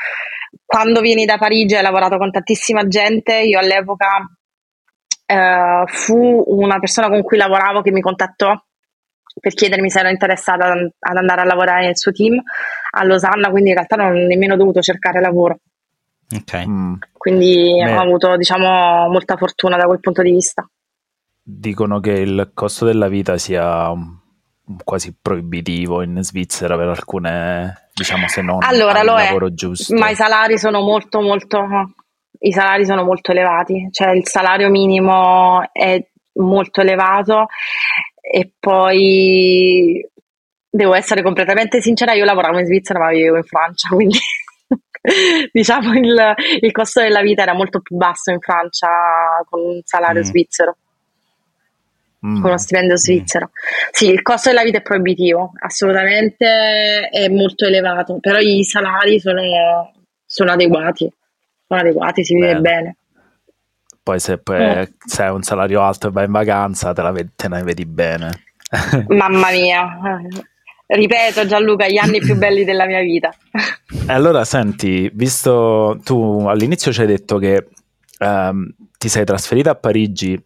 quando 0.66 1.00
vieni 1.00 1.24
da 1.24 1.38
Parigi 1.38 1.76
hai 1.76 1.84
lavorato 1.84 2.18
con 2.18 2.32
tantissima 2.32 2.86
gente, 2.88 3.40
io 3.42 3.60
all'epoca 3.60 4.28
eh, 5.30 5.84
fu 5.86 6.44
una 6.48 6.80
persona 6.80 7.08
con 7.08 7.22
cui 7.22 7.38
lavoravo 7.38 7.82
che 7.82 7.92
mi 7.92 8.02
contattò 8.02 8.60
per 9.40 9.54
chiedermi 9.54 9.90
se 9.90 10.00
ero 10.00 10.10
interessata 10.10 10.72
ad 10.72 11.18
andare 11.18 11.42
a 11.42 11.46
lavorare 11.46 11.86
nel 11.86 11.98
suo 11.98 12.12
team 12.12 12.42
a 12.92 13.04
Losanna, 13.06 13.52
quindi 13.52 13.70
in 13.70 13.76
realtà 13.76 13.96
non 13.96 14.08
ho 14.08 14.14
nemmeno 14.14 14.58
dovuto 14.58 14.82
cercare 14.82 15.22
lavoro. 15.22 15.60
Ok. 16.36 16.68
Mm. 16.68 16.94
Quindi 17.14 17.80
Beh. 17.84 17.96
ho 17.96 18.02
avuto, 18.02 18.36
diciamo, 18.38 19.08
molta 19.10 19.38
fortuna 19.38 19.78
da 19.78 19.86
quel 19.86 20.00
punto 20.00 20.24
di 20.24 20.32
vista. 20.32 20.68
Dicono 21.42 22.00
che 22.00 22.12
il 22.12 22.52
costo 22.54 22.86
della 22.86 23.08
vita 23.08 23.38
sia 23.38 23.94
quasi 24.84 25.16
proibitivo 25.20 26.02
in 26.02 26.22
Svizzera 26.24 26.76
per 26.76 26.90
alcune, 26.90 27.90
diciamo, 27.94 28.28
se 28.28 28.42
non 28.42 28.64
allora, 28.64 29.04
lo 29.04 29.14
lavoro 29.14 29.48
è, 29.48 29.54
giusto. 29.54 29.96
Ma 29.96 30.10
i 30.10 30.16
salari 30.16 30.58
sono 30.58 30.82
molto, 30.82 31.22
molto, 31.22 31.60
i 32.40 32.52
salari 32.52 32.86
sono 32.86 33.04
molto 33.04 33.32
elevati, 33.32 33.90
cioè 33.92 34.12
il 34.12 34.28
salario 34.28 34.70
minimo 34.70 35.62
è 35.72 36.02
molto 36.34 36.82
elevato 36.82 37.48
e 38.22 38.52
poi 38.58 40.06
devo 40.70 40.94
essere 40.94 41.22
completamente 41.22 41.82
sincera, 41.82 42.14
io 42.14 42.26
lavoravo 42.26 42.60
in 42.60 42.66
Svizzera 42.66 43.00
ma 43.00 43.10
vivevo 43.10 43.38
in 43.38 43.44
Francia, 43.44 43.90
quindi 43.94 44.20
diciamo 45.52 45.94
il, 45.94 46.36
il, 46.62 46.72
costo 46.72 47.02
della 47.02 47.22
vita 47.22 47.42
era 47.42 47.54
molto 47.54 47.82
più 47.82 47.96
basso 47.96 48.32
in 48.32 48.40
Francia 48.40 48.88
con 49.50 49.62
un 49.62 49.82
salario 49.84 50.22
mm. 50.22 50.26
svizzero. 50.26 50.78
Mm. 52.26 52.42
Con 52.42 52.50
uno 52.50 52.58
stipendio 52.58 52.94
mm. 52.94 52.98
svizzero. 52.98 53.46
Mm. 53.46 53.88
Sì, 53.92 54.10
il 54.10 54.22
costo 54.22 54.50
della 54.50 54.64
vita 54.64 54.80
è 54.80 54.82
proibitivo, 54.82 55.52
assolutamente 55.60 57.10
è 57.10 57.30
molto 57.30 57.66
elevato, 57.66 58.20
però 58.20 58.40
i 58.40 58.64
salari 58.64 59.20
sono, 59.20 59.42
sono 60.26 60.52
adeguati, 60.52 61.12
sono 61.70 61.82
adeguati, 61.82 62.26
si 62.26 62.34
vive 62.34 62.60
bene. 62.60 62.98
Poi 64.02 64.20
se, 64.20 64.40
poi 64.40 64.58
eh. 64.60 64.94
se 65.06 65.24
hai 65.24 65.32
un 65.32 65.44
salario 65.44 65.82
alto 65.82 66.08
e 66.08 66.12
vai 66.12 66.26
in 66.26 66.32
vacanza 66.32 66.94
te, 66.94 67.02
la 67.04 67.12
vedi, 67.12 67.30
te 67.36 67.48
ne 67.48 67.62
vedi 67.62 67.86
bene. 67.86 68.44
Mamma 69.08 69.52
mia, 69.52 69.88
ripeto 70.88 71.46
Gianluca, 71.46 71.88
gli 71.88 71.98
anni 71.98 72.20
più 72.20 72.36
belli 72.36 72.64
della 72.64 72.88
mia 72.88 73.02
vita. 73.02 73.32
allora 74.08 74.44
senti, 74.46 75.12
visto 75.14 76.00
tu 76.04 76.46
all'inizio 76.48 76.92
ci 76.92 77.02
hai 77.02 77.08
detto 77.08 77.38
che 77.38 77.68
um, 78.20 78.68
ti 78.98 79.08
sei 79.08 79.26
trasferita 79.26 79.72
a 79.72 79.76
Parigi 79.76 80.44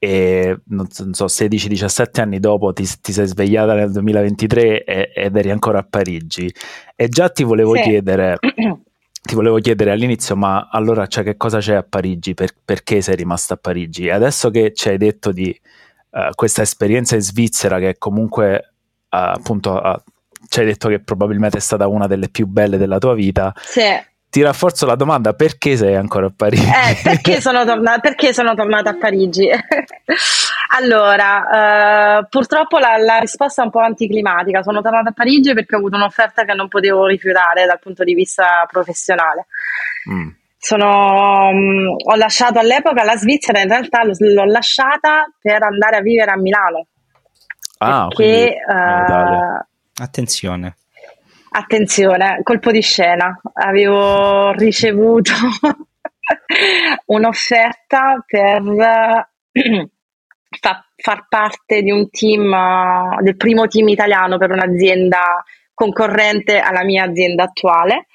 e 0.00 0.60
non 0.66 0.86
so, 0.88 1.24
16-17 1.24 2.20
anni 2.20 2.38
dopo 2.38 2.72
ti, 2.72 2.86
ti, 3.00 3.12
sei 3.12 3.26
svegliata 3.26 3.74
nel 3.74 3.90
2023 3.90 4.84
e, 4.84 5.12
ed 5.12 5.36
eri 5.36 5.50
ancora 5.50 5.80
a 5.80 5.86
Parigi 5.88 6.52
e 6.94 7.08
già 7.08 7.28
ti 7.28 7.42
volevo 7.42 7.74
sì. 7.74 7.82
chiedere 7.82 8.38
ti 9.28 9.34
volevo 9.34 9.58
chiedere 9.58 9.90
all'inizio, 9.90 10.36
ma 10.36 10.70
allora 10.70 11.06
cioè, 11.06 11.22
che 11.22 11.36
cosa 11.36 11.58
c'è 11.58 11.74
a 11.74 11.82
Parigi? 11.82 12.32
Per, 12.32 12.48
perché 12.64 13.02
sei 13.02 13.14
rimasta 13.14 13.54
a 13.54 13.56
Parigi? 13.58 14.06
E 14.06 14.10
adesso 14.10 14.48
che 14.48 14.72
ci 14.72 14.88
hai 14.88 14.96
detto 14.96 15.32
di 15.32 15.54
uh, 16.12 16.30
questa 16.34 16.62
esperienza 16.62 17.14
in 17.14 17.20
Svizzera, 17.20 17.78
che 17.78 17.98
comunque 17.98 18.72
uh, 19.10 19.36
appunto 19.36 19.74
uh, 19.74 20.00
ci 20.48 20.60
hai 20.60 20.64
detto 20.64 20.88
che 20.88 21.00
probabilmente 21.00 21.58
è 21.58 21.60
stata 21.60 21.86
una 21.88 22.06
delle 22.06 22.30
più 22.30 22.46
belle 22.46 22.78
della 22.78 22.96
tua 22.96 23.12
vita, 23.12 23.52
sì 23.54 23.82
ti 24.30 24.42
rafforzo 24.42 24.84
la 24.84 24.94
domanda 24.94 25.32
perché 25.32 25.76
sei 25.76 25.94
ancora 25.94 26.26
a 26.26 26.32
Parigi? 26.34 26.64
Eh, 26.64 26.98
perché, 27.02 27.40
sono 27.42 27.64
torna- 27.64 27.98
perché 27.98 28.32
sono 28.32 28.54
tornata 28.54 28.90
a 28.90 28.96
Parigi? 28.96 29.48
allora, 30.76 32.18
uh, 32.20 32.26
purtroppo 32.28 32.78
la, 32.78 32.96
la, 32.98 33.18
risposta 33.18 33.62
è 33.62 33.64
un 33.64 33.70
po' 33.70 33.80
anticlimatica. 33.80 34.62
Sono 34.62 34.82
tornata 34.82 35.10
a 35.10 35.12
Parigi 35.12 35.54
perché 35.54 35.74
ho 35.74 35.78
avuto 35.78 35.96
un'offerta 35.96 36.44
che 36.44 36.54
non 36.54 36.68
potevo 36.68 37.06
rifiutare 37.06 37.64
dal 37.64 37.78
punto 37.78 38.04
di 38.04 38.14
vista 38.14 38.66
professionale. 38.70 39.46
Mm. 40.10 40.28
Sono, 40.58 41.48
um, 41.48 41.94
ho 42.04 42.16
lasciato 42.16 42.58
all'epoca 42.58 43.04
la 43.04 43.16
Svizzera, 43.16 43.60
in 43.60 43.68
realtà 43.68 44.02
l'ho 44.04 44.44
lasciata 44.44 45.30
per 45.40 45.62
andare 45.62 45.96
a 45.96 46.00
vivere 46.00 46.32
a 46.32 46.36
Milano. 46.36 46.86
Ah, 47.78 48.08
perché, 48.08 48.14
quindi, 48.14 48.56
uh, 48.66 50.02
Attenzione. 50.02 50.76
Attenzione, 51.50 52.40
colpo 52.42 52.70
di 52.70 52.82
scena, 52.82 53.40
avevo 53.54 54.52
ricevuto 54.52 55.32
un'offerta 57.06 58.22
per 58.26 58.62
fa- 60.60 60.86
far 60.96 61.26
parte 61.28 61.82
di 61.82 61.90
un 61.90 62.10
team, 62.10 63.20
del 63.20 63.36
primo 63.36 63.66
team 63.66 63.88
italiano 63.88 64.36
per 64.36 64.50
un'azienda 64.50 65.42
concorrente 65.72 66.58
alla 66.58 66.84
mia 66.84 67.04
azienda 67.04 67.44
attuale. 67.44 68.06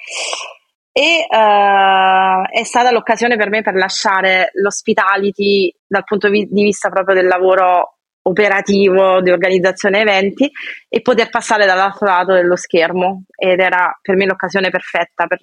E 0.92 1.26
uh, 1.28 2.44
è 2.52 2.64
stata 2.64 2.92
l'occasione 2.92 3.36
per 3.36 3.50
me 3.50 3.64
per 3.64 3.74
lasciare 3.74 4.52
l'hospitality 4.54 5.74
dal 5.88 6.04
punto 6.04 6.30
di 6.30 6.48
vista 6.52 6.90
proprio 6.90 7.16
del 7.16 7.26
lavoro 7.26 7.93
operativo 8.24 9.22
di 9.22 9.32
organizzazione 9.32 10.02
eventi 10.02 10.50
e 10.88 11.02
poter 11.02 11.30
passare 11.30 11.66
dall'altro 11.66 12.08
lato 12.08 12.34
dello 12.34 12.56
schermo. 12.56 13.24
Ed 13.36 13.60
era 13.60 13.98
per 14.02 14.16
me 14.16 14.26
l'occasione 14.26 14.70
perfetta 14.70 15.28
per, 15.28 15.40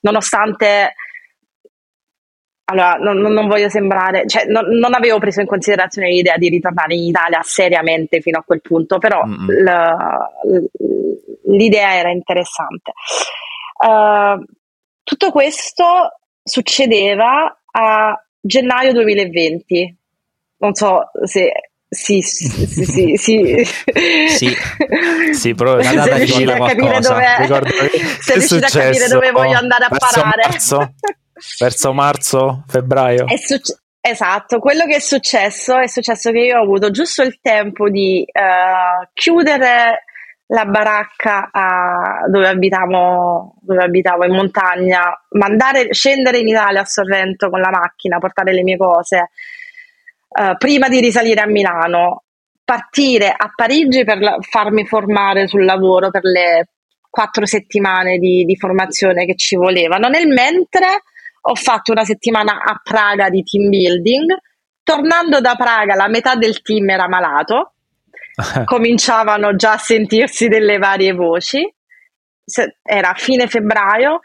nonostante 0.00 0.94
allora 2.70 2.94
non, 2.94 3.18
non 3.18 3.48
voglio 3.48 3.68
sembrare 3.68 4.28
cioè 4.28 4.44
non, 4.44 4.64
non, 4.78 4.94
avevo 4.94 5.18
preso 5.18 5.40
in 5.40 5.46
considerazione 5.48 6.08
l'idea 6.08 6.36
di 6.36 6.48
ritornare 6.48 6.94
in 6.94 7.02
Italia 7.02 7.40
seriamente 7.42 8.20
fino 8.20 8.38
a 8.38 8.44
quel 8.44 8.60
punto 8.60 8.98
però 8.98 9.24
la, 9.26 10.30
l'idea 11.46 11.96
era 11.96 12.10
interessante. 12.10 12.92
Uh, 13.76 14.44
tutto 15.02 15.30
questo 15.32 16.20
succedeva 16.42 17.60
a 17.72 18.24
gennaio 18.40 18.92
2020 18.92 19.96
non 20.58 20.74
so 20.74 21.10
se 21.24 21.69
sì, 21.92 22.22
sì, 22.22 22.46
sì, 22.46 23.16
sì. 23.16 23.66
sì. 24.28 24.54
sì 25.34 25.54
però 25.54 25.82
se 25.82 26.18
riuscite 26.18 26.52
a 26.52 26.66
capire 26.66 27.00
dove, 27.00 27.24
se 28.20 28.34
riuscite 28.34 28.64
a 28.64 28.68
capire 28.68 29.08
dove 29.08 29.32
voglio 29.32 29.58
andare 29.58 29.86
a 29.86 29.88
verso 29.88 30.20
parare. 30.20 30.42
Marzo? 30.48 30.94
Verso 31.58 31.92
marzo, 31.92 32.64
febbraio? 32.68 33.24
Succe- 33.36 33.80
esatto, 34.00 34.60
quello 34.60 34.86
che 34.86 34.96
è 34.96 35.00
successo 35.00 35.78
è 35.78 35.88
successo 35.88 36.30
che 36.30 36.38
io 36.38 36.58
ho 36.58 36.62
avuto 36.62 36.92
giusto 36.92 37.22
il 37.22 37.40
tempo 37.40 37.88
di 37.88 38.24
uh, 38.24 39.08
chiudere 39.12 40.04
la 40.46 40.66
baracca 40.66 41.48
a, 41.50 42.24
dove, 42.28 42.46
abitavo, 42.46 43.56
dove 43.60 43.82
abitavo 43.82 44.24
in 44.26 44.34
montagna, 44.34 45.26
mandare, 45.30 45.92
scendere 45.92 46.38
in 46.38 46.46
Italia 46.46 46.82
a 46.82 46.84
Sorrento 46.84 47.50
con 47.50 47.60
la 47.60 47.70
macchina, 47.70 48.18
portare 48.18 48.52
le 48.52 48.62
mie 48.62 48.76
cose 48.76 49.30
uh, 50.30 50.56
prima 50.56 50.88
di 50.88 51.00
risalire 51.00 51.40
a 51.40 51.46
Milano, 51.46 52.24
partire 52.64 53.34
a 53.36 53.50
Parigi 53.54 54.04
per 54.04 54.18
la, 54.18 54.36
farmi 54.40 54.86
formare 54.86 55.48
sul 55.48 55.64
lavoro 55.64 56.10
per 56.10 56.22
le 56.24 56.68
quattro 57.10 57.44
settimane 57.44 58.18
di, 58.18 58.44
di 58.44 58.56
formazione 58.56 59.26
che 59.26 59.34
ci 59.34 59.56
volevano. 59.56 60.08
Nel 60.08 60.28
mentre 60.28 61.02
ho 61.42 61.54
fatto 61.54 61.92
una 61.92 62.04
settimana 62.04 62.62
a 62.62 62.80
Praga 62.82 63.28
di 63.28 63.42
team 63.42 63.68
building. 63.68 64.36
Tornando 64.82 65.40
da 65.40 65.54
Praga, 65.54 65.94
la 65.94 66.08
metà 66.08 66.34
del 66.34 66.62
team 66.62 66.90
era 66.90 67.08
malato, 67.08 67.74
cominciavano 68.64 69.54
già 69.54 69.72
a 69.72 69.78
sentirsi 69.78 70.48
delle 70.48 70.78
varie 70.78 71.12
voci. 71.12 71.62
Era 72.82 73.14
fine 73.16 73.46
febbraio 73.46 74.20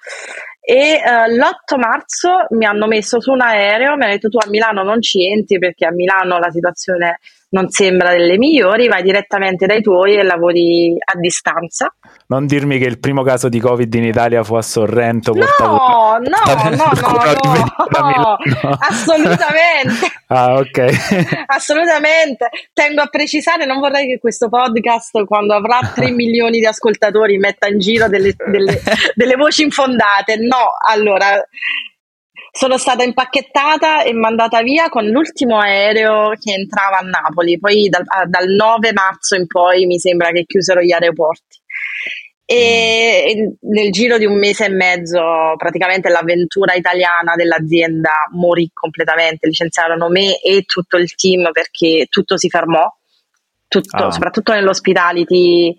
e 0.65 0.99
uh, 0.99 1.31
l'8 1.31 1.79
marzo 1.79 2.47
mi 2.49 2.65
hanno 2.65 2.87
messo 2.87 3.21
su 3.21 3.31
un 3.31 3.41
aereo, 3.41 3.95
mi 3.95 4.03
hanno 4.03 4.13
detto 4.13 4.29
tu 4.29 4.37
a 4.37 4.49
Milano 4.49 4.81
non 4.81 4.99
ci 4.99 5.23
entri 5.23 5.59
perché 5.59 5.85
a 5.85 5.91
Milano 5.91 6.39
la 6.39 6.49
situazione 6.49 7.19
non 7.49 7.69
sembra 7.69 8.09
delle 8.09 8.37
migliori, 8.37 8.87
vai 8.87 9.03
direttamente 9.03 9.67
dai 9.67 9.81
tuoi 9.81 10.15
e 10.15 10.23
lavori 10.23 10.95
a 10.97 11.17
distanza. 11.19 11.93
Non 12.27 12.47
dirmi 12.47 12.79
che 12.79 12.85
il 12.85 12.99
primo 12.99 13.21
caso 13.21 13.49
di 13.49 13.59
Covid 13.59 13.93
in 13.93 14.05
Italia 14.05 14.43
fu 14.43 14.55
a 14.55 14.61
Sorrento. 14.61 15.33
No, 15.65 16.17
no, 16.19 16.69
no, 16.69 16.69
no, 16.69 16.91
no, 17.91 18.37
no, 18.61 18.77
assolutamente. 18.79 20.07
ah, 20.27 20.55
ok. 20.55 21.43
assolutamente. 21.47 22.49
Tengo 22.73 23.01
a 23.01 23.07
precisare, 23.07 23.65
non 23.65 23.79
vorrei 23.79 24.07
che 24.07 24.19
questo 24.19 24.49
podcast, 24.49 25.25
quando 25.25 25.53
avrà 25.53 25.79
3 25.93 26.11
milioni 26.11 26.59
di 26.59 26.65
ascoltatori, 26.65 27.37
metta 27.37 27.67
in 27.67 27.79
giro 27.79 28.07
delle, 28.07 28.33
delle, 28.47 28.81
delle 29.13 29.35
voci 29.35 29.63
infondate. 29.63 30.37
No, 30.37 30.71
allora 30.87 31.43
sono 32.57 32.77
stata 32.77 33.03
impacchettata 33.03 34.03
e 34.03 34.13
mandata 34.13 34.61
via 34.61 34.87
con 34.87 35.05
l'ultimo 35.07 35.59
aereo 35.59 36.29
che 36.39 36.53
entrava 36.53 36.99
a 36.99 37.01
Napoli. 37.01 37.59
Poi 37.59 37.89
dal, 37.89 38.05
dal 38.27 38.47
9 38.47 38.93
marzo 38.93 39.35
in 39.35 39.45
poi 39.45 39.85
mi 39.85 39.99
sembra 39.99 40.31
che 40.31 40.45
chiusero 40.45 40.79
gli 40.79 40.93
aeroporti. 40.93 41.59
E 42.45 43.57
nel 43.59 43.91
giro 43.91 44.17
di 44.17 44.25
un 44.25 44.37
mese 44.37 44.65
e 44.65 44.69
mezzo 44.69 45.21
praticamente 45.57 46.07
l'avventura 46.07 46.75
italiana 46.75 47.35
dell'azienda 47.35 48.11
morì 48.31 48.69
completamente, 48.71 49.47
licenziarono 49.47 50.07
me 50.07 50.39
e 50.39 50.63
tutto 50.63 50.95
il 50.95 51.13
team 51.13 51.51
perché 51.51 52.05
tutto 52.09 52.37
si 52.37 52.47
fermò, 52.47 52.87
tutto, 53.67 54.05
ah. 54.05 54.11
soprattutto 54.11 54.53
nell'hospitality 54.53 55.75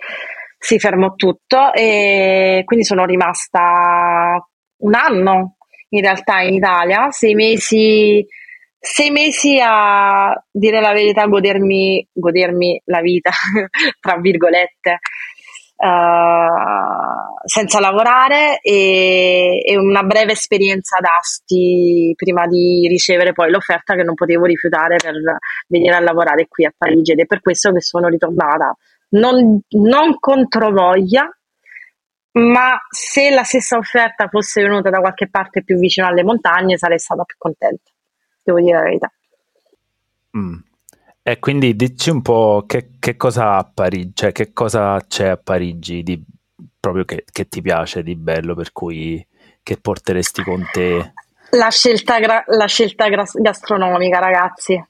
si 0.58 0.78
fermò 0.78 1.14
tutto 1.14 1.72
e 1.72 2.64
quindi 2.66 2.84
sono 2.84 3.06
rimasta 3.06 4.46
un 4.78 4.94
anno 4.94 5.56
in 5.90 6.00
realtà 6.00 6.40
in 6.40 6.54
Italia, 6.54 7.10
sei 7.10 7.34
mesi, 7.34 8.24
sei 8.78 9.10
mesi 9.10 9.60
a 9.62 10.32
dire 10.50 10.80
la 10.80 10.92
verità, 10.92 11.26
godermi, 11.26 12.08
godermi 12.12 12.80
la 12.86 13.00
vita, 13.00 13.30
tra 14.00 14.18
virgolette, 14.18 14.98
uh, 15.76 17.44
senza 17.44 17.80
lavorare 17.80 18.58
e, 18.60 19.62
e, 19.64 19.76
una 19.76 20.02
breve 20.02 20.32
esperienza 20.32 20.98
d'asti 21.00 22.12
prima 22.16 22.46
di 22.46 22.86
ricevere 22.88 23.32
poi 23.32 23.50
l'offerta 23.50 23.94
che 23.94 24.02
non 24.02 24.14
potevo 24.14 24.44
rifiutare 24.44 24.96
per 24.96 25.14
venire 25.68 25.94
a 25.94 26.00
lavorare 26.00 26.46
qui 26.48 26.64
a 26.64 26.72
Parigi. 26.76 27.12
Ed 27.12 27.20
è 27.20 27.26
per 27.26 27.40
questo 27.40 27.72
che 27.72 27.80
sono 27.80 28.08
ritornata. 28.08 28.74
Non, 29.08 29.60
non 29.68 30.18
controvoglia, 30.18 31.28
ma 32.36 32.78
se 32.90 33.30
la 33.30 33.44
stessa 33.44 33.76
offerta 33.76 34.28
fosse 34.28 34.62
venuta 34.62 34.90
da 34.90 35.00
qualche 35.00 35.28
parte 35.28 35.62
più 35.62 35.78
vicino 35.78 36.06
alle 36.06 36.22
montagne 36.22 36.76
sarei 36.76 36.98
stata 36.98 37.24
più 37.24 37.36
contenta, 37.38 37.90
devo 38.42 38.60
dire 38.60 38.76
la 38.76 38.82
verità. 38.82 39.12
Mm. 40.36 40.58
E 41.22 41.38
quindi 41.38 41.74
dici 41.74 42.10
un 42.10 42.22
po' 42.22 42.64
che, 42.66 42.90
che 43.00 43.16
cosa 43.16 43.56
a 43.56 43.68
Parigi, 43.72 44.12
cioè 44.14 44.32
che 44.32 44.52
cosa 44.52 45.00
c'è 45.08 45.28
a 45.28 45.36
Parigi 45.36 46.02
di, 46.02 46.22
proprio 46.78 47.04
che, 47.04 47.24
che 47.32 47.48
ti 47.48 47.60
piace 47.62 48.02
di 48.02 48.14
bello, 48.14 48.54
per 48.54 48.70
cui 48.70 49.26
che 49.62 49.76
porteresti 49.78 50.42
con 50.44 50.64
te? 50.70 51.14
La 51.50 51.70
scelta, 51.70 52.20
gra- 52.20 52.44
la 52.46 52.66
scelta 52.66 53.08
gastronomica, 53.08 54.18
ragazzi. 54.18 54.80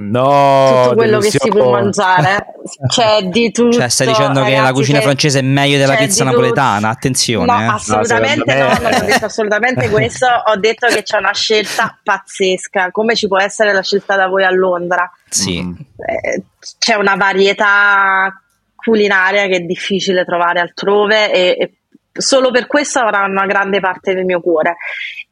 No, 0.00 0.82
tutto 0.84 0.94
quello 0.94 1.18
che 1.18 1.30
si 1.30 1.48
può 1.48 1.72
mangiare 1.72 2.54
c'è 2.86 3.22
di 3.22 3.50
tutto. 3.50 3.78
Cioè, 3.78 3.88
stai 3.88 4.06
dicendo 4.06 4.38
ragazzi, 4.38 4.54
che 4.54 4.60
la 4.60 4.72
cucina 4.72 5.00
francese 5.00 5.38
è 5.40 5.42
meglio 5.42 5.76
della 5.76 5.96
pizza 5.96 6.22
napoletana? 6.22 6.88
Attenzione, 6.88 7.46
no, 7.46 7.60
eh. 7.60 7.64
assolutamente 7.64 8.54
no, 8.54 8.68
no, 8.68 8.78
non 8.80 8.94
ho 8.94 9.04
detto 9.04 9.24
assolutamente 9.24 9.88
questo. 9.90 10.26
Ho 10.46 10.56
detto 10.56 10.86
che 10.86 11.02
c'è 11.02 11.18
una 11.18 11.34
scelta 11.34 11.98
pazzesca, 12.00 12.92
come 12.92 13.16
ci 13.16 13.26
può 13.26 13.40
essere 13.40 13.72
la 13.72 13.82
scelta 13.82 14.14
da 14.14 14.28
voi 14.28 14.44
a 14.44 14.52
Londra. 14.52 15.10
Sì, 15.28 15.58
eh, 15.58 16.42
c'è 16.78 16.94
una 16.94 17.16
varietà 17.16 18.40
culinaria 18.76 19.46
che 19.48 19.56
è 19.56 19.60
difficile 19.60 20.24
trovare 20.24 20.60
altrove 20.60 21.32
e, 21.32 21.56
e 21.58 21.72
solo 22.12 22.52
per 22.52 22.68
questo 22.68 23.00
avrà 23.00 23.24
una 23.24 23.46
grande 23.46 23.80
parte 23.80 24.14
del 24.14 24.24
mio 24.24 24.40
cuore. 24.40 24.76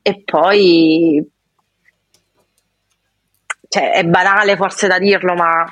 E 0.02 0.22
poi 0.24 1.24
cioè, 3.76 3.92
è 3.92 4.04
banale 4.04 4.56
forse 4.56 4.86
da 4.86 4.98
dirlo, 4.98 5.34
ma 5.34 5.70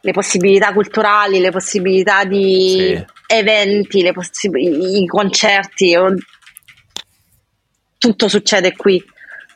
le 0.00 0.12
possibilità 0.12 0.74
culturali, 0.74 1.40
le 1.40 1.50
possibilità 1.50 2.24
di 2.24 2.94
sì. 2.94 3.06
eventi, 3.34 4.02
le 4.02 4.12
possib- 4.12 4.56
i 4.56 5.06
concerti, 5.06 5.96
tutto 7.96 8.28
succede 8.28 8.76
qui. 8.76 9.02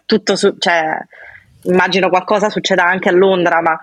Tutto 0.06 0.34
su- 0.34 0.56
cioè, 0.58 0.96
immagino 1.64 2.08
qualcosa 2.08 2.48
succeda 2.48 2.84
anche 2.84 3.10
a 3.10 3.12
Londra, 3.12 3.60
ma 3.60 3.78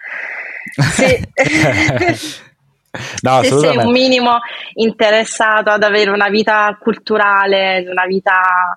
se, 0.73 1.29
no, 3.21 3.43
se 3.43 3.59
sei 3.59 3.77
un 3.77 3.91
minimo 3.91 4.39
interessato 4.73 5.69
ad 5.69 5.83
avere 5.83 6.09
una 6.09 6.29
vita 6.29 6.75
culturale, 6.81 7.85
una 7.87 8.05
vita 8.07 8.75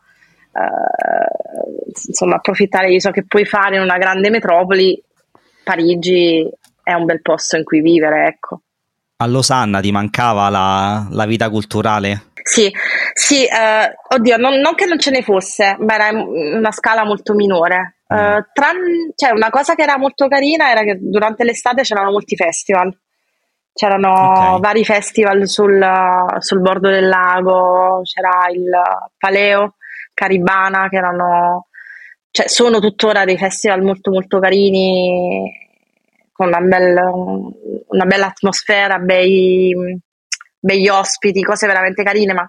eh, 0.52 1.88
insomma 2.06 2.36
approfittare 2.36 2.88
di 2.88 3.00
ciò 3.00 3.10
che 3.10 3.24
puoi 3.24 3.46
fare 3.46 3.76
in 3.76 3.82
una 3.82 3.96
grande 3.96 4.28
metropoli, 4.28 5.02
Parigi 5.70 6.44
è 6.82 6.94
un 6.94 7.04
bel 7.04 7.22
posto 7.22 7.56
in 7.56 7.62
cui 7.62 7.80
vivere, 7.80 8.26
ecco. 8.26 8.62
A 9.18 9.26
Losanna 9.26 9.78
ti 9.78 9.92
mancava 9.92 10.48
la, 10.48 11.06
la 11.10 11.26
vita 11.26 11.48
culturale? 11.48 12.30
Sì, 12.42 12.72
sì 13.12 13.44
eh, 13.44 13.94
oddio, 14.08 14.36
non, 14.36 14.58
non, 14.58 14.74
che 14.74 14.86
non 14.86 14.98
ce 14.98 15.10
ne 15.10 15.22
fosse, 15.22 15.76
ma 15.78 15.94
era 15.94 16.10
una 16.10 16.72
scala 16.72 17.04
molto 17.04 17.34
minore. 17.34 17.98
Uh, 18.10 18.42
tran- 18.52 19.12
cioè, 19.14 19.30
una 19.30 19.50
cosa 19.50 19.76
che 19.76 19.82
era 19.82 19.96
molto 19.96 20.26
carina 20.26 20.68
era 20.68 20.80
che 20.80 20.98
durante 21.00 21.44
l'estate 21.44 21.82
c'erano 21.82 22.10
molti 22.10 22.34
festival. 22.34 22.92
C'erano 23.72 24.30
okay. 24.30 24.60
vari 24.60 24.84
festival 24.84 25.46
sul, 25.46 25.80
sul, 26.40 26.60
bordo 26.60 26.88
del 26.88 27.06
lago, 27.06 28.00
c'era 28.02 28.50
il 28.52 28.68
Paleo, 29.16 29.76
Caribana, 30.12 30.88
che 30.88 30.96
erano 30.96 31.68
cioè, 32.30 32.48
sono 32.48 32.78
tuttora 32.78 33.24
dei 33.24 33.36
festival 33.36 33.82
molto 33.82 34.10
molto 34.10 34.38
carini, 34.38 35.52
con 36.32 36.48
una, 36.48 36.60
bella, 36.60 37.10
una 37.10 38.04
bella 38.06 38.26
atmosfera, 38.26 38.98
bei, 38.98 39.74
begli 40.58 40.88
ospiti, 40.88 41.42
cose 41.42 41.66
veramente 41.66 42.02
carine, 42.02 42.32
ma 42.32 42.48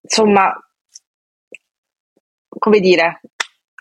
insomma, 0.00 0.52
come 2.48 2.80
dire, 2.80 3.20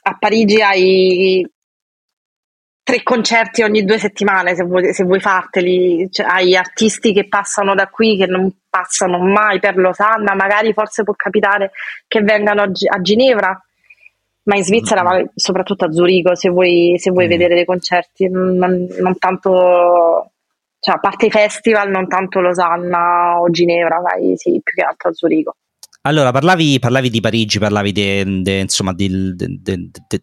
a 0.03 0.17
Parigi 0.17 0.61
hai 0.61 1.47
tre 2.83 3.01
concerti 3.01 3.63
ogni 3.63 3.83
due 3.83 3.97
settimane 3.97 4.53
se 4.53 4.63
vuoi, 4.63 4.93
se 4.93 5.03
vuoi 5.03 5.19
farteli, 5.19 6.07
cioè, 6.11 6.27
hai 6.27 6.55
artisti 6.55 7.13
che 7.13 7.27
passano 7.27 7.73
da 7.73 7.87
qui 7.87 8.15
che 8.17 8.27
non 8.27 8.51
passano 8.69 9.17
mai 9.17 9.59
per 9.59 9.77
Losanna, 9.77 10.35
magari 10.35 10.73
forse 10.73 11.03
può 11.03 11.15
capitare 11.15 11.71
che 12.07 12.21
vengano 12.21 12.61
a, 12.61 12.65
a 12.65 13.01
Ginevra, 13.01 13.59
ma 14.45 14.55
in 14.55 14.63
Svizzera, 14.63 15.03
mm-hmm. 15.03 15.23
ma 15.23 15.31
soprattutto 15.35 15.85
a 15.85 15.91
Zurigo, 15.91 16.35
se 16.35 16.49
vuoi, 16.49 16.95
se 16.97 17.11
vuoi 17.11 17.25
mm. 17.25 17.29
vedere 17.29 17.55
dei 17.55 17.65
concerti, 17.65 18.29
non, 18.29 18.55
non, 18.57 19.17
tanto, 19.17 20.31
cioè 20.79 20.95
a 20.95 20.99
parte 20.99 21.27
i 21.27 21.31
festival, 21.31 21.89
non 21.89 22.07
tanto 22.07 22.41
Losanna 22.41 23.39
o 23.39 23.49
Ginevra, 23.49 23.99
vai 23.99 24.33
sì, 24.35 24.59
più 24.63 24.73
che 24.73 24.83
altro 24.83 25.09
a 25.09 25.13
Zurigo. 25.13 25.55
Allora, 26.07 26.29
parlavi, 26.29 26.77
parlavi 26.77 27.09
di 27.09 27.19
Parigi, 27.19 27.57
parlavi 27.57 27.91
de, 27.91 28.41
de, 28.43 28.59
insomma, 28.59 28.93
de, 28.93 29.09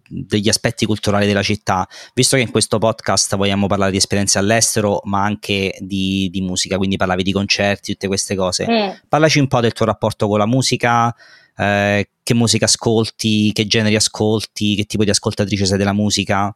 degli 0.09 0.49
aspetti 0.49 0.87
culturali 0.87 1.27
della 1.27 1.43
città. 1.43 1.89
Visto 2.14 2.37
che 2.37 2.43
in 2.43 2.53
questo 2.53 2.79
podcast 2.79 3.35
vogliamo 3.35 3.66
parlare 3.66 3.91
di 3.91 3.97
esperienze 3.97 4.39
all'estero, 4.39 5.01
ma 5.05 5.25
anche 5.25 5.75
di, 5.81 6.29
di 6.31 6.41
musica, 6.41 6.77
quindi 6.77 6.97
parlavi 6.97 7.25
di 7.25 7.33
concerti, 7.33 7.93
tutte 7.95 8.07
queste 8.07 8.37
cose. 8.37 8.64
Mm. 8.70 8.91
Parlaci 9.09 9.41
un 9.41 9.49
po' 9.49 9.59
del 9.59 9.73
tuo 9.73 9.87
rapporto 9.87 10.29
con 10.29 10.39
la 10.39 10.47
musica, 10.47 11.12
eh, 11.57 12.09
che 12.22 12.34
musica 12.34 12.64
ascolti, 12.66 13.53
che 13.53 13.66
generi 13.66 13.96
ascolti, 13.96 14.76
che 14.76 14.84
tipo 14.84 15.05
di 15.05 15.11
ascoltatrice 15.11 15.66
sei 15.66 15.78
della 15.78 15.92
musica? 15.92 16.55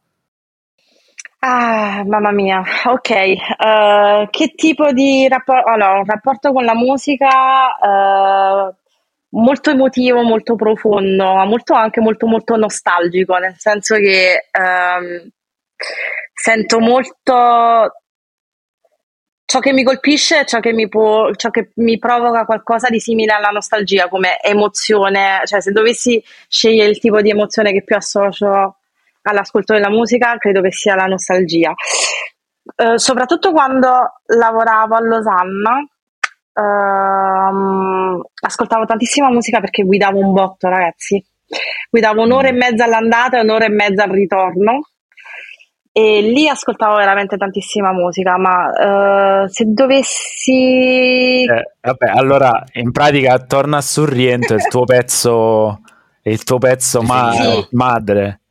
Ah, 1.39 2.03
mamma 2.05 2.31
mia, 2.31 2.63
ok. 2.85 3.09
Uh, 3.59 4.27
che 4.29 4.53
tipo 4.55 4.91
di 4.91 5.27
rapporto? 5.27 5.69
Allora, 5.69 5.99
un 5.99 6.05
rapporto 6.05 6.51
con 6.51 6.65
la 6.65 6.73
musica 6.73 7.29
uh, 7.79 8.75
molto 9.29 9.69
emotivo, 9.69 10.23
molto 10.23 10.55
profondo, 10.55 11.35
ma 11.35 11.45
molto 11.45 11.73
anche 11.73 12.01
molto 12.01 12.25
molto 12.25 12.55
nostalgico, 12.55 13.37
nel 13.37 13.55
senso 13.57 13.95
che 13.95 14.47
um, 14.57 15.29
sento 16.33 16.79
molto 16.79 17.91
ciò 19.47 19.59
che 19.59 19.71
mi 19.71 19.83
colpisce 19.83 20.45
ciò 20.45 20.59
che 20.59 20.73
mi, 20.73 20.89
può, 20.89 21.33
ciò 21.33 21.49
che 21.49 21.71
mi 21.75 21.97
provoca 21.97 22.43
qualcosa 22.43 22.89
di 22.89 22.99
simile 22.99 23.31
alla 23.31 23.47
nostalgia 23.47 24.09
come 24.09 24.41
emozione, 24.41 25.39
cioè 25.45 25.61
se 25.61 25.71
dovessi 25.71 26.21
scegliere 26.49 26.89
il 26.89 26.99
tipo 26.99 27.21
di 27.21 27.29
emozione 27.29 27.71
che 27.71 27.81
più 27.81 27.95
associo 27.95 28.75
all'ascolto 29.21 29.73
della 29.73 29.89
musica, 29.89 30.37
credo 30.37 30.59
che 30.59 30.73
sia 30.73 30.95
la 30.95 31.05
nostalgia. 31.05 31.73
Eh, 32.75 32.99
soprattutto 32.99 33.53
quando 33.53 34.19
lavoravo 34.25 34.95
a 34.95 34.99
Losanna, 34.99 35.77
ehm, 36.53 38.21
ascoltavo 38.41 38.83
tantissima 38.83 39.29
musica 39.29 39.61
perché 39.61 39.83
guidavo 39.83 40.19
un 40.19 40.33
botto, 40.33 40.67
ragazzi. 40.67 41.25
Guidavo 41.89 42.23
un'ora 42.23 42.49
e 42.49 42.51
mezza 42.51 42.83
all'andata 42.83 43.37
e 43.37 43.43
un'ora 43.43 43.63
e 43.63 43.69
mezza 43.69 44.03
al 44.03 44.09
ritorno 44.09 44.81
e 45.97 46.21
lì 46.21 46.47
ascoltavo 46.47 46.95
veramente 46.97 47.37
tantissima 47.37 47.91
musica, 47.91 48.37
ma 48.37 49.41
uh, 49.41 49.47
se 49.47 49.63
dovessi... 49.65 51.41
Eh, 51.41 51.71
vabbè, 51.81 52.11
allora 52.13 52.63
in 52.73 52.91
pratica 52.91 53.39
torna 53.39 53.77
a 53.77 53.81
Sorriento 53.81 54.53
il 54.53 54.67
tuo 54.67 54.83
pezzo, 54.83 55.81
il 56.21 56.43
tuo 56.43 56.59
pezzo 56.59 57.01
ma- 57.01 57.31
sì. 57.31 57.67
madre. 57.71 58.41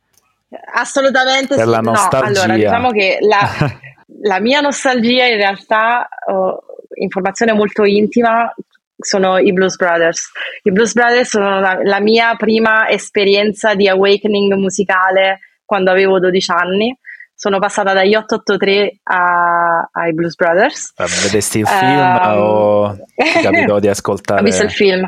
Assolutamente 0.73 1.55
per 1.55 1.63
sì. 1.63 1.71
la 1.71 1.79
nostalgia. 1.79 2.31
No, 2.31 2.41
allora 2.41 2.55
diciamo 2.55 2.91
che 2.91 3.17
la, 3.21 3.39
la 4.23 4.41
mia 4.41 4.59
nostalgia 4.59 5.23
in 5.27 5.37
realtà, 5.37 6.05
oh, 6.29 6.65
informazione 6.95 7.53
molto 7.53 7.85
intima, 7.85 8.53
sono 8.97 9.37
i 9.37 9.53
Blues 9.53 9.77
Brothers. 9.77 10.31
I 10.63 10.71
Blues 10.73 10.91
Brothers 10.91 11.29
sono 11.29 11.61
la, 11.61 11.79
la 11.81 12.01
mia 12.01 12.35
prima 12.35 12.89
esperienza 12.89 13.73
di 13.73 13.87
awakening 13.87 14.51
musicale 14.55 15.39
quando 15.63 15.91
avevo 15.91 16.19
12 16.19 16.51
anni 16.51 16.97
sono 17.37 17.59
passata 17.59 17.93
dagli 17.93 18.15
883 18.15 19.01
a, 19.03 19.87
ai 19.91 20.11
Blues 20.13 20.33
Brothers. 20.33 20.93
Uh, 20.97 21.03
vedesti 21.21 21.59
il 21.59 21.67
film 21.67 21.99
um, 21.99 22.41
o 22.41 22.97
ti 23.15 23.41
capitò 23.41 23.77
di 23.77 23.87
ascoltare? 23.87 24.41
Ho 24.41 24.43
visto 24.43 24.63
il 24.63 24.71
film. 24.71 25.07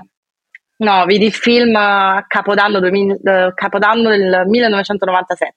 No, 0.77 1.05
vidi 1.05 1.25
il 1.25 1.33
film 1.33 1.73
Capodanno, 2.27 2.79
2000, 2.79 3.51
Capodanno 3.55 4.09
del 4.09 4.43
1997. 4.45 5.55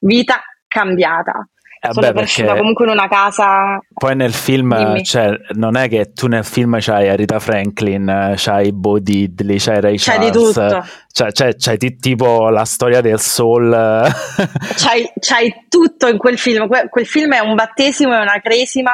Vita 0.00 0.42
cambiata. 0.66 1.48
Eh, 1.78 1.92
sono 1.92 2.12
cresciuta 2.12 2.56
comunque 2.56 2.86
in 2.86 2.92
una 2.92 3.08
casa. 3.08 3.78
Poi 3.92 4.16
nel 4.16 4.32
film, 4.32 5.02
cioè, 5.02 5.30
non 5.54 5.76
è 5.76 5.88
che 5.88 6.12
tu 6.12 6.26
nel 6.26 6.44
film 6.44 6.78
c'hai 6.80 7.08
Arita 7.08 7.38
Franklin, 7.38 8.34
c'hai 8.36 8.72
Bo 8.72 8.98
Diddley, 8.98 9.58
c'hai 9.58 9.80
Ray 9.80 9.96
C'hai 9.96 10.18
di 10.18 10.30
tutto. 10.30 10.84
C'hai, 11.12 11.32
c'hai, 11.32 11.54
c'hai 11.56 11.76
t- 11.76 11.96
tipo 11.98 12.48
la 12.48 12.64
storia 12.64 13.00
del 13.00 13.20
soul. 13.20 13.70
c'hai, 13.70 15.10
c'hai 15.20 15.66
tutto 15.68 16.08
in 16.08 16.16
quel 16.16 16.38
film. 16.38 16.66
Que- 16.66 16.88
quel 16.88 17.06
film 17.06 17.34
è 17.34 17.40
un 17.40 17.54
battesimo 17.54 18.14
e 18.14 18.20
una 18.20 18.40
cresima 18.42 18.92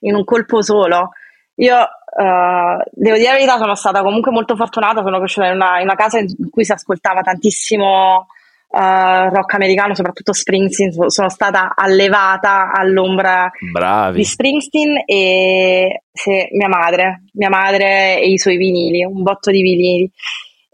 in 0.00 0.14
un 0.14 0.24
colpo 0.24 0.62
solo. 0.62 1.10
Io 1.56 1.76
uh, 1.76 2.82
devo 2.92 3.16
dire 3.16 3.28
la 3.28 3.34
verità, 3.34 3.58
sono 3.58 3.74
stata 3.74 4.02
comunque 4.02 4.30
molto 4.30 4.56
fortunata, 4.56 5.02
sono 5.02 5.18
cresciuta 5.18 5.48
in 5.48 5.54
una, 5.56 5.78
in 5.78 5.84
una 5.84 5.94
casa 5.94 6.18
in 6.18 6.48
cui 6.50 6.64
si 6.64 6.72
ascoltava 6.72 7.20
tantissimo 7.20 8.28
uh, 8.70 9.34
rock 9.34 9.54
americano, 9.54 9.94
soprattutto 9.94 10.32
Springsteen, 10.32 11.10
sono 11.10 11.28
stata 11.28 11.74
allevata 11.74 12.72
all'ombra 12.72 13.50
Bravi. 13.72 14.18
di 14.18 14.24
Springsteen 14.24 15.02
e 15.04 16.02
se, 16.12 16.48
mia 16.52 16.68
madre, 16.68 17.24
mia 17.32 17.48
madre 17.48 18.20
e 18.20 18.30
i 18.30 18.38
suoi 18.38 18.56
vinili, 18.56 19.04
un 19.04 19.22
botto 19.22 19.50
di 19.50 19.62
vinili. 19.62 20.10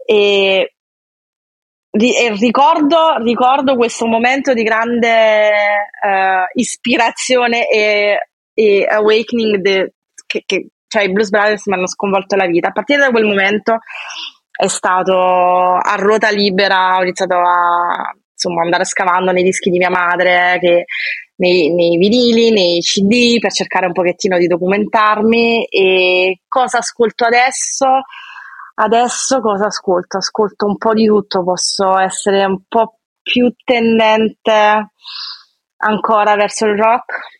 E, 0.05 0.73
e 1.89 2.35
ricordo, 2.39 3.17
ricordo, 3.17 3.75
questo 3.75 4.05
momento 4.05 4.53
di 4.53 4.63
grande 4.63 5.59
uh, 5.59 6.59
ispirazione 6.59 7.67
e, 7.67 8.29
e 8.53 8.85
awakening 8.87 9.57
de, 9.57 9.93
che, 10.27 10.43
che 10.45 10.67
cioè 10.87 11.03
i 11.03 11.11
Blues 11.11 11.29
Brothers 11.29 11.65
mi 11.67 11.73
hanno 11.73 11.87
sconvolto 11.87 12.35
la 12.35 12.45
vita. 12.45 12.69
A 12.69 12.71
partire 12.71 12.99
da 12.99 13.09
quel 13.09 13.25
momento 13.25 13.79
è 14.57 14.67
stato 14.67 15.15
a 15.15 15.95
ruota 15.97 16.31
libera, 16.31 16.97
ho 16.97 17.03
iniziato 17.03 17.35
a 17.35 18.11
insomma, 18.31 18.63
andare 18.63 18.85
scavando 18.85 19.31
nei 19.31 19.43
dischi 19.43 19.69
di 19.69 19.77
mia 19.77 19.89
madre, 19.89 20.57
che, 20.59 20.85
nei, 21.37 21.73
nei 21.73 21.97
vinili, 21.97 22.51
nei 22.51 22.79
CD, 22.79 23.39
per 23.39 23.51
cercare 23.51 23.85
un 23.85 23.93
pochettino 23.93 24.37
di 24.37 24.47
documentarmi. 24.47 25.65
E 25.65 26.41
cosa 26.47 26.79
ascolto 26.79 27.25
adesso? 27.25 27.85
Adesso 28.75 29.41
cosa 29.41 29.67
ascolto? 29.67 30.17
Ascolto 30.17 30.65
un 30.65 30.77
po' 30.77 30.93
di 30.93 31.05
tutto, 31.05 31.43
posso 31.43 31.97
essere 31.97 32.43
un 32.45 32.61
po' 32.67 32.99
più 33.21 33.53
tendente 33.63 34.91
ancora 35.77 36.35
verso 36.35 36.65
il 36.65 36.77
rock, 36.77 37.36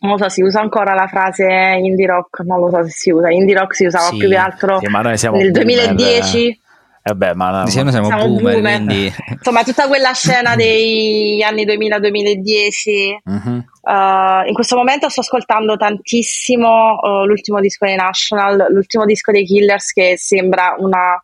non 0.00 0.12
lo 0.12 0.18
so, 0.18 0.28
si 0.28 0.42
usa 0.42 0.60
ancora 0.60 0.94
la 0.94 1.06
frase 1.08 1.44
indie 1.44 2.06
rock, 2.06 2.40
non 2.40 2.60
lo 2.60 2.70
so 2.70 2.84
se 2.84 2.90
si 2.90 3.10
usa, 3.10 3.30
indie 3.30 3.58
rock 3.58 3.74
si 3.74 3.86
usava 3.86 4.10
sì, 4.10 4.16
più 4.16 4.28
che 4.28 4.36
altro 4.36 4.78
sì, 4.78 5.28
nel 5.30 5.50
2010. 5.50 6.60
Eh 7.00 7.14
beh, 7.14 7.34
ma 7.34 7.62
no, 7.62 7.66
siamo, 7.68 7.90
siamo, 7.90 8.06
siamo 8.08 8.26
boomer, 8.26 8.54
boomer. 8.54 8.76
Quindi... 8.76 9.12
Insomma, 9.30 9.62
tutta 9.64 9.86
quella 9.86 10.12
scena 10.12 10.54
degli 10.56 11.40
anni 11.40 11.64
2000-2010. 11.64 13.16
Uh-huh. 13.24 13.64
Uh, 13.80 14.46
in 14.46 14.52
questo 14.52 14.76
momento 14.76 15.08
sto 15.08 15.20
ascoltando 15.20 15.76
tantissimo 15.76 16.98
uh, 17.00 17.24
l'ultimo 17.24 17.60
disco 17.60 17.86
dei 17.86 17.96
National, 17.96 18.66
l'ultimo 18.70 19.06
disco 19.06 19.32
dei 19.32 19.46
Killers 19.46 19.92
che 19.92 20.14
sembra 20.18 20.74
una... 20.76 21.18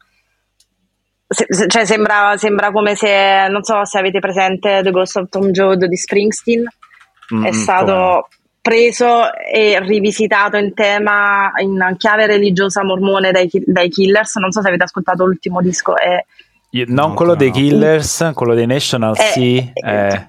Se, 1.26 1.44
se, 1.48 1.66
cioè 1.68 1.84
sembra, 1.84 2.34
sembra, 2.38 2.70
come 2.70 2.94
se, 2.94 3.46
non 3.50 3.62
so 3.62 3.84
se 3.84 3.98
avete 3.98 4.20
presente 4.20 4.80
The 4.82 4.90
Ghost 4.90 5.16
of 5.16 5.28
Tom 5.28 5.50
Joad 5.50 5.84
di 5.84 5.96
Springsteen. 5.96 6.64
Mm, 7.34 7.44
è 7.44 7.52
stato... 7.52 7.92
Come? 7.92 8.43
Preso 8.64 9.34
e 9.34 9.78
rivisitato 9.78 10.56
in 10.56 10.72
tema 10.72 11.52
in 11.58 11.96
chiave 11.98 12.24
religiosa 12.24 12.82
mormone 12.82 13.30
dai, 13.30 13.50
dai 13.66 13.90
Killers. 13.90 14.36
Non 14.36 14.52
so 14.52 14.62
se 14.62 14.68
avete 14.68 14.84
ascoltato 14.84 15.26
l'ultimo 15.26 15.60
disco. 15.60 15.94
È... 15.98 16.24
Io, 16.70 16.86
non 16.88 17.10
no, 17.10 17.14
quello 17.14 17.32
no. 17.32 17.36
dei 17.36 17.50
Killers, 17.50 18.30
quello 18.32 18.54
dei 18.54 18.64
National, 18.64 19.14
è, 19.18 19.32
sì, 19.34 19.70
è, 19.74 20.28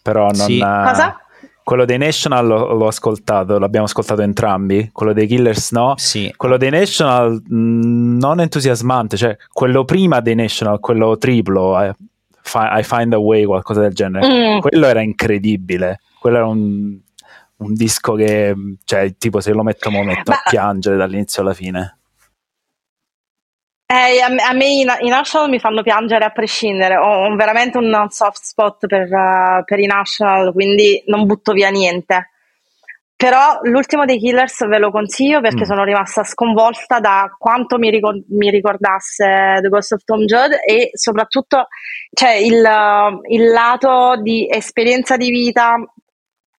però 0.00 0.26
non. 0.26 0.46
Sì. 0.46 0.60
Cosa? 0.60 1.16
Quello 1.64 1.84
dei 1.84 1.98
National 1.98 2.46
l'ho, 2.46 2.72
l'ho, 2.72 2.86
ascoltato, 2.86 3.58
l'abbiamo 3.58 3.86
ascoltato 3.86 4.22
entrambi. 4.22 4.90
Quello 4.92 5.12
dei 5.12 5.26
Killers 5.26 5.72
no. 5.72 5.94
Sì. 5.96 6.32
Quello 6.36 6.58
dei 6.58 6.70
National 6.70 7.42
mh, 7.44 7.56
mm, 7.56 8.18
non 8.18 8.38
entusiasmante, 8.38 9.16
cioè 9.16 9.36
quello 9.52 9.84
prima 9.84 10.20
dei 10.20 10.36
National, 10.36 10.78
quello 10.78 11.18
triplo, 11.18 11.80
eh, 11.82 11.92
I 12.54 12.82
Find 12.84 13.12
a 13.12 13.18
Way, 13.18 13.44
qualcosa 13.44 13.80
del 13.80 13.92
genere. 13.92 14.54
Mm. 14.54 14.60
Quello 14.60 14.86
era 14.86 15.00
incredibile. 15.00 15.98
Quello 16.20 16.36
era 16.36 16.46
un 16.46 17.00
un 17.62 17.74
disco 17.74 18.14
che, 18.14 18.54
cioè, 18.84 19.16
tipo, 19.16 19.40
se 19.40 19.52
lo 19.52 19.62
metto, 19.62 19.90
mo 19.90 20.02
metto 20.02 20.30
Ma... 20.30 20.36
a 20.36 20.42
piangere 20.48 20.96
dall'inizio 20.96 21.42
alla 21.42 21.54
fine. 21.54 21.98
Eh, 23.92 24.20
a, 24.22 24.28
me, 24.30 24.42
a 24.42 24.54
me 24.54 24.66
i, 24.66 24.80
i, 24.80 25.08
National 25.08 25.50
mi 25.50 25.58
fanno 25.58 25.82
piangere 25.82 26.24
a 26.24 26.30
prescindere, 26.30 26.96
ho, 26.96 27.26
ho 27.26 27.36
veramente 27.36 27.76
un 27.76 28.06
soft 28.08 28.42
spot 28.42 28.86
per, 28.86 29.02
uh, 29.02 29.64
per, 29.64 29.78
i 29.80 29.86
National, 29.86 30.50
quindi 30.52 31.02
non 31.06 31.26
butto 31.26 31.52
via 31.52 31.68
niente. 31.68 32.30
Però 33.14 33.58
l'ultimo 33.64 34.06
dei 34.06 34.18
Killers 34.18 34.66
ve 34.66 34.78
lo 34.78 34.90
consiglio 34.90 35.40
perché 35.40 35.60
mm. 35.60 35.64
sono 35.64 35.84
rimasta 35.84 36.24
sconvolta 36.24 37.00
da 37.00 37.32
quanto 37.38 37.78
mi, 37.78 37.90
ricor- 37.90 38.24
mi, 38.30 38.50
ricordasse 38.50 39.58
The 39.60 39.68
Ghost 39.68 39.92
of 39.92 40.04
Tom 40.04 40.24
Judd 40.24 40.52
e 40.66 40.90
soprattutto 40.94 41.68
cioè, 42.12 42.32
il, 42.32 42.66
il 43.28 43.50
lato 43.50 44.20
di 44.20 44.48
esperienza 44.50 45.16
di 45.16 45.30
vita 45.30 45.74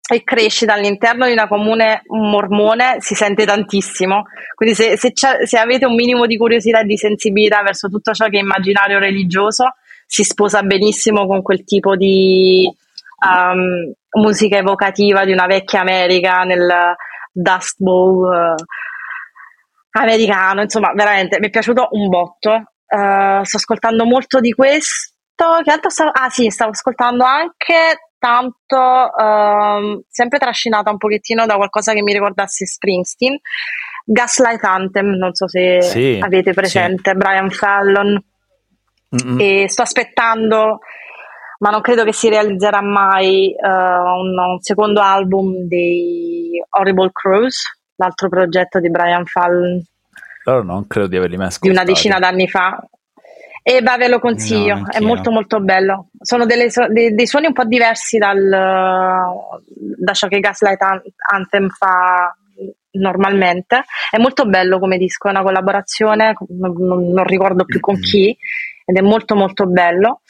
e 0.05 0.23
crescita 0.23 0.73
all'interno 0.73 1.25
di 1.25 1.31
una 1.31 1.47
comune 1.47 2.01
mormone 2.07 2.97
si 2.99 3.15
sente 3.15 3.45
tantissimo. 3.45 4.23
Quindi 4.53 4.75
se, 4.75 4.97
se, 4.97 5.13
se, 5.13 5.57
avete 5.57 5.85
un 5.85 5.95
minimo 5.95 6.25
di 6.25 6.37
curiosità 6.37 6.81
e 6.81 6.85
di 6.85 6.97
sensibilità 6.97 7.61
verso 7.61 7.87
tutto 7.87 8.13
ciò 8.13 8.27
che 8.27 8.37
è 8.37 8.41
immaginario 8.41 8.99
religioso, 8.99 9.75
si 10.05 10.23
sposa 10.23 10.61
benissimo 10.61 11.25
con 11.25 11.41
quel 11.41 11.63
tipo 11.63 11.95
di 11.95 12.69
um, 13.25 13.93
musica 14.19 14.57
evocativa 14.57 15.23
di 15.23 15.31
una 15.31 15.45
vecchia 15.45 15.79
America 15.79 16.43
nel 16.43 16.95
Dust 17.31 17.77
Bowl 17.77 18.25
uh, 18.25 18.55
americano. 19.91 20.61
Insomma, 20.63 20.91
veramente 20.93 21.39
mi 21.39 21.47
è 21.47 21.49
piaciuto 21.49 21.87
un 21.91 22.09
botto. 22.09 22.51
Uh, 22.87 23.43
sto 23.43 23.57
ascoltando 23.57 24.03
molto 24.03 24.41
di 24.41 24.51
questo. 24.51 25.11
Che 25.63 25.71
altro 25.71 25.89
stavo... 25.89 26.11
Ah 26.13 26.29
sì, 26.29 26.49
stavo 26.49 26.71
ascoltando 26.71 27.23
anche 27.23 28.11
tanto 28.23 29.13
ehm, 29.19 30.03
sempre 30.07 30.39
trascinata 30.39 30.89
un 30.89 30.97
pochettino 30.97 31.45
da 31.45 31.57
qualcosa 31.57 31.91
che 31.91 32.01
mi 32.01 32.13
ricordasse 32.13 32.65
Springsteen. 32.65 33.37
Gaslight 34.05 34.63
Anthem, 34.63 35.07
non 35.17 35.33
so 35.33 35.49
se 35.49 35.81
sì, 35.81 36.19
avete 36.21 36.53
presente, 36.53 37.11
sì. 37.11 37.17
Brian 37.17 37.49
Fallon. 37.49 38.17
Mm-mm. 39.15 39.39
E 39.41 39.65
sto 39.67 39.81
aspettando, 39.81 40.79
ma 41.59 41.69
non 41.69 41.81
credo 41.81 42.05
che 42.05 42.13
si 42.13 42.29
realizzerà 42.29 42.81
mai, 42.81 43.53
uh, 43.57 43.67
un, 43.67 44.37
un, 44.37 44.61
secondo 44.61 45.01
album 45.01 45.67
dei 45.67 46.51
Horrible 46.69 47.11
Crows, 47.11 47.61
l'altro 47.97 48.29
progetto 48.29 48.79
di 48.79 48.89
Brian 48.89 49.25
Fallon. 49.25 49.83
Loro 50.45 50.63
non 50.63 50.87
credo 50.87 51.07
di 51.07 51.17
averli 51.17 51.35
mai 51.35 51.47
ascoltati. 51.47 51.69
Di 51.69 51.75
una 51.75 51.85
decina 51.85 52.19
d'anni 52.19 52.47
fa. 52.47 52.81
E 53.65 53.81
beh, 53.81 53.97
ve 53.97 54.09
lo 54.09 54.19
consiglio, 54.19 54.75
no, 54.75 54.87
è 54.89 54.99
molto 54.99 55.31
molto 55.31 55.61
bello. 55.61 56.09
Sono 56.19 56.45
delle, 56.45 56.67
dei, 56.89 57.15
dei, 57.15 57.25
suoni 57.25 57.47
un 57.47 57.53
po' 57.53 57.63
diversi 57.63 58.17
dal, 58.17 58.37
da 58.45 60.13
ciò 60.13 60.27
che 60.27 60.41
Gaslight 60.41 60.81
Anthem 61.31 61.69
fa 61.69 62.35
normalmente. 62.91 63.85
È 64.11 64.17
molto 64.17 64.45
bello 64.45 64.79
come 64.79 64.97
disco, 64.97 65.29
è 65.29 65.31
una 65.31 65.43
collaborazione, 65.43 66.35
non, 66.49 66.73
non 66.75 67.23
ricordo 67.23 67.63
più 67.63 67.79
con 67.79 67.97
chi, 67.99 68.35
ed 68.85 68.97
è 68.97 69.01
molto 69.01 69.33
molto 69.33 69.65
bello. 69.65 70.21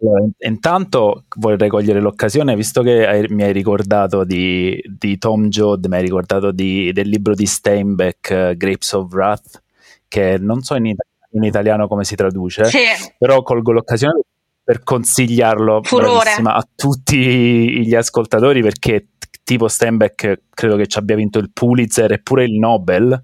Allora, 0.00 0.24
intanto 0.38 1.26
vorrei 1.36 1.68
cogliere 1.68 2.00
l'occasione, 2.00 2.56
visto 2.56 2.82
che 2.82 3.06
hai, 3.06 3.26
mi 3.28 3.42
hai 3.42 3.52
ricordato 3.52 4.24
di, 4.24 4.82
di 4.98 5.18
Tom 5.18 5.48
Joad, 5.48 5.84
mi 5.86 5.96
hai 5.96 6.02
ricordato 6.02 6.52
di, 6.52 6.90
del 6.92 7.08
libro 7.08 7.34
di 7.34 7.46
Steinbeck, 7.46 8.50
uh, 8.50 8.56
Grapes 8.56 8.92
of 8.92 9.12
Wrath, 9.12 9.62
che 10.08 10.38
non 10.40 10.62
so 10.62 10.74
in 10.74 10.86
italiano 10.86 11.11
in 11.32 11.42
italiano 11.42 11.88
come 11.88 12.04
si 12.04 12.14
traduce, 12.14 12.64
sì. 12.64 12.84
però 13.18 13.42
colgo 13.42 13.72
l'occasione 13.72 14.20
per 14.64 14.82
consigliarlo 14.82 15.80
a 15.80 16.68
tutti 16.74 17.84
gli 17.84 17.94
ascoltatori 17.94 18.62
perché 18.62 19.08
tipo 19.42 19.66
Steinbeck 19.66 20.42
credo 20.50 20.76
che 20.76 20.86
ci 20.86 20.98
abbia 20.98 21.16
vinto 21.16 21.38
il 21.38 21.50
Pulitzer 21.52 22.12
e 22.12 22.20
pure 22.20 22.44
il 22.44 22.58
Nobel 22.58 23.22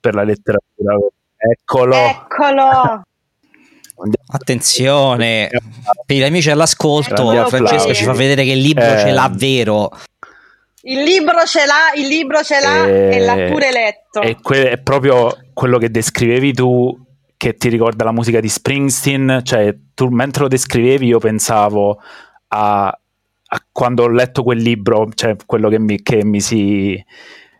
per 0.00 0.14
la 0.14 0.22
letteratura. 0.22 0.96
Eccolo! 1.36 1.96
Eccolo! 1.96 3.02
Attenzione, 4.32 5.48
per 6.06 6.16
gli 6.16 6.22
amici 6.22 6.50
all'ascolto, 6.50 7.46
Francesco 7.46 7.94
ci 7.94 8.04
fa 8.04 8.12
vedere 8.12 8.42
che 8.42 8.52
il 8.52 8.60
libro 8.60 8.84
eh, 8.84 8.98
ce 8.98 9.10
l'ha 9.12 9.30
vero. 9.32 9.90
Il 10.84 11.02
libro 11.04 11.44
ce 11.44 11.64
l'ha, 11.64 11.92
il 11.94 12.08
libro 12.08 12.42
ce 12.42 12.60
l'ha 12.60 12.86
e, 12.86 13.16
e 13.16 13.18
l'ha 13.20 13.50
pure 13.50 13.70
letto. 13.70 14.20
E 14.20 14.38
que- 14.40 14.70
è 14.70 14.78
proprio 14.78 15.36
quello 15.52 15.78
che 15.78 15.90
descrivevi 15.90 16.52
tu 16.52 16.98
che 17.42 17.56
ti 17.56 17.68
ricorda 17.68 18.04
la 18.04 18.12
musica 18.12 18.38
di 18.38 18.48
Springsteen, 18.48 19.40
cioè 19.42 19.76
tu 19.94 20.06
mentre 20.10 20.42
lo 20.42 20.48
descrivevi 20.48 21.06
io 21.06 21.18
pensavo 21.18 21.98
a, 22.46 22.86
a 22.86 23.66
quando 23.72 24.04
ho 24.04 24.08
letto 24.08 24.44
quel 24.44 24.58
libro, 24.58 25.08
cioè 25.12 25.34
quello 25.44 25.68
che 25.68 25.80
mi, 25.80 26.00
che 26.02 26.24
mi 26.24 26.40
si... 26.40 27.04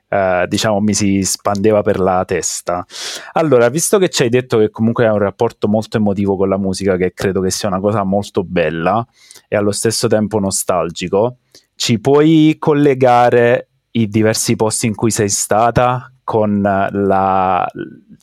Uh, 0.08 0.46
diciamo 0.46 0.78
mi 0.78 0.92
si 0.92 1.24
spandeva 1.24 1.82
per 1.82 1.98
la 1.98 2.22
testa. 2.24 2.84
Allora, 3.32 3.70
visto 3.70 3.98
che 3.98 4.08
ci 4.10 4.22
hai 4.22 4.28
detto 4.28 4.58
che 4.58 4.70
comunque 4.70 5.06
hai 5.06 5.12
un 5.12 5.18
rapporto 5.18 5.66
molto 5.66 5.96
emotivo 5.96 6.36
con 6.36 6.48
la 6.50 6.58
musica, 6.58 6.96
che 6.96 7.12
credo 7.12 7.40
che 7.40 7.50
sia 7.50 7.68
una 7.68 7.80
cosa 7.80 8.04
molto 8.04 8.44
bella 8.44 9.04
e 9.48 9.56
allo 9.56 9.72
stesso 9.72 10.06
tempo 10.06 10.38
nostalgico, 10.38 11.38
ci 11.74 11.98
puoi 11.98 12.54
collegare 12.58 13.70
i 13.92 14.06
diversi 14.06 14.54
posti 14.54 14.86
in 14.86 14.94
cui 14.94 15.10
sei 15.10 15.30
stata 15.30 16.11
con 16.24 16.60
la, 16.62 17.66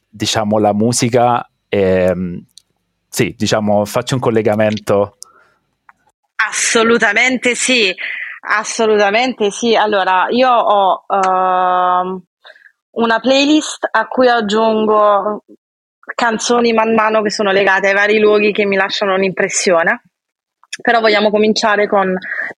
diciamo, 0.09 0.57
la 0.57 0.73
musica? 0.73 1.49
E, 1.67 2.43
sì, 3.07 3.33
diciamo, 3.37 3.85
faccio 3.85 4.15
un 4.15 4.21
collegamento. 4.21 5.17
Assolutamente 6.47 7.55
sì, 7.55 7.93
assolutamente 8.47 9.51
sì. 9.51 9.75
Allora, 9.75 10.27
io 10.29 10.49
ho 10.49 11.03
uh, 11.07 12.23
una 12.91 13.19
playlist 13.19 13.87
a 13.91 14.07
cui 14.07 14.27
aggiungo 14.27 15.43
canzoni 16.15 16.73
man 16.73 16.93
mano 16.93 17.21
che 17.21 17.29
sono 17.29 17.51
legate 17.51 17.87
ai 17.87 17.93
vari 17.93 18.19
luoghi 18.19 18.51
che 18.51 18.65
mi 18.65 18.75
lasciano 18.75 19.15
un'impressione. 19.15 20.01
Però 20.81 21.01
vogliamo 21.01 21.29
cominciare 21.29 21.87
con 21.87 22.15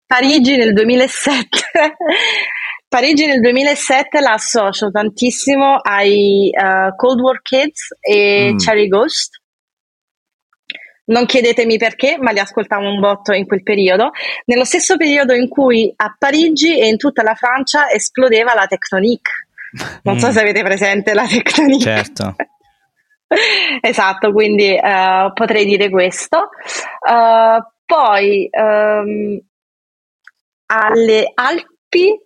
Parigi 0.06 0.56
nel 0.56 0.72
2007. 0.72 1.48
Parigi 2.90 3.24
nel 3.24 3.38
2007 3.38 4.18
la 4.18 4.32
associo 4.32 4.90
tantissimo 4.90 5.76
ai 5.76 6.50
uh, 6.52 6.92
Cold 6.96 7.20
War 7.20 7.40
Kids 7.40 7.94
e 8.00 8.50
mm. 8.52 8.56
Cherry 8.56 8.88
Ghost. 8.88 9.40
Non 11.04 11.24
chiedetemi 11.24 11.76
perché, 11.76 12.18
ma 12.18 12.32
li 12.32 12.40
ascoltavo 12.40 12.88
un 12.88 12.98
botto 12.98 13.32
in 13.32 13.46
quel 13.46 13.62
periodo, 13.62 14.10
nello 14.46 14.64
stesso 14.64 14.96
periodo 14.96 15.34
in 15.34 15.48
cui 15.48 15.92
a 15.94 16.16
Parigi 16.18 16.80
e 16.80 16.88
in 16.88 16.96
tutta 16.96 17.22
la 17.22 17.36
Francia 17.36 17.88
esplodeva 17.90 18.54
la 18.54 18.66
Tectonique. 18.66 19.32
Non 20.02 20.16
mm. 20.16 20.18
so 20.18 20.32
se 20.32 20.40
avete 20.40 20.64
presente 20.64 21.14
la 21.14 21.28
Tectonique. 21.28 21.84
Certo. 21.84 22.34
esatto, 23.82 24.32
quindi 24.32 24.72
uh, 24.72 25.32
potrei 25.32 25.64
dire 25.64 25.90
questo. 25.90 26.48
Uh, 27.08 27.62
poi 27.86 28.48
um, 28.50 29.40
alle 30.66 31.30
Alpi, 31.34 32.18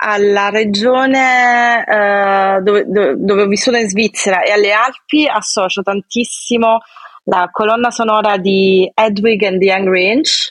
alla 0.00 0.48
regione 0.50 1.84
uh, 1.86 2.62
dove, 2.62 2.84
dove, 2.86 3.14
dove, 3.16 3.42
ho 3.42 3.46
vissuto 3.46 3.76
in 3.76 3.88
Svizzera 3.88 4.42
e 4.42 4.52
alle 4.52 4.72
Alpi 4.72 5.26
associo 5.26 5.82
tantissimo 5.82 6.78
la 7.24 7.48
colonna 7.50 7.90
sonora 7.90 8.36
di 8.36 8.90
Edwig 8.94 9.42
and 9.42 9.60
the 9.60 9.72
Angry 9.72 10.10
Inch. 10.10 10.48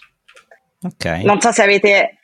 Okay. 0.81 1.23
Non 1.23 1.39
so 1.39 1.51
se 1.51 1.63
avete... 1.63 2.19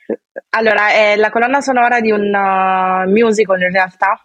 Allora, 0.50 0.90
è 0.90 1.16
la 1.16 1.30
colonna 1.30 1.60
sonora 1.60 2.00
di 2.00 2.10
un 2.10 2.32
uh, 2.32 3.10
musical 3.10 3.60
in 3.60 3.70
realtà 3.70 4.18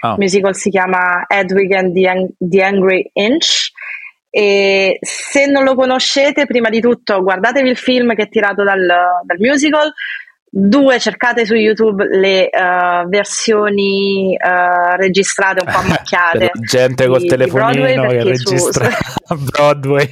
Oh. 0.00 0.12
Il 0.12 0.18
musical 0.18 0.54
si 0.54 0.70
chiama 0.70 1.24
Edwig 1.26 1.72
and 1.72 1.94
the, 1.94 2.34
the 2.38 2.62
Angry 2.62 3.10
Inch. 3.14 3.70
E 4.30 4.98
se 5.00 5.46
non 5.46 5.64
lo 5.64 5.74
conoscete, 5.74 6.46
prima 6.46 6.68
di 6.68 6.80
tutto 6.80 7.22
guardatevi 7.22 7.70
il 7.70 7.76
film 7.76 8.14
che 8.14 8.24
è 8.24 8.28
tirato 8.28 8.62
dal, 8.62 8.86
dal 9.24 9.38
musical. 9.38 9.92
Due, 10.48 10.98
cercate 11.00 11.44
su 11.44 11.54
YouTube 11.54 12.06
le 12.06 12.48
uh, 12.50 13.08
versioni 13.08 14.36
uh, 14.40 14.96
registrate 14.96 15.62
un 15.66 15.72
po' 15.72 15.82
macchiate. 15.88 16.52
gente 16.60 17.06
col 17.06 17.26
telefonino 17.26 18.06
che 18.08 18.22
registra 18.22 18.86
a 19.28 19.34
Broadway. 19.36 20.08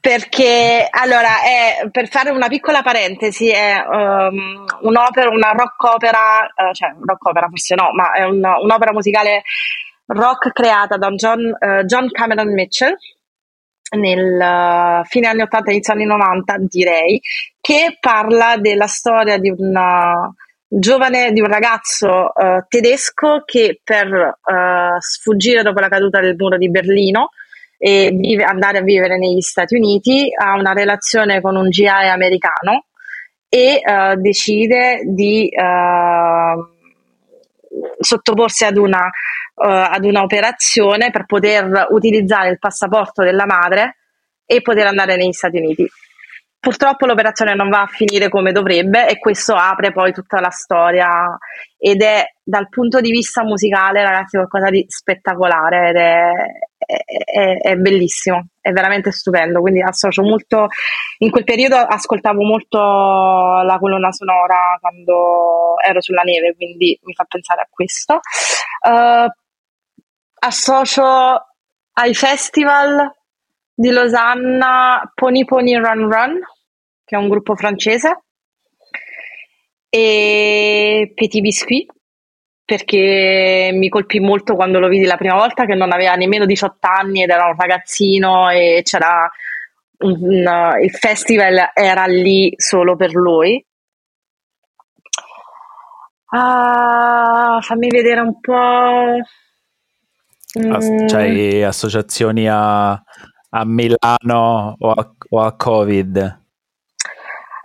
perché 0.00 0.86
allora 0.88 1.42
è, 1.42 1.88
per 1.90 2.08
fare 2.08 2.30
una 2.30 2.48
piccola 2.48 2.82
parentesi 2.82 3.50
è 3.50 3.74
um, 3.86 4.64
un'opera, 4.82 5.28
una 5.28 5.50
rock 5.50 5.82
opera, 5.82 6.48
uh, 6.54 6.72
cioè 6.72 6.94
rock 7.04 7.26
opera 7.26 7.48
forse 7.48 7.74
no, 7.74 7.90
ma 7.92 8.12
è 8.12 8.22
un, 8.22 8.40
un'opera 8.62 8.92
musicale 8.92 9.42
rock 10.06 10.52
creata 10.52 10.96
da 10.96 11.10
John, 11.10 11.54
John 11.84 12.08
Cameron 12.10 12.52
Mitchell 12.54 12.96
nel 13.96 15.00
uh, 15.00 15.04
fine 15.04 15.26
anni 15.26 15.42
80 15.42 15.70
inizio 15.70 15.92
anni 15.92 16.04
90 16.04 16.56
direi 16.60 17.20
che 17.60 17.96
parla 18.00 18.56
della 18.58 18.86
storia 18.86 19.38
di 19.38 19.50
un 19.50 19.72
giovane 20.70 21.32
di 21.32 21.40
un 21.40 21.46
ragazzo 21.46 22.30
tedesco 22.68 23.42
che 23.46 23.80
per 23.82 24.38
sfuggire 24.98 25.62
dopo 25.62 25.80
la 25.80 25.88
caduta 25.88 26.20
del 26.20 26.36
muro 26.36 26.58
di 26.58 26.70
Berlino 26.70 27.30
e 27.78 28.10
vive, 28.12 28.42
andare 28.42 28.78
a 28.78 28.82
vivere 28.82 29.16
negli 29.16 29.40
Stati 29.40 29.76
Uniti, 29.76 30.28
ha 30.36 30.54
una 30.56 30.72
relazione 30.72 31.40
con 31.40 31.54
un 31.56 31.70
GI 31.70 31.86
americano 31.86 32.86
e 33.48 33.80
uh, 33.82 34.20
decide 34.20 35.00
di 35.04 35.48
uh, 35.50 36.76
sottoporsi 38.00 38.64
ad 38.64 38.76
una, 38.76 39.04
uh, 39.04 39.10
ad 39.60 40.04
una 40.04 40.22
operazione 40.22 41.10
per 41.10 41.26
poter 41.26 41.86
utilizzare 41.90 42.50
il 42.50 42.58
passaporto 42.58 43.22
della 43.22 43.46
madre 43.46 43.96
e 44.44 44.62
poter 44.62 44.86
andare 44.86 45.16
negli 45.16 45.32
Stati 45.32 45.58
Uniti. 45.58 45.86
Purtroppo 46.60 47.06
l'operazione 47.06 47.54
non 47.54 47.68
va 47.68 47.82
a 47.82 47.86
finire 47.86 48.28
come 48.28 48.50
dovrebbe 48.50 49.08
e 49.08 49.18
questo 49.18 49.54
apre 49.54 49.92
poi 49.92 50.12
tutta 50.12 50.40
la 50.40 50.50
storia 50.50 51.38
ed 51.78 52.02
è 52.02 52.24
dal 52.42 52.68
punto 52.68 53.00
di 53.00 53.12
vista 53.12 53.44
musicale 53.44 54.02
ragazzi 54.02 54.36
qualcosa 54.36 54.68
di 54.68 54.84
spettacolare 54.88 55.90
ed 55.90 55.96
è, 55.96 56.30
è, 57.24 57.58
è, 57.60 57.76
bellissimo, 57.76 58.48
è 58.60 58.72
veramente 58.72 59.12
stupendo, 59.12 59.60
quindi 59.60 59.82
associo 59.82 60.22
molto, 60.22 60.66
in 61.18 61.30
quel 61.30 61.44
periodo 61.44 61.76
ascoltavo 61.76 62.42
molto 62.42 62.78
la 62.78 63.76
colonna 63.78 64.10
sonora 64.10 64.78
quando 64.80 65.74
ero 65.86 66.00
sulla 66.00 66.22
neve, 66.22 66.56
quindi 66.56 66.98
mi 67.04 67.14
fa 67.14 67.24
pensare 67.28 67.60
a 67.60 67.68
questo. 67.70 68.20
Uh, 68.84 69.30
associo 70.38 71.04
ai 71.92 72.14
festival 72.14 73.12
di 73.74 73.90
Losanna 73.90 75.10
Pony 75.14 75.44
Pony 75.44 75.76
Run 75.76 76.10
Run, 76.10 76.40
che 77.04 77.16
è 77.16 77.18
un 77.18 77.28
gruppo 77.28 77.54
francese, 77.54 78.22
e 79.88 81.12
Petit 81.14 81.40
Biscuit, 81.40 81.92
perché 82.64 83.70
mi 83.72 83.88
colpì 83.88 84.20
molto 84.20 84.54
quando 84.54 84.78
lo 84.78 84.88
vidi 84.88 85.06
la 85.06 85.16
prima 85.16 85.34
volta, 85.34 85.64
che 85.64 85.74
non 85.74 85.92
aveva 85.92 86.14
nemmeno 86.14 86.44
18 86.44 86.86
anni 86.86 87.22
ed 87.22 87.30
era 87.30 87.46
un 87.46 87.56
ragazzino 87.56 88.50
e 88.50 88.82
c'era 88.84 89.30
un, 89.98 90.16
un, 90.20 90.72
il 90.82 90.90
festival 90.90 91.70
era 91.72 92.04
lì 92.04 92.52
solo 92.56 92.96
per 92.96 93.12
lui. 93.14 93.64
Ah, 96.30 97.58
fammi 97.62 97.88
vedere 97.88 98.20
un 98.20 98.38
po'. 98.38 99.22
Mm. 100.56 101.06
C'hai 101.06 101.62
associazioni 101.62 102.48
a 102.48 103.02
a 103.50 103.64
Milano 103.64 104.74
o 104.78 104.90
a, 104.90 105.14
o 105.30 105.40
a 105.40 105.52
Covid? 105.56 106.40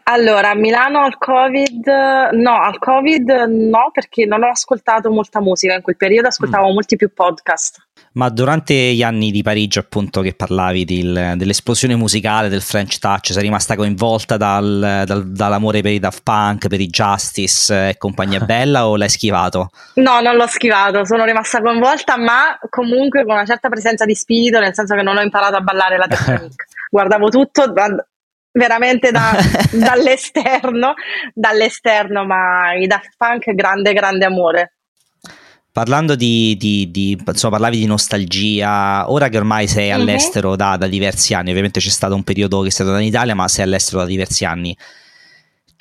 Allora, 0.05 0.49
a 0.49 0.55
Milano 0.55 1.03
al 1.03 1.17
Covid, 1.17 1.87
no, 2.33 2.59
al 2.59 2.77
Covid 2.77 3.29
no, 3.47 3.89
perché 3.93 4.25
non 4.25 4.43
ho 4.43 4.49
ascoltato 4.49 5.09
molta 5.09 5.39
musica 5.39 5.75
in 5.75 5.81
quel 5.81 5.95
periodo, 5.95 6.27
ascoltavo 6.27 6.69
mm. 6.69 6.73
molti 6.73 6.95
più 6.97 7.13
podcast. 7.13 7.87
Ma 8.15 8.29
durante 8.29 8.73
gli 8.73 9.01
anni 9.01 9.31
di 9.31 9.41
Parigi, 9.41 9.79
appunto, 9.79 10.21
che 10.21 10.33
parlavi 10.33 10.85
del, 10.85 11.33
dell'esplosione 11.35 11.95
musicale, 11.95 12.49
del 12.49 12.61
French 12.61 12.99
Touch, 12.99 13.31
sei 13.31 13.41
rimasta 13.41 13.75
coinvolta 13.75 14.37
dal, 14.37 15.03
dal, 15.05 15.31
dall'amore 15.31 15.81
per 15.81 15.93
i 15.93 15.99
Daft 15.99 16.21
Punk, 16.21 16.67
per 16.67 16.81
i 16.81 16.87
Justice 16.87 17.89
e 17.89 17.97
compagnia 17.97 18.41
bella 18.45 18.87
o 18.87 18.97
l'hai 18.97 19.09
schivato? 19.09 19.71
No, 19.95 20.19
non 20.19 20.35
l'ho 20.35 20.47
schivato, 20.47 21.05
sono 21.05 21.23
rimasta 21.23 21.61
coinvolta, 21.61 22.17
ma 22.17 22.59
comunque 22.69 23.23
con 23.23 23.33
una 23.35 23.45
certa 23.45 23.69
presenza 23.69 24.05
di 24.05 24.15
spirito, 24.15 24.59
nel 24.59 24.75
senso 24.75 24.95
che 24.95 25.01
non 25.01 25.17
ho 25.17 25.21
imparato 25.21 25.55
a 25.55 25.61
ballare 25.61 25.97
la 25.97 26.07
tecnica. 26.07 26.65
Guardavo 26.91 27.29
tutto 27.29 27.73
veramente 28.53 29.11
da, 29.11 29.35
dall'esterno, 29.71 30.93
dall'esterno, 31.33 32.25
ma 32.25 32.73
i 32.73 32.87
Daft 32.87 33.15
Punk 33.17 33.53
grande, 33.53 33.93
grande 33.93 34.25
amore. 34.25 34.73
Parlando 35.71 36.15
di, 36.15 36.55
di, 36.55 36.91
di, 36.91 37.19
insomma, 37.25 37.53
parlavi 37.53 37.79
di 37.79 37.87
nostalgia, 37.87 39.09
ora 39.11 39.27
che 39.27 39.37
ormai 39.37 39.67
sei 39.67 39.89
uh-huh. 39.89 39.95
all'estero 39.95 40.55
da, 40.55 40.77
da, 40.77 40.85
diversi 40.85 41.33
anni, 41.33 41.49
ovviamente 41.49 41.79
c'è 41.79 41.89
stato 41.89 42.13
un 42.13 42.23
periodo 42.23 42.61
che 42.61 42.69
sei 42.69 42.85
stato 42.85 42.99
in 42.99 43.07
Italia, 43.07 43.33
ma 43.33 43.47
sei 43.47 43.65
all'estero 43.65 44.01
da 44.01 44.05
diversi 44.05 44.45
anni, 44.45 44.77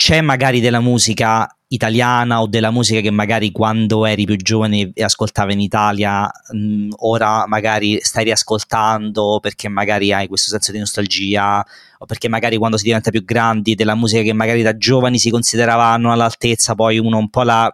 c'è 0.05 0.21
magari 0.21 0.59
della 0.59 0.81
musica 0.81 1.49
italiana 1.69 2.43
o 2.43 2.49
della 2.49 2.73
musica 2.73 2.99
che 2.99 3.13
magari 3.13 3.53
quando 3.53 4.05
eri 4.05 4.25
più 4.25 4.35
giovane 4.35 4.91
e 4.93 5.03
ascoltavi 5.05 5.53
in 5.53 5.61
Italia, 5.61 6.29
mh, 6.51 6.89
ora 6.97 7.47
magari 7.47 8.01
stai 8.01 8.25
riascoltando 8.25 9.39
perché 9.41 9.69
magari 9.69 10.13
hai 10.13 10.27
questo 10.27 10.51
senso 10.51 10.73
di 10.73 10.81
nostalgia 10.81 11.65
o 11.99 12.05
perché 12.05 12.27
magari 12.27 12.57
quando 12.57 12.79
si 12.79 12.83
diventa 12.83 13.11
più 13.13 13.25
grandi 13.25 13.77
della 13.77 13.95
musica 13.95 14.23
che 14.23 14.33
magari 14.33 14.63
da 14.63 14.77
giovani 14.77 15.21
si 15.21 15.31
consideravano 15.31 16.11
all'altezza, 16.11 16.75
poi 16.75 16.99
uno 16.99 17.19
un 17.19 17.31
po' 17.31 17.45
la, 17.45 17.73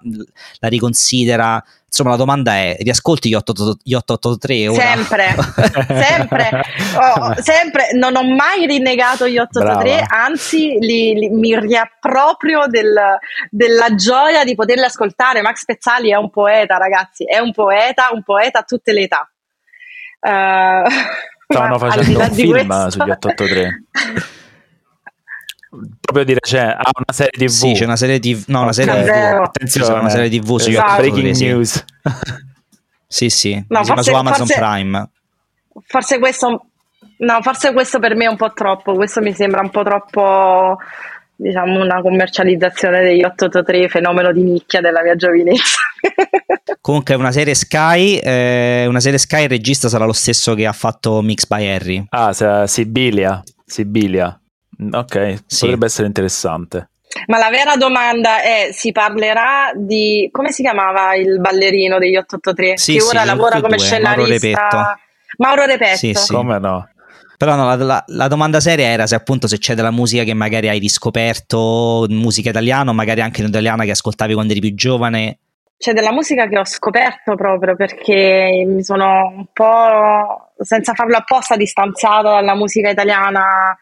la 0.58 0.68
riconsidera 0.68 1.64
Insomma, 1.98 2.10
la 2.10 2.16
domanda 2.16 2.52
è: 2.52 2.76
riascolti 2.78 3.28
gli 3.28 3.34
883 3.34 4.68
ora? 4.68 4.80
Sempre, 4.80 5.34
sempre, 6.04 6.64
oh, 6.96 7.42
sempre. 7.42 7.88
Non 7.94 8.14
ho 8.14 8.22
mai 8.22 8.66
rinnegato 8.66 9.26
gli 9.26 9.36
883, 9.36 10.06
Brava. 10.06 10.24
anzi, 10.24 10.78
li, 10.78 11.14
li, 11.14 11.28
mi 11.30 11.58
riapproprio 11.58 12.66
del, 12.68 12.94
della 13.50 13.94
gioia 13.96 14.44
di 14.44 14.54
poterli 14.54 14.84
ascoltare. 14.84 15.42
Max 15.42 15.64
Pezzali 15.64 16.12
è 16.12 16.16
un 16.16 16.30
poeta, 16.30 16.76
ragazzi, 16.76 17.24
è 17.24 17.38
un 17.38 17.50
poeta, 17.50 18.10
un 18.12 18.22
poeta 18.22 18.60
a 18.60 18.62
tutte 18.62 18.92
le 18.92 19.00
età. 19.02 19.28
Uh, 20.20 20.88
Stavano 21.48 21.78
facendo 21.82 22.20
un 22.20 22.32
film 22.32 22.66
questo. 22.66 22.90
sugli 22.90 23.10
883. 23.10 23.82
proprio 26.00 26.24
dire 26.24 26.40
c'è 26.40 26.60
ah, 26.60 26.90
una 26.94 27.12
serie 27.12 27.30
tv 27.32 27.48
sì 27.48 27.72
c'è 27.72 27.84
una 27.84 27.96
serie 27.96 28.18
tv 28.18 28.44
no 28.46 28.62
una 28.62 28.72
serie 28.72 29.02
tv 29.02 29.42
attenzione 29.42 30.00
una 30.00 30.08
serie 30.08 30.30
tv 30.30 30.56
su 30.56 30.70
esatto. 30.70 31.02
breaking 31.02 31.36
news. 31.36 31.84
Sì 33.10 33.30
sì. 33.30 33.64
No, 33.68 33.84
forse, 33.84 34.10
su 34.10 34.16
Amazon 34.16 34.46
forse, 34.46 34.60
Prime. 34.60 35.10
forse 35.86 36.18
questo 36.18 36.66
no 37.18 37.38
forse 37.40 37.72
questo 37.72 37.98
per 37.98 38.14
me 38.14 38.24
è 38.26 38.28
un 38.28 38.36
po' 38.36 38.52
troppo. 38.52 38.94
Questo 38.94 39.20
mi 39.20 39.32
sembra 39.32 39.62
un 39.62 39.70
po' 39.70 39.82
troppo 39.82 40.76
diciamo 41.34 41.80
una 41.80 42.02
commercializzazione 42.02 43.00
degli 43.00 43.22
883 43.22 43.88
fenomeno 43.88 44.32
di 44.32 44.42
nicchia 44.42 44.82
della 44.82 45.02
mia 45.02 45.16
giovinezza. 45.16 45.78
Comunque 46.82 47.14
una 47.14 47.32
serie 47.32 47.54
Sky 47.54 48.18
eh, 48.18 48.84
una 48.86 49.00
serie 49.00 49.18
Sky 49.18 49.44
il 49.44 49.48
regista 49.48 49.88
sarà 49.88 50.04
lo 50.04 50.12
stesso 50.12 50.54
che 50.54 50.66
ha 50.66 50.72
fatto 50.72 51.22
Mix 51.22 51.46
by 51.46 51.66
Harry. 51.66 52.04
Ah 52.10 52.66
Sibilia. 52.66 53.42
Sibilia 53.64 54.38
Ok, 54.92 55.42
sì. 55.46 55.60
potrebbe 55.60 55.86
essere 55.86 56.06
interessante. 56.06 56.90
Ma 57.26 57.38
la 57.38 57.50
vera 57.50 57.76
domanda 57.76 58.42
è: 58.42 58.68
si 58.72 58.92
parlerà 58.92 59.72
di 59.74 60.28
come 60.30 60.52
si 60.52 60.62
chiamava 60.62 61.14
il 61.16 61.40
ballerino 61.40 61.98
degli 61.98 62.16
883 62.16 62.76
sì, 62.76 62.96
che 62.96 63.02
ora 63.02 63.24
lavora 63.24 63.60
come 63.60 63.78
scenarista? 63.78 64.14
Mauro 64.14 64.32
Repetto. 64.32 65.00
Mauro 65.38 65.64
Repetto. 65.64 65.96
Sì, 65.96 66.14
sì. 66.14 66.32
Come 66.32 66.58
no? 66.58 66.88
Però 67.36 67.54
no, 67.54 67.66
la, 67.66 67.76
la, 67.76 68.04
la, 68.08 68.28
domanda 68.28 68.58
seria 68.58 68.86
era 68.86 69.06
se 69.06 69.14
appunto 69.14 69.46
se 69.46 69.58
c'è 69.58 69.74
della 69.74 69.92
musica 69.92 70.24
che 70.24 70.34
magari 70.34 70.68
hai 70.68 70.80
riscoperto, 70.80 72.04
musica 72.08 72.50
italiana, 72.50 72.90
o 72.90 72.94
magari 72.94 73.20
anche 73.20 73.42
in 73.42 73.48
italiana 73.48 73.84
che 73.84 73.92
ascoltavi 73.92 74.34
quando 74.34 74.52
eri 74.52 74.60
più 74.60 74.74
giovane. 74.74 75.38
C'è 75.78 75.92
della 75.92 76.12
musica 76.12 76.48
che 76.48 76.58
ho 76.58 76.64
scoperto 76.64 77.36
proprio 77.36 77.76
perché 77.76 78.64
mi 78.66 78.82
sono 78.82 79.32
un 79.36 79.46
po', 79.52 80.50
senza 80.58 80.94
farlo 80.94 81.16
apposta, 81.16 81.54
distanziata 81.54 82.30
dalla 82.30 82.56
musica 82.56 82.90
italiana 82.90 83.78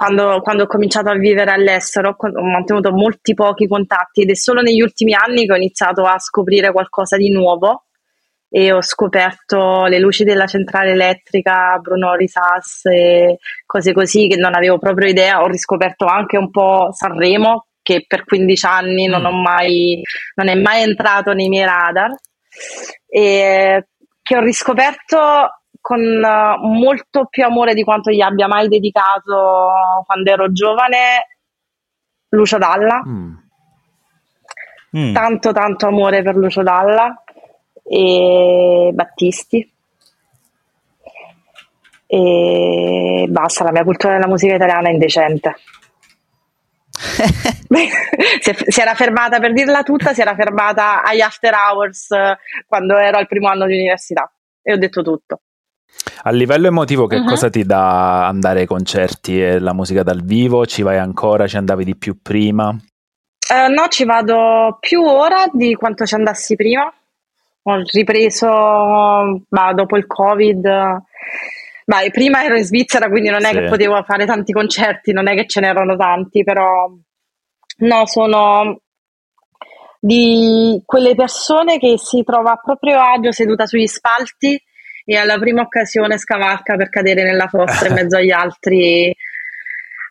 quando, 0.00 0.40
quando, 0.40 0.62
ho 0.62 0.66
cominciato 0.66 1.10
a 1.10 1.14
vivere 1.14 1.50
all'estero 1.50 2.16
ho 2.16 2.42
mantenuto 2.42 2.90
molti 2.90 3.34
pochi 3.34 3.68
contatti 3.68 4.22
ed 4.22 4.30
è 4.30 4.34
solo 4.34 4.62
negli 4.62 4.80
ultimi 4.80 5.12
anni 5.12 5.44
che 5.44 5.52
ho 5.52 5.56
iniziato 5.56 6.04
a 6.04 6.18
scoprire 6.18 6.72
qualcosa 6.72 7.18
di 7.18 7.30
nuovo 7.30 7.84
e 8.48 8.72
ho 8.72 8.80
scoperto 8.80 9.84
le 9.84 9.98
luci 9.98 10.24
della 10.24 10.46
centrale 10.46 10.92
elettrica, 10.92 11.76
Bruno 11.82 12.14
Risas 12.14 12.86
e 12.86 13.36
cose 13.66 13.92
così 13.92 14.26
che 14.26 14.36
non 14.36 14.54
avevo 14.54 14.78
proprio 14.78 15.06
idea. 15.06 15.42
Ho 15.42 15.46
riscoperto 15.48 16.06
anche 16.06 16.38
un 16.38 16.50
po' 16.50 16.88
Sanremo 16.92 17.66
che 17.82 18.06
per 18.08 18.24
15 18.24 18.66
anni 18.66 19.06
non, 19.06 19.20
mm. 19.20 19.42
mai, 19.42 20.00
non 20.36 20.48
è 20.48 20.54
mai 20.54 20.80
entrato 20.80 21.34
nei 21.34 21.50
miei 21.50 21.66
radar 21.66 22.10
e 23.06 23.86
che 24.22 24.36
ho 24.36 24.40
riscoperto 24.40 25.59
con 25.80 26.00
eh, 26.00 26.56
molto 26.60 27.26
più 27.26 27.44
amore 27.44 27.74
di 27.74 27.84
quanto 27.84 28.10
gli 28.10 28.20
abbia 28.20 28.46
mai 28.46 28.68
dedicato 28.68 29.68
quando 30.06 30.30
ero 30.30 30.52
giovane 30.52 31.38
Lucio 32.30 32.58
Dalla. 32.58 33.02
Mm. 33.06 33.34
Mm. 34.96 35.14
Tanto 35.14 35.52
tanto 35.52 35.86
amore 35.86 36.22
per 36.22 36.36
Lucio 36.36 36.62
Dalla 36.62 37.22
e 37.82 38.90
Battisti. 38.92 39.72
E 42.06 43.26
basta, 43.28 43.62
la 43.62 43.70
mia 43.70 43.84
cultura 43.84 44.14
della 44.14 44.26
musica 44.26 44.54
italiana 44.54 44.88
è 44.88 44.92
indecente. 44.92 45.56
si, 48.40 48.80
era 48.80 48.94
fermata 48.94 49.38
per 49.38 49.52
dirla 49.52 49.82
tutta, 49.82 50.12
si 50.12 50.20
era 50.20 50.34
fermata 50.34 51.02
agli 51.02 51.20
after 51.20 51.54
hours 51.54 52.08
quando 52.66 52.96
ero 52.98 53.18
al 53.18 53.28
primo 53.28 53.48
anno 53.48 53.66
di 53.66 53.74
università 53.74 54.30
e 54.60 54.72
ho 54.72 54.76
detto 54.76 55.02
tutto. 55.02 55.42
A 56.22 56.30
livello 56.30 56.66
emotivo, 56.66 57.06
che 57.06 57.16
uh-huh. 57.16 57.26
cosa 57.26 57.48
ti 57.48 57.64
dà 57.64 58.26
andare 58.26 58.60
ai 58.60 58.66
concerti 58.66 59.42
e 59.42 59.58
la 59.58 59.72
musica 59.72 60.02
dal 60.02 60.22
vivo? 60.22 60.66
Ci 60.66 60.82
vai 60.82 60.98
ancora? 60.98 61.46
Ci 61.46 61.56
andavi 61.56 61.84
di 61.84 61.96
più 61.96 62.20
prima? 62.20 62.68
Uh, 62.68 63.72
no, 63.72 63.88
ci 63.88 64.04
vado 64.04 64.76
più 64.80 65.02
ora 65.02 65.46
di 65.52 65.74
quanto 65.74 66.04
ci 66.04 66.14
andassi 66.14 66.56
prima. 66.56 66.92
Ho 67.62 67.82
ripreso 67.92 68.46
bah, 69.48 69.72
dopo 69.74 69.96
il 69.96 70.06
Covid. 70.06 70.62
Bah, 70.62 72.08
prima 72.12 72.44
ero 72.44 72.56
in 72.56 72.64
Svizzera, 72.64 73.08
quindi 73.08 73.30
non 73.30 73.44
è 73.44 73.48
sì. 73.48 73.54
che 73.54 73.68
potevo 73.68 74.02
fare 74.04 74.26
tanti 74.26 74.52
concerti, 74.52 75.12
non 75.12 75.26
è 75.26 75.34
che 75.34 75.46
ce 75.46 75.60
n'erano 75.60 75.96
tanti, 75.96 76.44
però 76.44 76.88
no, 77.78 78.06
sono 78.06 78.80
di 79.98 80.80
quelle 80.86 81.14
persone 81.14 81.78
che 81.78 81.98
si 81.98 82.22
trova 82.24 82.52
a 82.52 82.60
proprio 82.62 83.00
agio 83.00 83.32
seduta 83.32 83.66
sugli 83.66 83.86
spalti 83.86 84.60
e 85.10 85.16
alla 85.16 85.38
prima 85.38 85.62
occasione 85.62 86.18
scavalca 86.18 86.76
per 86.76 86.88
cadere 86.88 87.24
nella 87.24 87.48
fossa 87.48 87.88
in 87.88 87.94
mezzo 87.94 88.16
agli 88.16 88.30
altri 88.30 89.12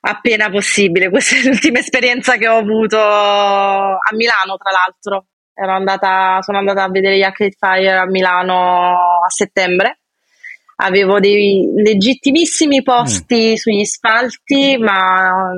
appena 0.02 0.50
possibile. 0.50 1.10
Questa 1.10 1.38
è 1.38 1.44
l'ultima 1.44 1.80
esperienza 1.80 2.36
che 2.36 2.50
ho 2.50 2.58
avuto 2.58 3.00
a 3.00 4.10
Milano, 4.12 4.58
tra 4.58 4.72
l'altro. 4.72 5.28
Andata, 5.54 6.42
sono 6.42 6.58
andata 6.58 6.84
a 6.84 6.90
vedere 6.90 7.18
gli 7.18 7.22
Arcade 7.22 7.56
Fire 7.58 7.96
a 7.96 8.06
Milano 8.08 8.92
a 9.26 9.30
settembre. 9.30 10.00
Avevo 10.82 11.22
dei 11.22 11.72
legittimissimi 11.78 12.84
posti 12.84 13.52
mm. 13.52 13.56
sugli 13.56 13.86
spalti, 13.86 14.78
ma 14.80 15.54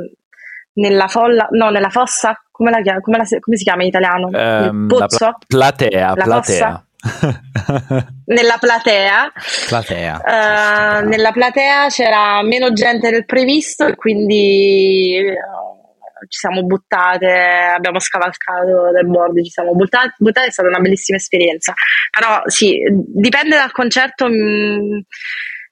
nella 0.74 1.08
folla, 1.08 1.48
no, 1.50 1.72
nella 1.72 1.89
fossa, 1.89 2.39
come, 2.52 2.70
la, 2.70 3.00
come, 3.00 3.18
la, 3.18 3.26
come 3.39 3.58
si 3.58 3.64
chiama 3.64 3.82
in 3.82 3.88
italiano? 3.88 4.28
Um, 4.32 4.86
pozzo? 4.86 5.18
Pla- 5.18 5.38
platea, 5.48 6.14
la 6.16 6.24
platea. 6.24 6.42
Fossa? 6.42 6.86
nella 8.26 8.58
platea, 8.60 9.32
platea. 9.68 10.22
Uh, 10.24 11.08
nella 11.08 11.32
platea 11.32 11.88
c'era 11.88 12.41
meno 12.43 12.72
gente 12.74 13.10
del 13.10 13.26
previsto 13.26 13.88
e 13.88 13.95
quindi 13.95 15.18
uh, 15.20 16.28
ci 16.28 16.38
siamo 16.38 16.64
buttate 16.64 17.74
abbiamo 17.76 17.99
scavalcato 17.99 18.91
del 18.91 19.08
board 19.08 19.43
ci 19.43 19.49
siamo 19.49 19.74
buttate, 19.74 20.14
buttate 20.18 20.47
è 20.47 20.52
stata 20.52 20.70
una 20.70 20.80
bellissima 20.80 21.18
esperienza. 21.18 21.74
Però 22.12 22.41
sì 22.45 22.80
dipende 22.91 23.56
dal 23.56 23.72
concerto 23.72 24.28
mh, 24.28 24.34
mm, 24.34 24.99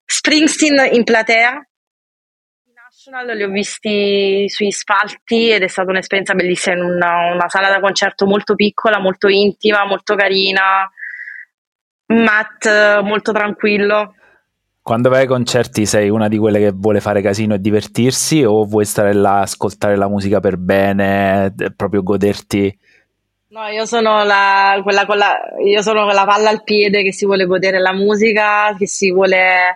Springsteen 0.05 0.89
in 0.93 1.03
platea. 1.03 1.63
National 2.73 3.38
li 3.38 3.43
ho 3.43 3.49
visti 3.49 4.45
sugli 4.49 4.71
spalti 4.71 5.51
ed 5.51 5.61
è 5.61 5.67
stata 5.67 5.91
un'esperienza 5.91 6.34
bellissima 6.34 6.75
in 6.75 6.82
una, 6.82 7.34
una 7.34 7.47
sala 7.47 7.69
da 7.69 7.80
concerto 7.80 8.25
molto 8.25 8.55
piccola, 8.55 8.99
molto 8.99 9.27
intima, 9.27 9.86
molto 9.86 10.15
carina 10.15 10.89
Matt 12.10 13.01
molto 13.01 13.32
tranquillo. 13.32 14.14
Quando 14.82 15.10
vai 15.10 15.22
ai 15.22 15.28
concerti 15.28 15.86
sei 15.86 16.10
una 16.10 16.28
di 16.28 16.38
quelle 16.38 16.60
che 16.60 16.72
vuole 16.74 16.99
fare 16.99 17.22
casino 17.22 17.53
e 17.53 17.60
divertirsi 17.60 18.43
o 18.43 18.66
vuoi 18.66 18.86
stare 18.86 19.14
là, 19.14 19.41
ascoltare 19.41 19.95
la 19.95 20.07
musica 20.07 20.39
per 20.39 20.57
bene, 20.57 21.53
proprio 21.76 22.01
goderti? 22.01 22.80
No, 23.49 23.68
io 23.68 23.86
sono 23.86 24.24
la, 24.24 24.80
quella 24.82 25.05
con 25.05 25.18
la, 25.18 25.36
io 25.64 25.82
sono 25.82 26.05
con 26.05 26.14
la 26.14 26.26
palla 26.26 26.49
al 26.49 26.64
piede 26.64 27.03
che 27.03 27.14
si 27.14 27.26
vuole 27.26 27.45
godere 27.45 27.80
la 27.80 27.93
musica, 27.93 28.76
che 28.78 28.88
si 28.88 29.12
vuole 29.12 29.76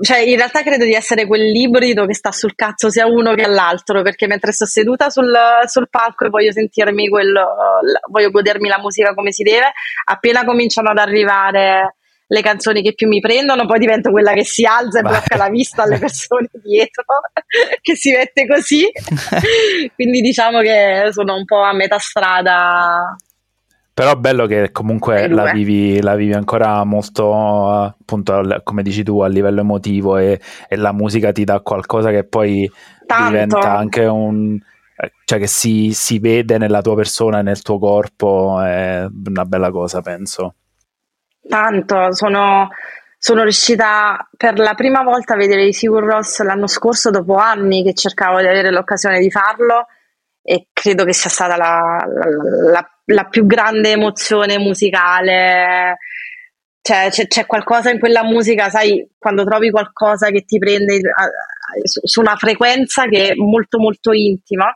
cioè 0.00 0.18
in 0.18 0.36
realtà 0.36 0.62
credo 0.62 0.84
di 0.84 0.94
essere 0.94 1.26
quell'ibrido 1.26 2.06
che 2.06 2.14
sta 2.14 2.30
sul 2.30 2.54
cazzo 2.54 2.90
sia 2.90 3.06
uno 3.06 3.34
che 3.34 3.46
l'altro, 3.46 4.02
perché 4.02 4.26
mentre 4.26 4.52
sto 4.52 4.66
seduta 4.66 5.10
sul, 5.10 5.36
sul 5.66 5.88
palco 5.90 6.24
e 6.24 6.28
voglio 6.28 6.52
sentirmi 6.52 7.08
quello, 7.08 7.46
voglio 8.10 8.30
godermi 8.30 8.68
la 8.68 8.78
musica 8.78 9.14
come 9.14 9.32
si 9.32 9.42
deve, 9.42 9.72
appena 10.04 10.44
cominciano 10.44 10.90
ad 10.90 10.98
arrivare 10.98 11.96
le 12.30 12.42
canzoni 12.42 12.82
che 12.82 12.94
più 12.94 13.08
mi 13.08 13.20
prendono, 13.20 13.66
poi 13.66 13.78
divento 13.78 14.10
quella 14.10 14.34
che 14.34 14.44
si 14.44 14.64
alza 14.64 14.98
e 14.98 15.02
Vai. 15.02 15.12
blocca 15.12 15.36
la 15.36 15.48
vista 15.48 15.82
alle 15.82 15.98
persone 15.98 16.48
dietro, 16.62 17.04
che 17.80 17.96
si 17.96 18.12
mette 18.12 18.46
così. 18.46 18.86
Quindi 19.94 20.20
diciamo 20.20 20.60
che 20.60 21.08
sono 21.10 21.34
un 21.34 21.44
po' 21.44 21.62
a 21.62 21.72
metà 21.72 21.98
strada 21.98 23.16
però 23.98 24.14
bello 24.14 24.46
che 24.46 24.70
comunque 24.70 25.26
la 25.26 25.50
vivi, 25.50 26.00
la 26.00 26.14
vivi, 26.14 26.32
ancora 26.32 26.84
molto, 26.84 27.68
appunto, 27.68 28.60
come 28.62 28.84
dici 28.84 29.02
tu, 29.02 29.18
a 29.22 29.26
livello 29.26 29.62
emotivo 29.62 30.18
e, 30.18 30.40
e 30.68 30.76
la 30.76 30.92
musica 30.92 31.32
ti 31.32 31.42
dà 31.42 31.58
qualcosa 31.58 32.10
che 32.10 32.22
poi 32.22 32.70
Tanto. 33.04 33.28
diventa 33.28 33.76
anche 33.76 34.04
un... 34.04 34.56
cioè 35.24 35.40
che 35.40 35.48
si, 35.48 35.90
si 35.94 36.20
vede 36.20 36.58
nella 36.58 36.80
tua 36.80 36.94
persona 36.94 37.40
e 37.40 37.42
nel 37.42 37.60
tuo 37.60 37.80
corpo, 37.80 38.60
è 38.62 39.04
una 39.26 39.44
bella 39.44 39.72
cosa, 39.72 40.00
penso. 40.00 40.54
Tanto, 41.48 42.12
sono, 42.12 42.68
sono 43.18 43.42
riuscita 43.42 44.28
per 44.36 44.60
la 44.60 44.74
prima 44.74 45.02
volta 45.02 45.34
a 45.34 45.36
vedere 45.36 45.64
i 45.64 45.72
Sigur 45.72 46.04
Ross 46.04 46.40
l'anno 46.44 46.68
scorso 46.68 47.10
dopo 47.10 47.34
anni 47.34 47.82
che 47.82 47.94
cercavo 47.94 48.38
di 48.38 48.46
avere 48.46 48.70
l'occasione 48.70 49.18
di 49.18 49.28
farlo 49.28 49.88
e 50.40 50.68
credo 50.72 51.04
che 51.04 51.12
sia 51.12 51.30
stata 51.30 51.56
la, 51.56 52.06
la, 52.06 52.70
la 52.70 52.92
la 53.08 53.24
più 53.24 53.46
grande 53.46 53.92
emozione 53.92 54.58
musicale. 54.58 55.98
Cioè, 56.80 57.08
c'è, 57.10 57.26
c'è, 57.26 57.46
qualcosa 57.46 57.90
in 57.90 57.98
quella 57.98 58.24
musica, 58.24 58.70
sai, 58.70 59.06
quando 59.18 59.44
trovi 59.44 59.70
qualcosa 59.70 60.30
che 60.30 60.44
ti 60.44 60.58
prende 60.58 61.00
su, 61.82 62.00
su 62.02 62.20
una 62.20 62.36
frequenza 62.36 63.06
che 63.06 63.28
è 63.28 63.34
molto 63.34 63.78
molto 63.78 64.12
intima 64.12 64.72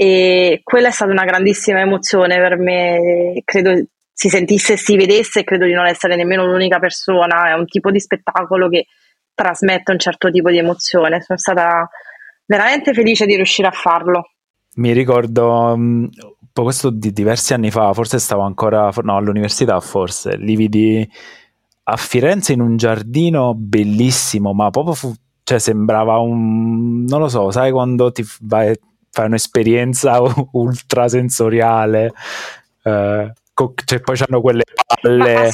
e 0.00 0.60
quella 0.62 0.88
è 0.88 0.90
stata 0.90 1.10
una 1.10 1.24
grandissima 1.24 1.80
emozione 1.80 2.36
per 2.36 2.56
me, 2.56 3.40
credo 3.44 3.72
si 4.12 4.28
sentisse 4.28 4.74
e 4.74 4.76
si 4.76 4.96
vedesse 4.96 5.40
e 5.40 5.44
credo 5.44 5.64
di 5.64 5.72
non 5.72 5.86
essere 5.86 6.16
nemmeno 6.16 6.44
l'unica 6.44 6.78
persona, 6.78 7.50
è 7.50 7.54
un 7.54 7.66
tipo 7.66 7.90
di 7.90 8.00
spettacolo 8.00 8.68
che 8.68 8.86
trasmette 9.32 9.92
un 9.92 9.98
certo 9.98 10.30
tipo 10.30 10.50
di 10.50 10.58
emozione, 10.58 11.22
sono 11.22 11.38
stata 11.38 11.88
veramente 12.44 12.92
felice 12.92 13.26
di 13.26 13.36
riuscire 13.36 13.68
a 13.68 13.72
farlo. 13.72 14.32
Mi 14.76 14.92
ricordo, 14.92 15.76
mm, 16.62 16.64
questo 16.64 16.90
di 16.90 17.12
diversi 17.12 17.54
anni 17.54 17.70
fa, 17.70 17.92
forse 17.92 18.18
stavo 18.18 18.42
ancora, 18.42 18.90
no, 19.02 19.16
all'università 19.16 19.80
forse, 19.80 20.36
li 20.36 20.56
vidi 20.56 21.08
a 21.84 21.96
Firenze 21.96 22.52
in 22.52 22.60
un 22.60 22.76
giardino 22.76 23.54
bellissimo, 23.54 24.52
ma 24.52 24.70
proprio 24.70 24.94
fu, 24.94 25.12
cioè 25.42 25.58
sembrava 25.58 26.18
un, 26.18 27.04
non 27.04 27.20
lo 27.20 27.28
so, 27.28 27.50
sai 27.50 27.70
quando 27.70 28.12
ti 28.12 28.24
vai, 28.40 28.78
fai 29.10 29.26
un'esperienza 29.26 30.20
ultrasensoriale, 30.52 32.12
eh, 32.82 33.32
co- 33.54 33.74
cioè 33.84 34.00
poi 34.00 34.16
hanno 34.26 34.40
quelle 34.40 34.64
palle, 34.86 35.50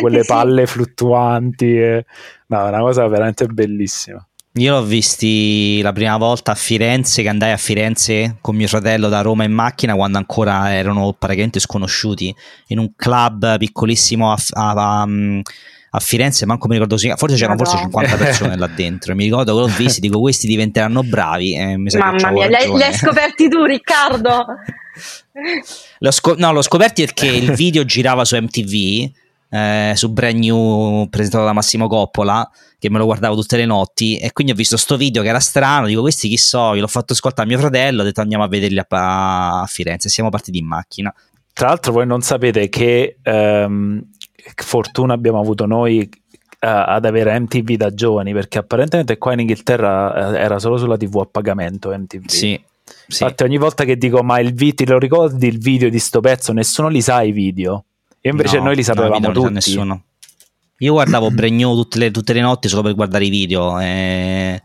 quelle 0.00 0.24
palle 0.24 0.66
sì. 0.66 0.72
fluttuanti, 0.72 1.78
e, 1.78 2.04
no, 2.48 2.66
è 2.66 2.68
una 2.68 2.80
cosa 2.80 3.06
veramente 3.08 3.46
bellissima. 3.46 4.22
Io 4.58 4.72
l'ho 4.72 4.82
visti 4.82 5.80
la 5.82 5.92
prima 5.92 6.16
volta 6.16 6.52
a 6.52 6.54
Firenze, 6.54 7.22
che 7.22 7.28
andai 7.28 7.52
a 7.52 7.56
Firenze 7.56 8.38
con 8.40 8.56
mio 8.56 8.66
fratello 8.66 9.08
da 9.08 9.20
Roma 9.20 9.44
in 9.44 9.52
macchina 9.52 9.94
quando 9.94 10.18
ancora 10.18 10.74
erano 10.74 11.14
praticamente 11.16 11.60
sconosciuti, 11.60 12.34
in 12.68 12.78
un 12.78 12.92
club 12.96 13.56
piccolissimo 13.56 14.32
a, 14.32 14.36
a, 14.50 14.70
a, 14.70 15.08
a 15.90 16.00
Firenze, 16.00 16.44
manco 16.44 16.66
mi 16.66 16.74
ricordo, 16.74 16.96
forse 17.16 17.36
c'erano 17.36 17.56
forse 17.56 17.76
50 17.78 18.16
persone 18.16 18.56
là 18.56 18.66
dentro, 18.66 19.14
mi 19.14 19.24
ricordo 19.24 19.54
che 19.54 19.60
l'ho 19.60 19.76
visti, 19.76 20.00
dico 20.00 20.18
questi 20.18 20.48
diventeranno 20.48 21.02
bravi. 21.02 21.54
Eh, 21.54 21.76
Mamma 21.76 22.30
mia, 22.30 22.48
li 22.48 22.54
hai, 22.54 22.72
li 22.72 22.82
hai 22.82 22.94
scoperti 22.94 23.48
tu 23.48 23.62
Riccardo? 23.62 24.44
l'ho, 25.98 26.10
scop- 26.10 26.38
no, 26.38 26.52
l'ho 26.52 26.62
scoperti 26.62 27.04
perché 27.04 27.26
il 27.26 27.52
video 27.52 27.84
girava 27.84 28.24
su 28.24 28.36
MTV, 28.36 29.10
eh, 29.50 29.92
su 29.94 30.12
Brand 30.12 30.38
New 30.38 31.08
presentato 31.08 31.44
da 31.44 31.52
Massimo 31.52 31.88
Coppola 31.88 32.48
che 32.78 32.90
me 32.90 32.98
lo 32.98 33.06
guardavo 33.06 33.34
tutte 33.34 33.56
le 33.56 33.66
notti 33.66 34.18
e 34.18 34.32
quindi 34.32 34.52
ho 34.52 34.56
visto 34.56 34.76
sto 34.76 34.96
video 34.96 35.22
che 35.22 35.28
era 35.28 35.40
strano, 35.40 35.86
dico 35.86 36.00
questi 36.00 36.28
chi 36.28 36.36
so, 36.36 36.74
io 36.74 36.80
l'ho 36.80 36.86
fatto 36.86 37.12
ascoltare 37.12 37.46
a 37.46 37.50
mio 37.50 37.58
fratello, 37.58 38.02
ho 38.02 38.04
detto 38.04 38.20
andiamo 38.20 38.44
a 38.44 38.48
vederli 38.48 38.78
a, 38.78 38.86
a 39.60 39.66
Firenze, 39.66 40.08
siamo 40.08 40.30
partiti 40.30 40.58
in 40.58 40.66
macchina. 40.66 41.12
Tra 41.52 41.68
l'altro 41.68 41.92
voi 41.92 42.06
non 42.06 42.20
sapete 42.20 42.68
che 42.68 43.18
ehm, 43.20 44.02
fortuna 44.54 45.14
abbiamo 45.14 45.40
avuto 45.40 45.66
noi 45.66 46.08
Uh, 46.60 46.66
ad 46.66 47.04
avere 47.04 47.38
MTV 47.38 47.74
da 47.74 47.94
giovani 47.94 48.32
perché 48.32 48.58
apparentemente 48.58 49.16
qua 49.16 49.32
in 49.32 49.38
Inghilterra 49.38 50.30
uh, 50.30 50.34
era 50.34 50.58
solo 50.58 50.76
sulla 50.76 50.96
TV 50.96 51.18
a 51.18 51.28
pagamento 51.30 51.96
MTV. 51.96 52.26
Sì, 52.26 52.60
sì. 53.06 53.22
Infatti 53.22 53.44
ogni 53.44 53.58
volta 53.58 53.84
che 53.84 53.96
dico 53.96 54.24
ma 54.24 54.40
il 54.40 54.52
video, 54.54 54.94
lo 54.94 54.98
ricordi 54.98 55.46
il 55.46 55.60
video 55.60 55.88
di 55.88 56.00
sto 56.00 56.18
pezzo? 56.18 56.52
Nessuno 56.52 56.88
li 56.88 57.00
sa 57.00 57.22
i 57.22 57.30
video. 57.30 57.84
E 58.20 58.30
invece 58.30 58.58
no, 58.58 58.64
noi 58.64 58.76
li 58.76 58.82
sapevamo 58.82 59.26
no, 59.26 59.32
tutti. 59.32 59.52
Nessuno. 59.52 60.04
Io 60.78 60.92
guardavo 60.92 61.30
Bregno 61.30 61.74
tutte 61.74 61.98
le, 61.98 62.10
tutte 62.10 62.32
le, 62.32 62.40
notti 62.40 62.68
solo 62.68 62.82
per 62.82 62.94
guardare 62.94 63.24
i 63.24 63.30
video. 63.30 63.78
E... 63.80 64.62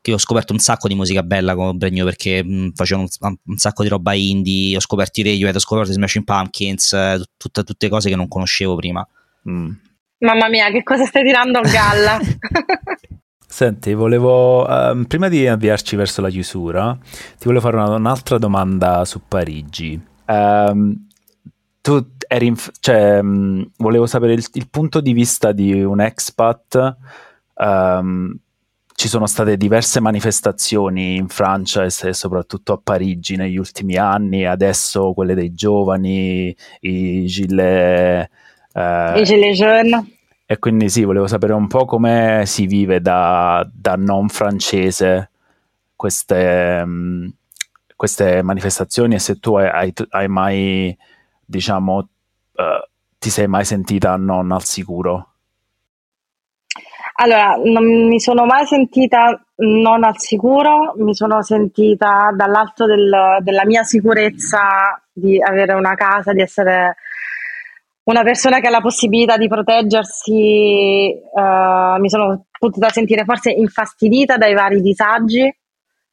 Che 0.00 0.12
ho 0.12 0.18
scoperto 0.18 0.52
un 0.52 0.58
sacco 0.58 0.86
di 0.88 0.94
musica 0.94 1.22
bella 1.22 1.54
con 1.54 1.76
Bregno 1.76 2.04
perché 2.04 2.42
mh, 2.42 2.72
facevo 2.74 3.00
un, 3.00 3.36
un, 3.44 3.56
sacco 3.56 3.82
di 3.82 3.88
roba 3.88 4.12
indie. 4.14 4.76
Ho 4.76 4.80
scoperto 4.80 5.20
i 5.20 5.24
Radiohead, 5.24 5.54
ho 5.56 5.60
scoperto 5.60 5.90
i 5.90 5.94
Smashing 5.94 6.24
Pumpkins, 6.24 6.92
eh, 6.92 7.22
tutte, 7.36 7.64
tutte, 7.64 7.88
cose 7.88 8.08
che 8.08 8.16
non 8.16 8.28
conoscevo 8.28 8.76
prima. 8.76 9.06
Mm. 9.48 9.70
Mamma 10.18 10.48
mia, 10.48 10.70
che 10.70 10.82
cosa 10.82 11.04
stai 11.04 11.24
tirando 11.24 11.58
a 11.58 11.62
galla? 11.62 12.18
Senti, 13.48 13.94
volevo, 13.94 14.66
um, 14.66 15.04
prima 15.04 15.28
di 15.28 15.46
avviarci 15.46 15.96
verso 15.96 16.20
la 16.20 16.28
chiusura, 16.28 16.98
ti 17.38 17.44
volevo 17.44 17.60
fare 17.60 17.76
una, 17.76 17.94
un'altra 17.94 18.38
domanda 18.38 19.04
su 19.04 19.22
Parigi. 19.26 19.98
Um, 20.26 21.06
tu 21.80 22.15
eri 22.28 22.46
in, 22.46 22.56
cioè, 22.80 23.22
mh, 23.22 23.72
volevo 23.78 24.06
sapere 24.06 24.32
il, 24.32 24.46
il, 24.52 24.68
punto 24.68 25.00
di 25.00 25.12
vista 25.12 25.52
di 25.52 25.82
un 25.82 26.00
expat. 26.00 26.96
Um, 27.54 28.38
ci 28.96 29.08
sono 29.08 29.26
state 29.26 29.58
diverse 29.58 30.00
manifestazioni 30.00 31.16
in 31.16 31.28
Francia 31.28 31.84
e 31.84 31.90
soprattutto 31.90 32.72
a 32.72 32.80
Parigi 32.82 33.36
negli 33.36 33.58
ultimi 33.58 33.96
anni, 33.96 34.46
adesso 34.46 35.12
quelle 35.12 35.34
dei 35.34 35.52
giovani, 35.52 36.56
i 36.80 37.26
gilet, 37.26 38.30
eh, 38.72 39.20
I 39.20 39.24
gilet 39.24 39.54
jaunes. 39.54 40.14
E 40.46 40.58
quindi 40.58 40.88
sì, 40.88 41.04
volevo 41.04 41.26
sapere 41.26 41.52
un 41.52 41.66
po' 41.66 41.84
come 41.84 42.44
si 42.46 42.66
vive 42.66 43.00
da, 43.00 43.68
da 43.70 43.96
non 43.96 44.28
francese 44.28 45.30
queste, 45.94 46.84
mh, 46.84 47.34
queste, 47.96 48.42
manifestazioni 48.42 49.16
e 49.16 49.18
se 49.18 49.38
tu 49.40 49.56
hai, 49.56 49.68
hai, 49.68 49.92
hai 50.10 50.28
mai 50.28 50.96
diciamo, 51.44 52.08
uh, 52.56 52.88
ti 53.18 53.30
sei 53.30 53.46
mai 53.46 53.64
sentita 53.64 54.16
non 54.16 54.52
al 54.52 54.64
sicuro? 54.64 55.32
Allora, 57.18 57.56
non 57.64 58.08
mi 58.08 58.20
sono 58.20 58.44
mai 58.44 58.66
sentita 58.66 59.40
non 59.56 60.04
al 60.04 60.18
sicuro, 60.18 60.92
mi 60.96 61.14
sono 61.14 61.42
sentita 61.42 62.30
dall'alto 62.34 62.84
del, 62.84 63.38
della 63.40 63.64
mia 63.64 63.84
sicurezza 63.84 65.02
di 65.10 65.40
avere 65.40 65.72
una 65.72 65.94
casa, 65.94 66.34
di 66.34 66.42
essere 66.42 66.96
una 68.04 68.22
persona 68.22 68.60
che 68.60 68.66
ha 68.68 68.70
la 68.70 68.82
possibilità 68.82 69.38
di 69.38 69.48
proteggersi, 69.48 71.10
uh, 71.32 71.98
mi 72.00 72.08
sono 72.10 72.46
potuta 72.58 72.90
sentire 72.90 73.24
forse 73.24 73.50
infastidita 73.50 74.36
dai 74.36 74.54
vari 74.54 74.80
disagi, 74.80 75.52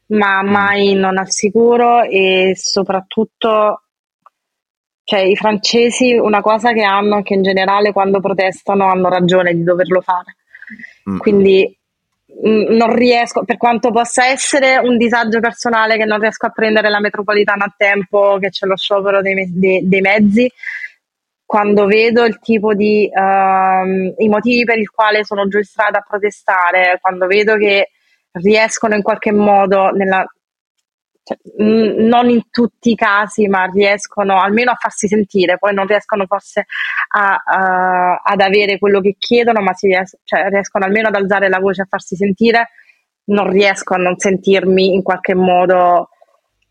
ma 0.08 0.42
mm. 0.42 0.48
mai 0.48 0.94
non 0.96 1.18
al 1.18 1.30
sicuro 1.30 2.02
e 2.04 2.54
soprattutto 2.56 3.83
cioè, 5.04 5.20
i 5.20 5.36
francesi 5.36 6.14
una 6.14 6.42
cosa 6.42 6.72
che 6.72 6.84
hanno 6.84 7.20
è 7.20 7.24
che 7.24 7.34
in 7.34 7.42
generale 7.42 7.92
quando 7.92 8.20
protestano 8.20 8.88
hanno 8.88 9.10
ragione 9.10 9.54
di 9.54 9.64
doverlo 9.64 10.02
fare. 10.02 10.38
Mm. 11.10 11.18
Quindi 11.18 11.78
mh, 12.42 12.50
mm, 12.50 12.76
non 12.76 12.96
riesco, 12.96 13.44
per 13.44 13.58
quanto 13.58 13.92
possa 13.92 14.28
essere 14.28 14.78
un 14.78 14.98
disagio 14.98 15.40
personale 15.40 15.98
che 15.98 16.06
non 16.06 16.20
riesco 16.20 16.46
a 16.46 16.52
prendere 16.52 16.90
la 16.90 17.02
metropolitana 17.02 17.66
a 17.66 17.74
tempo, 17.76 18.38
che 18.40 18.50
c'è 18.50 18.66
lo 18.66 18.78
sciopero 18.78 19.22
dei, 19.22 19.52
dei, 19.52 19.88
dei 19.88 20.02
mezzi, 20.02 20.50
quando 21.46 21.86
vedo 21.86 22.24
il 22.24 22.40
tipo 22.40 22.74
di 22.74 23.10
uh, 23.14 24.16
i 24.18 24.28
motivi 24.30 24.64
per 24.64 24.80
il 24.80 24.90
quale 24.90 25.24
sono 25.26 25.48
giù 25.48 25.58
in 25.58 25.64
strada 25.64 26.00
a 26.00 26.06
protestare, 26.08 26.98
quando 27.02 27.28
vedo 27.28 27.58
che 27.58 27.90
riescono 28.32 28.96
in 28.96 29.04
qualche 29.04 29.32
modo 29.32 29.90
nella 29.90 30.26
cioè, 31.24 31.38
mh, 31.58 32.06
non 32.06 32.30
in 32.30 32.50
tutti 32.52 32.92
i 32.92 32.96
casi, 32.96 33.48
ma 33.48 33.66
riescono 33.66 34.40
almeno 34.42 34.72
a 34.72 34.78
farsi 34.78 35.08
sentire, 35.08 35.58
poi 35.58 35.74
non 35.74 35.88
riescono 35.88 36.26
forse 36.26 36.66
a, 37.16 37.42
a, 37.46 38.22
ad 38.24 38.42
avere 38.42 38.78
quello 38.78 39.00
che 39.00 39.16
chiedono, 39.18 39.62
ma 39.62 39.74
ries- 39.80 40.20
cioè, 40.24 40.50
riescono 40.50 40.86
almeno 40.86 41.08
ad 41.08 41.16
alzare 41.16 41.48
la 41.48 41.60
voce, 41.60 41.84
a 41.84 41.88
farsi 41.90 42.16
sentire, 42.16 42.70
non 43.26 43.50
riesco 43.50 43.94
a 43.94 43.98
non 43.98 44.18
sentirmi 44.18 44.94
in 44.94 45.02
qualche 45.02 45.34
modo 45.34 46.10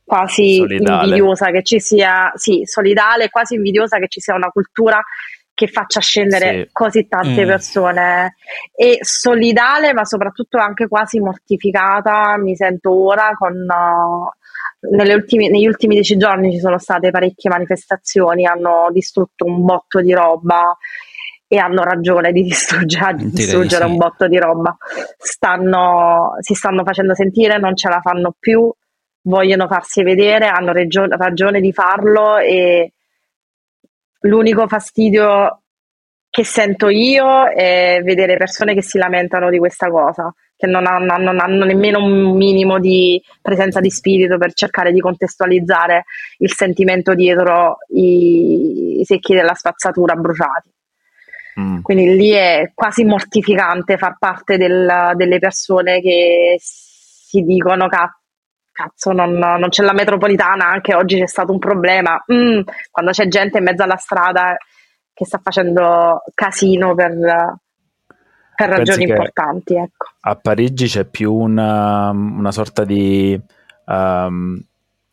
quasi 0.05 0.57
solidale. 0.57 1.05
invidiosa 1.05 1.51
che 1.51 1.63
ci 1.63 1.81
sia, 1.81 2.31
sì, 2.35 2.63
solidale, 2.65 3.31
quasi 3.31 3.55
invidiosa 3.55 3.99
che 3.99 4.09
ci 4.09 4.21
sia 4.21 4.35
una 4.35 4.51
cultura 4.51 5.03
che 5.55 5.67
faccia 5.67 6.01
scendere 6.01 6.65
sì. 6.65 6.69
così 6.73 7.09
tante 7.09 7.45
mm. 7.45 7.47
persone 7.47 8.37
e 8.75 8.99
solidale 9.03 9.93
ma 9.93 10.05
soprattutto 10.05 10.59
anche 10.59 10.89
quasi 10.89 11.21
mortificata 11.21 12.39
mi 12.39 12.57
sento 12.57 12.91
ora 12.91 13.33
con 13.39 13.55
uh, 13.55 14.31
ultimi, 15.15 15.49
negli 15.49 15.67
ultimi 15.67 15.95
dieci 15.95 16.17
giorni 16.17 16.53
ci 16.53 16.59
sono 16.59 16.79
state 16.79 17.11
parecchie 17.11 17.51
manifestazioni, 17.51 18.47
hanno 18.47 18.89
distrutto 18.91 19.45
un 19.45 19.65
botto 19.65 20.01
di 20.01 20.13
roba 20.13 20.77
e 21.47 21.59
hanno 21.59 21.83
ragione 21.83 22.33
di 22.33 22.43
distruggere, 22.45 23.15
di 23.15 23.31
distruggere 23.31 23.85
sì. 23.85 23.91
un 23.91 23.97
botto 23.97 24.27
di 24.27 24.39
roba. 24.39 24.77
Stanno, 25.19 26.37
si 26.41 26.55
stanno 26.55 26.83
facendo 26.85 27.15
sentire, 27.15 27.59
non 27.59 27.77
ce 27.77 27.89
la 27.89 28.01
fanno 28.01 28.35
più, 28.39 28.73
vogliono 29.23 29.69
farsi 29.69 30.03
vedere, 30.03 30.47
hanno 30.47 30.73
regio- 30.73 31.07
ragione 31.07 31.61
di 31.61 31.73
farlo 31.73 32.39
e 32.39 32.93
l'unico 34.21 34.67
fastidio 34.67 35.63
che 36.29 36.45
sento 36.45 36.89
io 36.89 37.45
è 37.49 38.01
vedere 38.03 38.37
persone 38.37 38.73
che 38.73 38.83
si 38.83 38.97
lamentano 38.97 39.51
di 39.51 39.59
questa 39.59 39.91
cosa 39.91 40.33
che 40.63 40.69
non 40.69 40.87
hanno, 40.87 41.17
non 41.17 41.41
hanno, 41.41 41.65
nemmeno 41.65 41.99
un 41.99 42.37
minimo 42.37 42.79
di 42.79 43.21
presenza 43.41 43.81
di 43.81 43.91
spirito 43.91 44.39
per 44.39 44.53
cercare 44.53 44.93
di 44.93 45.01
contestualizzare 45.01 46.05
il 46.39 46.53
sentimento 46.53 47.15
dietro 47.15 47.79
i, 47.89 49.01
i 49.01 49.05
secchi 49.05 49.35
della 49.35 49.55
spazzatura 49.55 50.15
bruciati. 50.15 50.71
Mm. 51.61 51.81
Quindi 51.81 52.15
lì 52.15 52.31
è 52.31 52.71
quasi 52.75 53.05
mortificante 53.05 53.97
far 53.97 54.19
parte 54.21 54.57
del, 54.57 55.11
delle 55.17 55.41
persone 55.41 56.01
che 56.01 56.57
si 56.61 57.41
dicono 57.41 57.89
cazzo 57.89 59.11
non, 59.11 59.33
non, 59.33 59.69
c'è 59.69 59.83
la 59.83 59.93
metropolitana, 59.93 60.69
anche 60.69 60.95
oggi 60.95 61.19
c'è 61.19 61.27
stato 61.27 61.51
un 61.51 61.59
problema, 61.59 62.23
mm, 62.33 62.61
quando 62.89 63.11
c'è 63.11 63.27
gente 63.27 63.59
in 63.59 63.65
mezzo 63.65 63.83
alla 63.83 63.97
strada 63.97 64.57
che 65.13 65.27
sta 65.27 65.41
facendo 65.43 66.23
casino 66.35 66.95
per, 66.95 67.13
per 68.55 68.69
ragioni 68.69 69.09
importanti. 69.09 69.75
Ecco. 69.75 70.12
A 70.25 70.37
Parigi 70.37 70.87
c'è 70.87 71.05
più 71.05 71.33
una, 71.35 72.11
una 72.11 72.53
sorta 72.53 72.85
di, 72.85 73.39
um, 73.87 74.61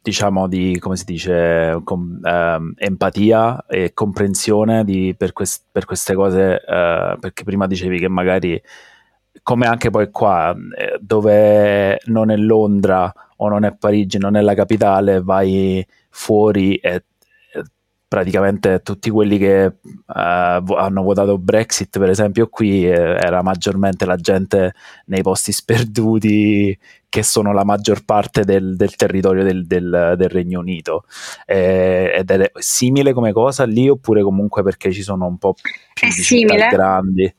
diciamo, 0.02 0.48
di, 0.48 0.78
come 0.80 0.98
si 0.98 1.06
dice, 1.06 1.82
com, 1.84 2.20
um, 2.22 2.74
empatia 2.78 3.66
e 3.68 3.94
comprensione 3.94 4.84
di, 4.84 5.16
per, 5.18 5.34
quest, 5.34 5.64
per, 5.72 5.86
queste 5.86 6.14
cose, 6.14 6.62
uh, 6.64 7.18
perché 7.20 7.44
prima 7.44 7.66
dicevi 7.66 7.98
che 8.00 8.08
magari 8.08 8.62
come 9.42 9.66
anche 9.66 9.90
poi 9.90 10.12
qua, 10.12 10.56
eh, 10.78 11.00
dove 11.02 12.00
non 12.06 12.30
è 12.30 12.36
Londra 12.36 13.12
o 13.38 13.50
non 13.50 13.64
è 13.64 13.74
Parigi, 13.76 14.20
non 14.20 14.36
è 14.36 14.42
la 14.42 14.54
capitale, 14.54 15.22
vai 15.22 15.86
fuori 16.10 16.76
e 16.76 17.06
praticamente 18.10 18.82
tutti 18.84 19.12
quelli 19.12 19.38
che 19.38 19.66
uh, 19.66 20.12
hanno 20.14 21.04
votato 21.04 21.38
Brexit, 21.38 22.00
per 22.00 22.10
esempio, 22.10 22.48
qui 22.48 22.86
eh, 22.86 22.92
era 22.92 23.44
maggiormente 23.44 24.04
la 24.06 24.16
gente 24.16 24.74
nei 25.06 25.22
posti 25.22 25.52
sperduti 25.54 26.78
che 27.08 27.24
sono 27.24 27.54
la 27.54 27.64
maggior 27.64 28.04
parte 28.04 28.44
del, 28.44 28.76
del 28.76 28.96
territorio 28.96 29.44
del, 29.44 29.68
del, 29.68 30.16
del, 30.18 30.30
Regno 30.30 30.60
Unito. 30.60 31.06
Eh, 31.46 32.12
ed 32.18 32.32
è 32.32 32.52
simile 32.56 33.14
come 33.14 33.32
cosa 33.32 33.64
lì 33.66 33.88
oppure 33.88 34.24
comunque 34.24 34.64
perché 34.64 34.92
ci 34.92 35.04
sono 35.04 35.28
un 35.28 35.38
po' 35.38 35.54
più 35.54 36.48
è 36.48 36.68
grandi? 36.68 37.34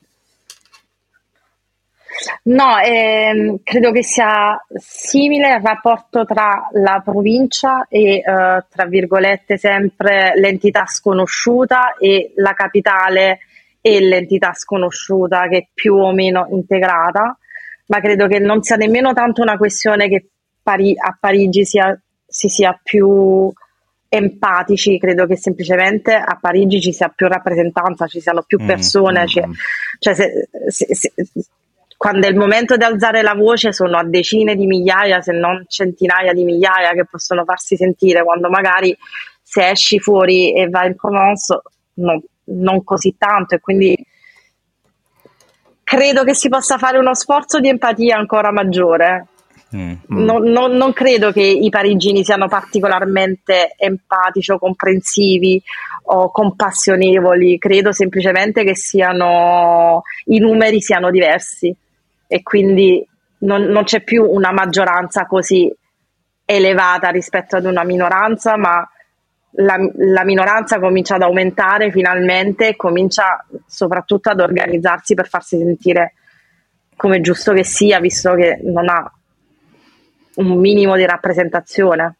No, 2.43 2.79
ehm, 2.79 3.59
credo 3.63 3.91
che 3.91 4.03
sia 4.03 4.59
simile 4.75 5.55
il 5.55 5.61
rapporto 5.61 6.25
tra 6.25 6.67
la 6.73 7.01
provincia 7.03 7.87
e, 7.87 8.17
eh, 8.17 8.23
tra 8.23 8.85
virgolette, 8.87 9.57
sempre 9.57 10.33
l'entità 10.35 10.85
sconosciuta 10.85 11.95
e 11.97 12.33
la 12.35 12.53
capitale 12.53 13.39
e 13.81 13.99
l'entità 13.99 14.53
sconosciuta 14.53 15.47
che 15.47 15.57
è 15.57 15.67
più 15.73 15.95
o 15.95 16.11
meno 16.13 16.47
integrata, 16.51 17.37
ma 17.87 17.99
credo 17.99 18.27
che 18.27 18.39
non 18.39 18.61
sia 18.61 18.75
nemmeno 18.75 19.13
tanto 19.13 19.41
una 19.41 19.57
questione 19.57 20.07
che 20.07 20.27
Pari- 20.63 20.95
a 20.97 21.17
Parigi 21.19 21.65
sia, 21.65 21.99
si 22.27 22.47
sia 22.47 22.79
più 22.81 23.51
empatici, 24.07 24.99
credo 24.99 25.25
che 25.25 25.35
semplicemente 25.37 26.13
a 26.13 26.37
Parigi 26.39 26.79
ci 26.79 26.93
sia 26.93 27.07
più 27.09 27.27
rappresentanza, 27.27 28.05
ci 28.05 28.19
siano 28.19 28.43
più 28.43 28.61
mm, 28.61 28.67
persone, 28.67 29.23
mm, 29.23 29.25
cioè, 29.25 29.47
cioè 29.97 30.13
se, 30.13 30.49
se, 30.67 30.93
se, 30.93 31.13
quando 32.01 32.25
è 32.25 32.31
il 32.31 32.35
momento 32.35 32.77
di 32.77 32.83
alzare 32.83 33.21
la 33.21 33.35
voce 33.35 33.71
sono 33.71 33.95
a 33.95 34.03
decine 34.03 34.55
di 34.55 34.65
migliaia, 34.65 35.21
se 35.21 35.33
non 35.33 35.65
centinaia 35.67 36.33
di 36.33 36.43
migliaia 36.43 36.93
che 36.93 37.05
possono 37.05 37.43
farsi 37.43 37.75
sentire, 37.75 38.23
quando 38.23 38.49
magari 38.49 38.97
se 39.39 39.69
esci 39.69 39.99
fuori 39.99 40.51
e 40.51 40.67
vai 40.67 40.87
in 40.87 40.95
Provence 40.95 41.61
no, 41.93 42.23
non 42.45 42.83
così 42.83 43.13
tanto 43.19 43.53
e 43.53 43.59
quindi 43.59 43.95
credo 45.83 46.23
che 46.23 46.33
si 46.33 46.49
possa 46.49 46.79
fare 46.79 46.97
uno 46.97 47.13
sforzo 47.13 47.59
di 47.59 47.69
empatia 47.69 48.17
ancora 48.17 48.51
maggiore. 48.51 49.27
Mm. 49.75 49.93
Non, 50.07 50.41
non, 50.41 50.71
non, 50.71 50.93
credo 50.93 51.31
che 51.31 51.43
i 51.43 51.69
parigini 51.69 52.23
siano 52.23 52.47
particolarmente 52.47 53.75
empatici 53.77 54.51
o 54.51 54.57
comprensivi 54.57 55.61
o 56.05 56.31
compassionevoli, 56.31 57.59
credo 57.59 57.91
semplicemente 57.91 58.63
che 58.63 58.75
siano, 58.75 60.01
i 60.25 60.39
numeri 60.39 60.81
siano 60.81 61.11
diversi 61.11 61.73
e 62.33 62.43
quindi 62.43 63.05
non, 63.39 63.63
non 63.63 63.83
c'è 63.83 64.03
più 64.03 64.23
una 64.23 64.53
maggioranza 64.53 65.25
così 65.25 65.69
elevata 66.45 67.09
rispetto 67.09 67.57
ad 67.57 67.65
una 67.65 67.83
minoranza, 67.83 68.55
ma 68.55 68.89
la, 69.55 69.75
la, 69.97 70.23
minoranza 70.23 70.79
comincia 70.79 71.15
ad 71.15 71.23
aumentare 71.23 71.91
finalmente 71.91 72.69
e 72.69 72.75
comincia 72.77 73.45
soprattutto 73.65 74.29
ad 74.29 74.39
organizzarsi 74.39 75.13
per 75.13 75.27
farsi 75.27 75.57
sentire 75.57 76.13
come 76.95 77.19
giusto 77.19 77.51
che 77.51 77.65
sia, 77.65 77.99
visto 77.99 78.33
che 78.35 78.61
non 78.63 78.87
ha 78.87 79.11
un 80.35 80.57
minimo 80.57 80.95
di 80.95 81.05
rappresentazione. 81.05 82.15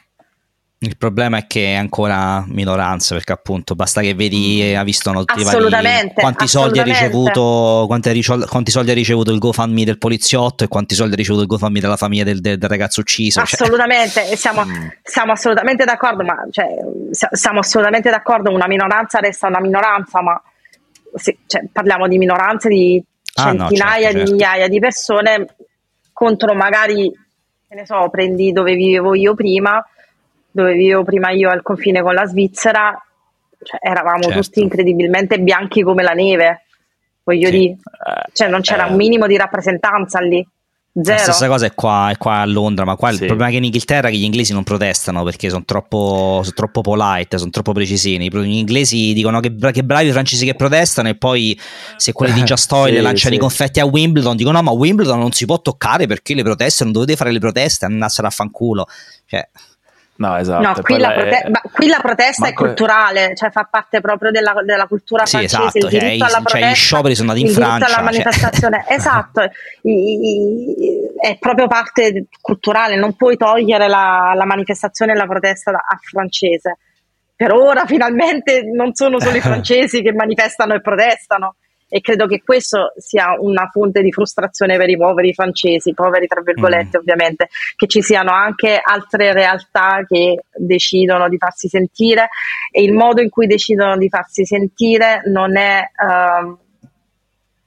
Il 0.84 0.98
problema 0.98 1.38
è 1.38 1.46
che 1.46 1.74
è 1.74 1.76
ancora 1.76 2.44
minoranza, 2.48 3.14
perché 3.14 3.32
appunto 3.32 3.76
basta 3.76 4.02
che 4.02 4.16
vedi, 4.16 4.74
ha 4.76 4.84
visto 4.84 5.12
notizie 5.12 5.46
quanti 6.16 6.48
soldi 6.48 6.80
ha 6.80 6.84
ricevuto, 6.84 7.84
quanti, 7.86 8.24
quanti, 8.48 8.72
soldi 8.72 8.90
ha 8.90 8.96
ricevuto 8.96 9.32
il 9.32 9.38
GoFundMe 9.38 9.84
del 9.84 10.00
poliziotto 10.00 10.64
e 10.64 10.68
quanti 10.68 10.96
soldi 10.96 11.14
ha 11.14 11.18
ricevuto 11.18 11.44
il 11.44 11.50
GoFundMe 11.50 11.82
della 11.82 11.98
famiglia 11.98 12.24
del, 12.24 12.42
del, 12.42 12.58
del 12.58 12.68
ragazzo 12.68 13.02
ucciso. 13.02 13.46
Cioè. 13.46 13.62
Assolutamente, 13.62 14.26
cioè. 14.26 14.36
siamo, 14.36 14.66
mm. 14.66 14.88
siamo, 15.04 15.34
assolutamente 15.34 15.86
d'accordo, 15.86 16.24
ma 16.24 16.48
cioè, 16.50 16.66
siamo 17.12 17.60
assolutamente 17.60 18.10
d'accordo, 18.10 18.50
una 18.50 18.68
minoranza 18.68 19.20
resta 19.20 19.46
una 19.46 19.62
minoranza, 19.62 20.24
ma 20.24 20.42
sì, 21.14 21.38
cioè, 21.46 21.64
parliamo 21.72 22.08
di 22.08 22.18
minoranze 22.18 22.70
di 22.70 23.04
centinaia 23.22 23.60
ah, 23.60 23.70
no, 23.70 23.76
certo, 23.76 24.08
di 24.08 24.18
certo. 24.18 24.32
migliaia 24.32 24.68
di 24.68 24.80
persone 24.80 25.46
contro 26.12 26.56
magari, 26.56 27.12
che 27.70 27.76
ne 27.76 27.86
so, 27.86 28.10
prendi 28.10 28.52
dove 28.52 28.74
vivevo 28.74 29.14
io 29.14 29.36
prima 29.36 29.86
dove 30.52 30.74
vivevo 30.74 31.04
prima 31.04 31.32
io 31.32 31.50
al 31.50 31.62
confine 31.62 32.02
con 32.02 32.14
la 32.14 32.26
Svizzera, 32.26 33.02
cioè, 33.64 33.80
eravamo 33.82 34.24
certo. 34.24 34.42
tutti 34.42 34.62
incredibilmente 34.62 35.40
bianchi 35.40 35.82
come 35.82 36.04
la 36.04 36.14
neve. 36.14 36.66
Voglio 37.24 37.50
sì. 37.50 37.58
dire, 37.58 37.78
cioè, 38.34 38.50
non 38.50 38.62
c'era 38.62 38.88
eh. 38.88 38.90
un 38.90 38.96
minimo 38.96 39.28
di 39.28 39.38
rappresentanza 39.38 40.20
lì. 40.20 40.46
Zero. 40.94 41.16
La 41.16 41.24
stessa 41.24 41.48
cosa 41.48 41.66
è 41.68 41.74
qua, 41.74 42.10
è 42.12 42.18
qua 42.18 42.40
a 42.40 42.46
Londra, 42.46 42.84
ma 42.84 42.98
qua 42.98 43.14
sì. 43.14 43.22
il 43.22 43.28
problema 43.28 43.48
è 43.48 43.52
che 43.52 43.60
in 43.60 43.64
Inghilterra 43.64 44.10
che 44.10 44.18
gli 44.18 44.26
inglesi 44.26 44.52
non 44.52 44.64
protestano 44.64 45.24
perché 45.24 45.48
sono 45.48 45.64
troppo, 45.64 46.42
sono 46.42 46.54
troppo 46.54 46.82
polite, 46.82 47.38
sono 47.38 47.50
troppo 47.50 47.72
precisini. 47.72 48.28
Gli 48.30 48.58
inglesi 48.58 49.14
dicono 49.14 49.40
che, 49.40 49.56
che 49.72 49.84
bravi 49.86 50.10
i 50.10 50.12
francesi 50.12 50.46
che 50.46 50.54
protestano 50.54 51.08
e 51.08 51.16
poi 51.16 51.58
se 51.96 52.12
quelli 52.12 52.34
di 52.34 52.44
Just 52.44 52.70
Oil 52.74 52.96
sì, 52.96 53.02
lanciano 53.02 53.32
sì. 53.32 53.36
i 53.36 53.40
confetti 53.40 53.80
a 53.80 53.86
Wimbledon 53.86 54.36
dicono 54.36 54.58
no 54.58 54.64
ma 54.64 54.72
Wimbledon 54.72 55.18
non 55.18 55.32
si 55.32 55.46
può 55.46 55.62
toccare 55.62 56.08
perché 56.08 56.34
le 56.36 56.44
proteste, 56.44 56.84
non 56.84 56.92
dovete 56.92 57.16
fare 57.16 57.32
le 57.32 57.40
proteste, 57.40 57.86
andassero 57.86 58.28
a 58.28 58.32
fanculo. 58.32 58.86
Cioè... 59.26 59.48
No, 60.22 60.38
esatto. 60.38 60.62
No, 60.62 60.74
qui, 60.84 61.00
la, 61.00 61.12
prote- 61.14 61.42
è... 61.42 61.52
qui 61.74 61.88
la, 61.88 62.00
protesta 62.00 62.44
Manco... 62.44 62.64
è 62.64 62.66
culturale, 62.68 63.36
cioè 63.36 63.50
fa 63.50 63.68
parte 63.70 64.02
proprio 64.02 64.30
della, 64.30 64.54
della 64.64 64.86
cultura 64.86 65.26
sì, 65.26 65.38
francese. 65.38 65.58
Esatto, 65.58 65.78
il 65.78 65.88
diritto 65.88 66.26
cioè, 66.26 66.28
alla 66.28 66.42
protesta, 66.44 66.60
cioè, 66.60 66.70
i 66.70 66.76
scioperi 66.76 67.16
sono 67.16 67.32
andati 67.32 67.48
in 67.48 67.54
Francia. 67.56 67.86
alla 67.86 67.96
cioè... 67.96 68.04
manifestazione, 68.04 68.86
esatto, 68.90 69.42
I, 69.82 69.92
i, 69.92 71.00
è 71.20 71.38
proprio 71.40 71.66
parte 71.66 72.26
culturale, 72.40 72.96
non 72.98 73.16
puoi 73.16 73.36
togliere 73.36 73.88
la, 73.88 74.34
la 74.36 74.46
manifestazione 74.46 75.14
e 75.14 75.16
la 75.16 75.26
protesta 75.26 75.72
a 75.72 76.00
francese. 76.00 76.78
Per 77.36 77.52
ora 77.52 77.86
finalmente 77.88 78.62
non 78.62 78.94
sono 78.94 79.20
solo 79.20 79.38
i 79.38 79.42
francesi 79.42 80.04
che 80.04 80.14
manifestano 80.14 80.76
e 80.76 80.82
protestano 80.82 81.56
e 81.94 82.00
credo 82.00 82.26
che 82.26 82.42
questo 82.42 82.94
sia 82.96 83.36
una 83.38 83.70
fonte 83.70 84.02
di 84.02 84.14
frustrazione 84.14 84.78
per 84.78 84.88
i 84.88 84.96
poveri 84.96 85.34
francesi, 85.34 85.94
poveri 85.94 86.26
tra 86.26 86.42
virgolette 86.42 86.98
mm. 86.98 87.02
ovviamente, 87.02 87.50
che 87.76 87.86
ci 87.88 88.02
siano 88.02 88.32
anche 88.32 88.80
altre 88.82 89.34
realtà 89.34 90.06
che 90.08 90.46
decidono 90.56 91.28
di 91.28 91.38
farsi 91.38 91.68
sentire 91.68 92.30
e 92.72 92.82
il 92.82 92.94
modo 92.94 93.22
in 93.22 93.30
cui 93.30 93.46
decidono 93.46 93.98
di 93.98 94.08
farsi 94.08 94.46
sentire 94.46 95.24
non 95.26 95.58
è 95.58 95.82
uh, 95.82 96.58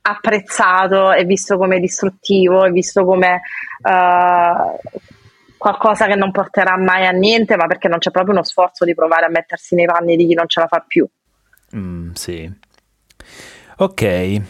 apprezzato, 0.00 1.12
è 1.12 1.26
visto 1.26 1.58
come 1.58 1.78
distruttivo, 1.78 2.64
è 2.64 2.70
visto 2.70 3.04
come 3.04 3.42
uh, 3.82 4.98
qualcosa 5.58 6.06
che 6.06 6.14
non 6.14 6.30
porterà 6.30 6.78
mai 6.78 7.04
a 7.04 7.10
niente, 7.10 7.56
ma 7.56 7.66
perché 7.66 7.88
non 7.88 7.98
c'è 7.98 8.10
proprio 8.10 8.32
uno 8.32 8.42
sforzo 8.42 8.86
di 8.86 8.94
provare 8.94 9.26
a 9.26 9.30
mettersi 9.30 9.74
nei 9.74 9.84
panni 9.84 10.16
di 10.16 10.26
chi 10.26 10.32
non 10.32 10.48
ce 10.48 10.60
la 10.60 10.66
fa 10.66 10.82
più. 10.86 11.06
Mm, 11.76 12.12
sì. 12.12 12.50
Ok, 13.76 14.40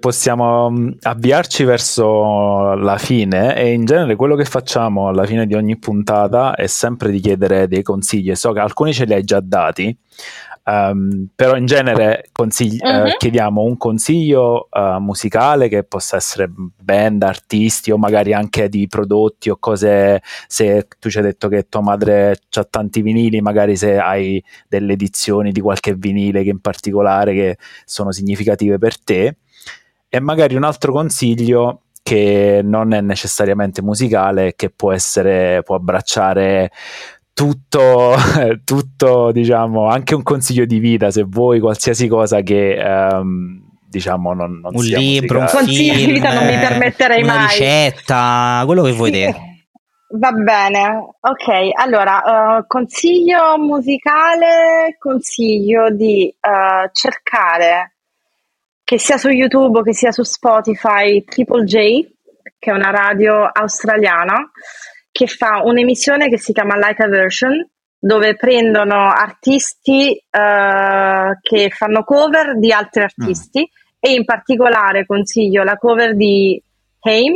possiamo 0.00 0.70
mm, 0.70 0.88
avviarci 1.02 1.62
verso 1.64 2.72
la 2.72 2.96
fine 2.96 3.54
e 3.54 3.72
in 3.72 3.84
genere 3.84 4.16
quello 4.16 4.34
che 4.34 4.46
facciamo 4.46 5.08
alla 5.08 5.26
fine 5.26 5.46
di 5.46 5.52
ogni 5.54 5.78
puntata 5.78 6.54
è 6.54 6.66
sempre 6.66 7.10
di 7.10 7.20
chiedere 7.20 7.68
dei 7.68 7.82
consigli. 7.82 8.34
So 8.34 8.52
che 8.52 8.60
alcuni 8.60 8.94
ce 8.94 9.04
li 9.04 9.12
hai 9.12 9.24
già 9.24 9.40
dati, 9.40 9.94
Um, 10.64 11.26
però 11.34 11.56
in 11.56 11.66
genere 11.66 12.28
consigli- 12.30 12.78
uh-huh. 12.80 13.08
uh, 13.08 13.16
chiediamo 13.18 13.62
un 13.62 13.76
consiglio 13.76 14.68
uh, 14.70 15.00
musicale 15.00 15.68
che 15.68 15.82
possa 15.82 16.16
essere 16.16 16.48
band, 16.48 17.24
artisti 17.24 17.90
o 17.90 17.98
magari 17.98 18.32
anche 18.32 18.68
di 18.68 18.86
prodotti 18.86 19.50
o 19.50 19.56
cose, 19.58 20.22
se 20.46 20.86
tu 21.00 21.10
ci 21.10 21.18
hai 21.18 21.24
detto 21.24 21.48
che 21.48 21.68
tua 21.68 21.80
madre 21.80 22.38
ha 22.52 22.64
tanti 22.64 23.02
vinili, 23.02 23.40
magari 23.40 23.76
se 23.76 23.98
hai 23.98 24.42
delle 24.68 24.92
edizioni 24.92 25.50
di 25.50 25.60
qualche 25.60 25.94
vinile 25.94 26.44
che 26.44 26.50
in 26.50 26.60
particolare 26.60 27.34
che 27.34 27.58
sono 27.84 28.12
significative 28.12 28.78
per 28.78 29.02
te 29.02 29.36
e 30.08 30.20
magari 30.20 30.54
un 30.54 30.64
altro 30.64 30.92
consiglio 30.92 31.82
che 32.02 32.60
non 32.62 32.92
è 32.92 33.00
necessariamente 33.00 33.80
musicale, 33.80 34.54
che 34.54 34.70
può 34.70 34.92
essere, 34.92 35.62
può 35.62 35.76
abbracciare 35.76 36.70
tutto, 37.32 38.14
tutto, 38.64 39.32
diciamo, 39.32 39.88
anche 39.88 40.14
un 40.14 40.22
consiglio 40.22 40.64
di 40.64 40.78
vita, 40.78 41.10
se 41.10 41.24
vuoi, 41.24 41.60
qualsiasi 41.60 42.08
cosa 42.08 42.40
che... 42.40 42.80
Um, 42.82 43.70
diciamo 43.92 44.32
non, 44.32 44.60
non 44.60 44.72
un 44.74 44.84
libro, 44.84 45.40
un 45.40 45.48
consiglio 45.50 45.94
di 45.94 46.06
vita 46.06 46.32
non 46.32 46.46
mi 46.46 46.58
permetterei 46.58 47.22
una 47.22 47.34
mai. 47.34 47.46
ricetta, 47.48 48.62
quello 48.64 48.84
che 48.84 48.92
vuoi 48.92 49.12
sì. 49.12 49.20
te. 49.20 49.34
Va 50.14 50.32
bene, 50.32 51.08
ok. 51.20 51.70
Allora, 51.74 52.22
uh, 52.58 52.66
consiglio 52.66 53.58
musicale, 53.58 54.96
consiglio 54.98 55.90
di 55.90 56.34
uh, 56.40 56.88
cercare 56.92 57.96
che 58.82 58.98
sia 58.98 59.16
su 59.16 59.28
YouTube 59.28 59.82
che 59.82 59.94
sia 59.94 60.12
su 60.12 60.22
Spotify 60.22 61.24
Triple 61.24 61.64
J, 61.64 61.76
che 62.58 62.70
è 62.70 62.74
una 62.74 62.90
radio 62.90 63.48
australiana 63.50 64.50
che 65.12 65.26
fa 65.26 65.60
un'emissione 65.62 66.28
che 66.28 66.38
si 66.38 66.52
chiama 66.52 66.76
Like 66.76 67.02
a 67.02 67.08
Version, 67.08 67.68
dove 67.98 68.34
prendono 68.34 69.10
artisti 69.10 70.20
uh, 70.30 71.38
che 71.40 71.70
fanno 71.70 72.02
cover 72.02 72.58
di 72.58 72.72
altri 72.72 73.02
artisti 73.02 73.60
mm. 73.60 73.96
e 74.00 74.14
in 74.14 74.24
particolare 74.24 75.06
consiglio 75.06 75.62
la 75.62 75.76
cover 75.76 76.16
di 76.16 76.60
Haim, 77.02 77.34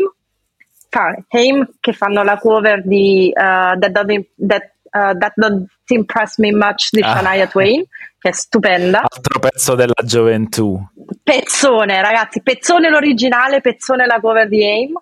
Haim 1.28 1.69
che 1.78 1.93
fanno 1.93 2.23
la 2.24 2.39
cover 2.39 2.82
di 2.82 3.31
uh, 3.32 3.78
That, 3.78 3.90
Doesn't, 3.90 4.27
That, 4.44 4.73
uh, 4.90 5.16
That 5.19 5.32
Doesn't 5.36 5.69
Impress 5.89 6.39
Me 6.39 6.53
Much 6.53 6.89
di 6.90 7.03
ah. 7.03 7.15
Shania 7.15 7.47
Twain, 7.47 7.85
che 8.19 8.31
è 8.31 8.32
stupenda. 8.32 9.03
Altro 9.07 9.39
pezzo 9.39 9.74
della 9.74 10.03
gioventù. 10.03 10.81
Pezzone, 11.23 12.01
ragazzi, 12.01 12.43
pezzone 12.43 12.89
l'originale, 12.89 13.61
pezzone 13.61 14.07
la 14.07 14.19
cover 14.19 14.48
di 14.48 14.65
Haim 14.65 14.94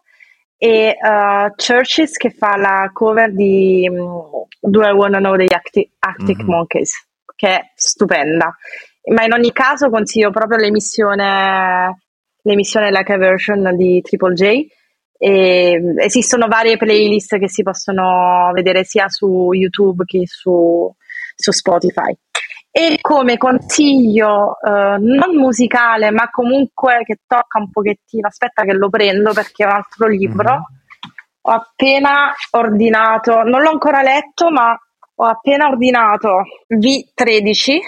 e 0.64 0.96
uh, 0.98 1.52
Churches 1.56 2.16
che 2.16 2.30
fa 2.30 2.56
la 2.56 2.88
cover 2.90 3.30
di 3.34 3.86
um, 3.86 4.46
Do 4.62 4.80
I 4.80 4.92
Wanna 4.92 5.18
Know 5.18 5.36
the 5.36 5.44
Arctic, 5.52 5.90
Arctic 5.98 6.38
mm-hmm. 6.38 6.48
Monkeys, 6.48 7.06
che 7.36 7.48
è 7.48 7.72
stupenda. 7.74 8.56
Ma 9.12 9.24
in 9.24 9.34
ogni 9.34 9.52
caso 9.52 9.90
consiglio 9.90 10.30
proprio 10.30 10.56
l'emissione, 10.56 12.04
l'emissione 12.40 12.90
like 12.90 13.12
a 13.12 13.18
version 13.18 13.76
di 13.76 14.00
Triple 14.00 14.32
J. 14.32 14.66
E 15.18 15.80
esistono 15.98 16.48
varie 16.48 16.78
playlist 16.78 17.36
che 17.38 17.48
si 17.50 17.62
possono 17.62 18.50
vedere 18.54 18.84
sia 18.84 19.10
su 19.10 19.52
YouTube 19.52 20.04
che 20.06 20.22
su, 20.24 20.90
su 21.36 21.50
Spotify. 21.52 22.16
E 22.76 22.98
come 23.00 23.36
consiglio 23.36 24.58
eh, 24.60 24.96
non 24.98 25.36
musicale, 25.36 26.10
ma 26.10 26.28
comunque 26.28 27.04
che 27.04 27.20
tocca 27.24 27.60
un 27.60 27.70
pochettino, 27.70 28.26
aspetta 28.26 28.64
che 28.64 28.72
lo 28.72 28.88
prendo 28.88 29.32
perché 29.32 29.62
è 29.62 29.66
un 29.68 29.74
altro 29.74 30.08
libro. 30.08 30.50
Mm-hmm. 30.50 30.62
Ho 31.42 31.50
appena 31.52 32.32
ordinato, 32.50 33.44
non 33.44 33.62
l'ho 33.62 33.70
ancora 33.70 34.02
letto, 34.02 34.50
ma 34.50 34.76
ho 35.14 35.24
appena 35.24 35.68
ordinato 35.68 36.42
V13 36.68 37.78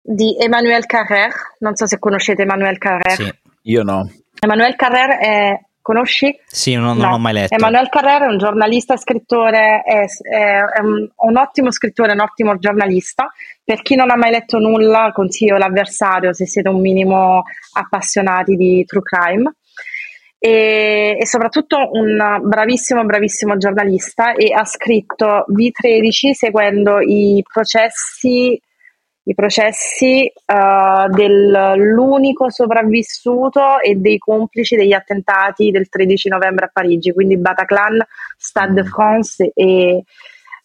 di 0.00 0.34
Emmanuel 0.40 0.86
Carrère. 0.86 1.34
Non 1.58 1.74
so 1.74 1.86
se 1.86 1.98
conoscete 1.98 2.40
Emmanuel 2.40 2.78
Carrère. 2.78 3.22
Sì, 3.22 3.32
io 3.64 3.82
no. 3.82 4.10
Emmanuel 4.40 4.76
Carrère 4.76 5.18
è 5.18 5.60
Conosci? 5.86 6.36
Sì, 6.44 6.74
non, 6.74 6.82
non 6.82 6.96
no. 6.96 7.10
l'ho 7.10 7.18
mai 7.18 7.32
letto. 7.32 7.54
Emanuele 7.54 7.88
Carrera 7.88 8.24
è 8.26 8.28
un 8.28 8.38
giornalista 8.38 8.96
scrittore, 8.96 9.82
è, 9.84 10.04
è, 10.04 10.58
è 10.58 10.80
un, 10.80 11.08
un, 11.14 11.36
ottimo 11.36 11.70
scrittore, 11.70 12.10
un 12.10 12.18
ottimo 12.18 12.58
giornalista. 12.58 13.28
Per 13.62 13.82
chi 13.82 13.94
non 13.94 14.10
ha 14.10 14.16
mai 14.16 14.32
letto 14.32 14.58
nulla, 14.58 15.12
consiglio 15.14 15.56
L'avversario 15.56 16.32
se 16.32 16.44
siete 16.44 16.68
un 16.68 16.80
minimo 16.80 17.44
appassionati 17.74 18.56
di 18.56 18.84
true 18.84 19.02
crime. 19.02 19.54
E, 20.40 21.18
e 21.20 21.24
soprattutto 21.24 21.76
un 21.92 22.40
bravissimo, 22.42 23.04
bravissimo 23.04 23.56
giornalista 23.56 24.32
e 24.32 24.52
ha 24.52 24.64
scritto 24.64 25.44
V13 25.48 26.32
seguendo 26.32 26.98
i 26.98 27.44
processi 27.48 28.60
i 29.28 29.34
processi 29.34 30.30
uh, 30.32 31.10
dell'unico 31.10 32.48
sopravvissuto 32.48 33.80
e 33.80 33.96
dei 33.96 34.18
complici 34.18 34.76
degli 34.76 34.92
attentati 34.92 35.72
del 35.72 35.88
13 35.88 36.28
novembre 36.28 36.66
a 36.66 36.70
Parigi, 36.72 37.12
quindi 37.12 37.36
Bataclan, 37.36 37.98
Stade 38.36 38.82
de 38.82 38.84
France 38.84 39.50
e 39.52 40.04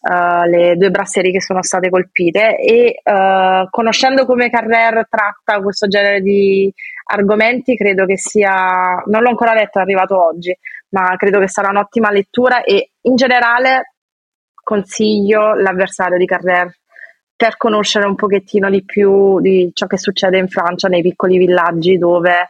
uh, 0.00 0.48
le 0.48 0.76
due 0.76 0.90
brasserie 0.90 1.32
che 1.32 1.40
sono 1.40 1.60
state 1.60 1.90
colpite. 1.90 2.56
E 2.56 3.00
uh, 3.02 3.68
conoscendo 3.68 4.24
come 4.26 4.48
Carrer 4.48 5.08
tratta 5.10 5.60
questo 5.60 5.88
genere 5.88 6.20
di 6.20 6.72
argomenti, 7.06 7.74
credo 7.76 8.06
che 8.06 8.16
sia, 8.16 9.02
non 9.06 9.22
l'ho 9.22 9.28
ancora 9.28 9.54
letto, 9.54 9.80
è 9.80 9.82
arrivato 9.82 10.24
oggi, 10.24 10.56
ma 10.90 11.16
credo 11.16 11.40
che 11.40 11.48
sarà 11.48 11.70
un'ottima 11.70 12.12
lettura 12.12 12.62
e 12.62 12.92
in 13.00 13.16
generale 13.16 13.94
consiglio 14.62 15.54
l'avversario 15.54 16.16
di 16.16 16.26
Carrer 16.26 16.72
per 17.42 17.56
conoscere 17.56 18.06
un 18.06 18.14
pochettino 18.14 18.70
di 18.70 18.84
più 18.84 19.40
di 19.40 19.72
ciò 19.74 19.88
che 19.88 19.98
succede 19.98 20.38
in 20.38 20.46
Francia 20.46 20.86
nei 20.86 21.02
piccoli 21.02 21.38
villaggi 21.38 21.98
dove 21.98 22.46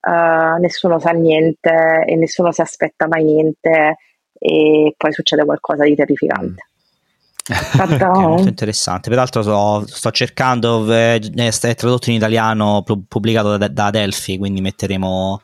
uh, 0.00 0.58
nessuno 0.58 0.98
sa 0.98 1.10
niente 1.10 2.04
e 2.06 2.16
nessuno 2.16 2.50
si 2.50 2.62
aspetta 2.62 3.06
mai 3.06 3.22
niente 3.22 3.98
e 4.38 4.94
poi 4.96 5.12
succede 5.12 5.44
qualcosa 5.44 5.84
di 5.84 5.94
terrificante. 5.94 6.68
okay, 7.78 7.98
molto 7.98 8.48
interessante. 8.48 9.10
Peraltro 9.10 9.42
so, 9.42 9.84
sto 9.86 10.10
cercando, 10.10 10.90
è 10.90 11.18
tradotto 11.76 12.08
in 12.08 12.16
italiano, 12.16 12.82
pubblicato 13.06 13.58
da, 13.58 13.68
da 13.68 13.90
Delphi, 13.90 14.38
quindi 14.38 14.62
metteremo 14.62 15.42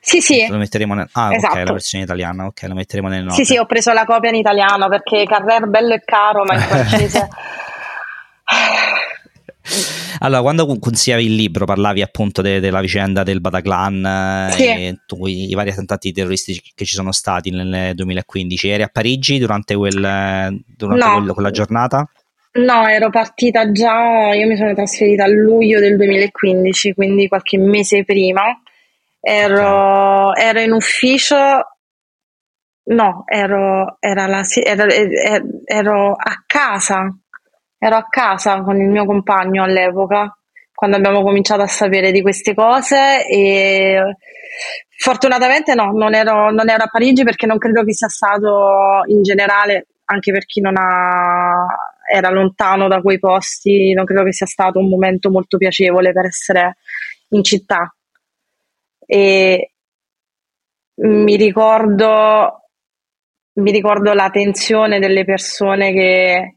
sì, 0.00 0.20
sì. 0.20 0.48
Lo 0.48 0.56
metteremo 0.56 0.94
nel... 0.94 1.08
Ah, 1.12 1.32
esatto. 1.32 1.58
ok, 1.58 1.64
la 1.64 1.72
versione 1.72 2.04
italiana, 2.04 2.46
ok, 2.46 2.62
lo 2.62 2.74
metteremo 2.74 3.06
nel 3.06 3.22
note. 3.22 3.36
Sì, 3.36 3.44
sì, 3.44 3.56
ho 3.56 3.66
preso 3.66 3.92
la 3.92 4.04
copia 4.04 4.30
in 4.30 4.36
italiano 4.36 4.88
perché 4.88 5.22
Carrer 5.26 5.68
bello 5.68 5.94
e 5.94 6.02
caro, 6.04 6.42
ma 6.42 6.54
in 6.54 6.60
francese 6.66 7.28
Allora, 10.22 10.42
quando 10.42 10.66
consigliavi 10.78 11.24
il 11.24 11.34
libro 11.34 11.64
parlavi 11.64 12.02
appunto 12.02 12.42
de- 12.42 12.60
della 12.60 12.80
vicenda 12.80 13.22
del 13.22 13.40
Bataclan 13.40 14.48
sì. 14.52 14.64
e 14.64 14.98
tu, 15.06 15.26
i 15.26 15.54
vari 15.54 15.70
attentati 15.70 16.12
terroristici 16.12 16.72
che 16.74 16.84
ci 16.84 16.94
sono 16.94 17.12
stati 17.12 17.50
nel 17.50 17.94
2015. 17.94 18.68
Eri 18.68 18.82
a 18.82 18.88
Parigi 18.88 19.38
durante, 19.38 19.74
quel, 19.74 19.94
durante 19.94 21.04
no. 21.04 21.12
quel, 21.14 21.32
quella 21.32 21.50
giornata? 21.50 22.06
No, 22.52 22.86
ero 22.86 23.10
partita 23.10 23.70
già, 23.70 24.34
io 24.34 24.46
mi 24.46 24.56
sono 24.56 24.74
trasferita 24.74 25.24
a 25.24 25.28
luglio 25.28 25.78
del 25.78 25.96
2015, 25.96 26.94
quindi 26.94 27.28
qualche 27.28 27.56
mese 27.56 28.04
prima. 28.04 28.42
Ero, 29.20 30.34
ero 30.34 30.60
in 30.60 30.72
ufficio, 30.72 31.36
no, 32.84 33.24
ero, 33.26 33.98
la, 34.00 34.42
ero, 34.64 34.86
ero 35.64 36.12
a 36.12 36.42
casa 36.46 37.14
ero 37.82 37.96
a 37.96 38.06
casa 38.08 38.60
con 38.60 38.78
il 38.78 38.88
mio 38.88 39.06
compagno 39.06 39.64
all'epoca 39.64 40.36
quando 40.74 40.96
abbiamo 40.96 41.22
cominciato 41.22 41.62
a 41.62 41.66
sapere 41.66 42.10
di 42.12 42.22
queste 42.22 42.54
cose 42.54 43.26
e 43.26 44.16
fortunatamente 44.96 45.74
no, 45.74 45.92
non 45.92 46.14
ero, 46.14 46.50
non 46.50 46.70
ero 46.70 46.84
a 46.84 46.88
Parigi 46.88 47.22
perché 47.22 47.46
non 47.46 47.58
credo 47.58 47.84
che 47.84 47.92
sia 47.92 48.08
stato 48.08 49.02
in 49.06 49.22
generale, 49.22 49.88
anche 50.06 50.32
per 50.32 50.46
chi 50.46 50.62
non 50.62 50.76
ha, 50.78 51.66
era 52.10 52.30
lontano 52.30 52.88
da 52.88 53.02
quei 53.02 53.18
posti, 53.18 53.92
non 53.92 54.06
credo 54.06 54.24
che 54.24 54.32
sia 54.32 54.46
stato 54.46 54.78
un 54.78 54.88
momento 54.88 55.30
molto 55.30 55.58
piacevole 55.58 56.12
per 56.12 56.24
essere 56.24 56.76
in 57.28 57.44
città. 57.44 57.94
E 59.04 59.72
mi 60.94 61.36
ricordo, 61.36 62.68
mi 63.54 63.70
ricordo 63.70 64.14
la 64.14 64.30
tensione 64.30 64.98
delle 64.98 65.24
persone 65.26 65.92
che 65.92 66.54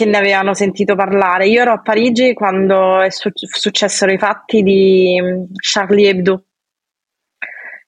che 0.00 0.06
ne 0.06 0.16
avevano 0.16 0.54
sentito 0.54 0.94
parlare. 0.94 1.46
Io 1.46 1.60
ero 1.60 1.72
a 1.72 1.80
Parigi 1.80 2.32
quando 2.32 3.04
su- 3.10 3.28
successero 3.34 4.10
i 4.10 4.16
fatti 4.16 4.62
di 4.62 5.20
mm, 5.20 5.42
Charlie 5.56 6.08
Hebdo, 6.08 6.44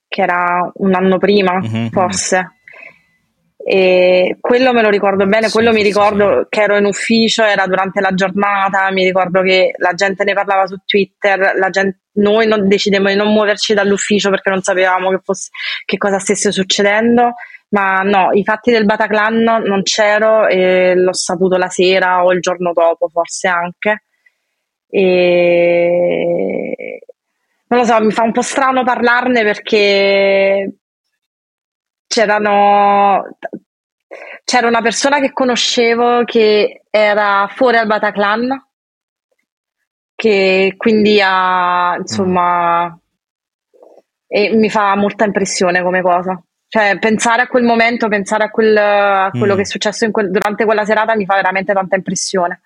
che 0.07 0.21
era 0.21 0.71
un 0.75 0.93
anno 0.93 1.17
prima, 1.17 1.53
mm-hmm. 1.53 1.87
forse. 1.87 2.57
E 3.65 4.37
quello 4.39 4.73
me 4.73 4.83
lo 4.83 4.89
ricordo 4.89 5.25
bene, 5.25 5.47
sì, 5.47 5.53
quello 5.53 5.71
mi 5.71 5.81
ricordo 5.81 6.41
sì. 6.41 6.45
che 6.49 6.61
ero 6.61 6.77
in 6.77 6.85
ufficio, 6.85 7.43
era 7.45 7.65
durante 7.65 7.99
la 7.99 8.13
giornata, 8.13 8.91
mi 8.91 9.03
ricordo 9.03 9.41
che 9.41 9.73
la 9.77 9.93
gente 9.93 10.23
ne 10.23 10.33
parlava 10.33 10.67
su 10.67 10.75
Twitter, 10.85 11.57
gente, 11.71 12.01
noi 12.17 12.45
non, 12.45 12.67
decidemmo 12.67 13.07
di 13.07 13.15
non 13.15 13.31
muoverci 13.31 13.73
dall'ufficio 13.73 14.29
perché 14.29 14.51
non 14.51 14.61
sapevamo 14.61 15.09
che, 15.09 15.19
fosse, 15.23 15.49
che 15.85 15.97
cosa 15.97 16.19
stesse 16.19 16.51
succedendo 16.51 17.33
ma 17.73 18.01
no, 18.03 18.31
i 18.33 18.43
fatti 18.43 18.71
del 18.71 18.85
Bataclan 18.85 19.43
non 19.65 19.81
c'ero 19.81 20.47
e 20.47 20.93
l'ho 20.95 21.13
saputo 21.13 21.57
la 21.57 21.69
sera 21.69 22.23
o 22.23 22.31
il 22.31 22.39
giorno 22.39 22.71
dopo, 22.71 23.07
forse 23.09 23.47
anche. 23.47 24.03
E 24.89 26.19
non 27.67 27.79
lo 27.79 27.85
so, 27.85 27.99
mi 28.01 28.11
fa 28.11 28.23
un 28.23 28.31
po' 28.31 28.43
strano 28.43 28.83
parlarne 28.83 29.43
perché 29.43 30.75
c'erano 32.07 33.37
c'era 34.43 34.67
una 34.67 34.81
persona 34.81 35.19
che 35.19 35.31
conoscevo 35.33 36.23
che 36.25 36.83
era 36.91 37.47
fuori 37.55 37.77
al 37.77 37.87
Bataclan 37.87 38.67
che 40.15 40.75
quindi 40.77 41.19
ha 41.23 41.95
insomma 41.97 42.95
e 44.27 44.55
mi 44.55 44.69
fa 44.69 44.95
molta 44.95 45.25
impressione 45.25 45.81
come 45.81 46.01
cosa 46.01 46.39
cioè, 46.73 46.97
pensare 46.97 47.43
a 47.43 47.47
quel 47.47 47.61
momento, 47.61 48.07
pensare 48.07 48.45
a, 48.45 48.49
quel, 48.49 48.75
a 48.75 49.29
quello 49.29 49.53
mm. 49.53 49.57
che 49.57 49.61
è 49.61 49.65
successo 49.65 50.09
quel, 50.09 50.31
durante 50.31 50.65
quella 50.65 50.83
serata 50.85 51.15
mi 51.15 51.23
fa 51.23 51.35
veramente 51.35 51.71
tanta 51.71 51.95
impressione. 51.95 52.61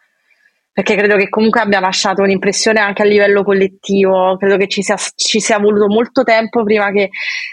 Perché 0.71 0.95
credo 0.95 1.17
che 1.17 1.27
comunque 1.27 1.59
abbia 1.59 1.81
lasciato 1.81 2.21
un'impressione 2.21 2.79
anche 2.79 3.01
a 3.01 3.05
livello 3.05 3.43
collettivo. 3.43 4.37
Credo 4.37 4.55
che 4.55 4.69
ci 4.69 4.81
sia, 4.81 4.95
ci 5.13 5.41
sia 5.41 5.59
voluto 5.59 5.87
molto 5.87 6.23
tempo 6.23 6.63
prima 6.63 6.89
che 6.91 7.09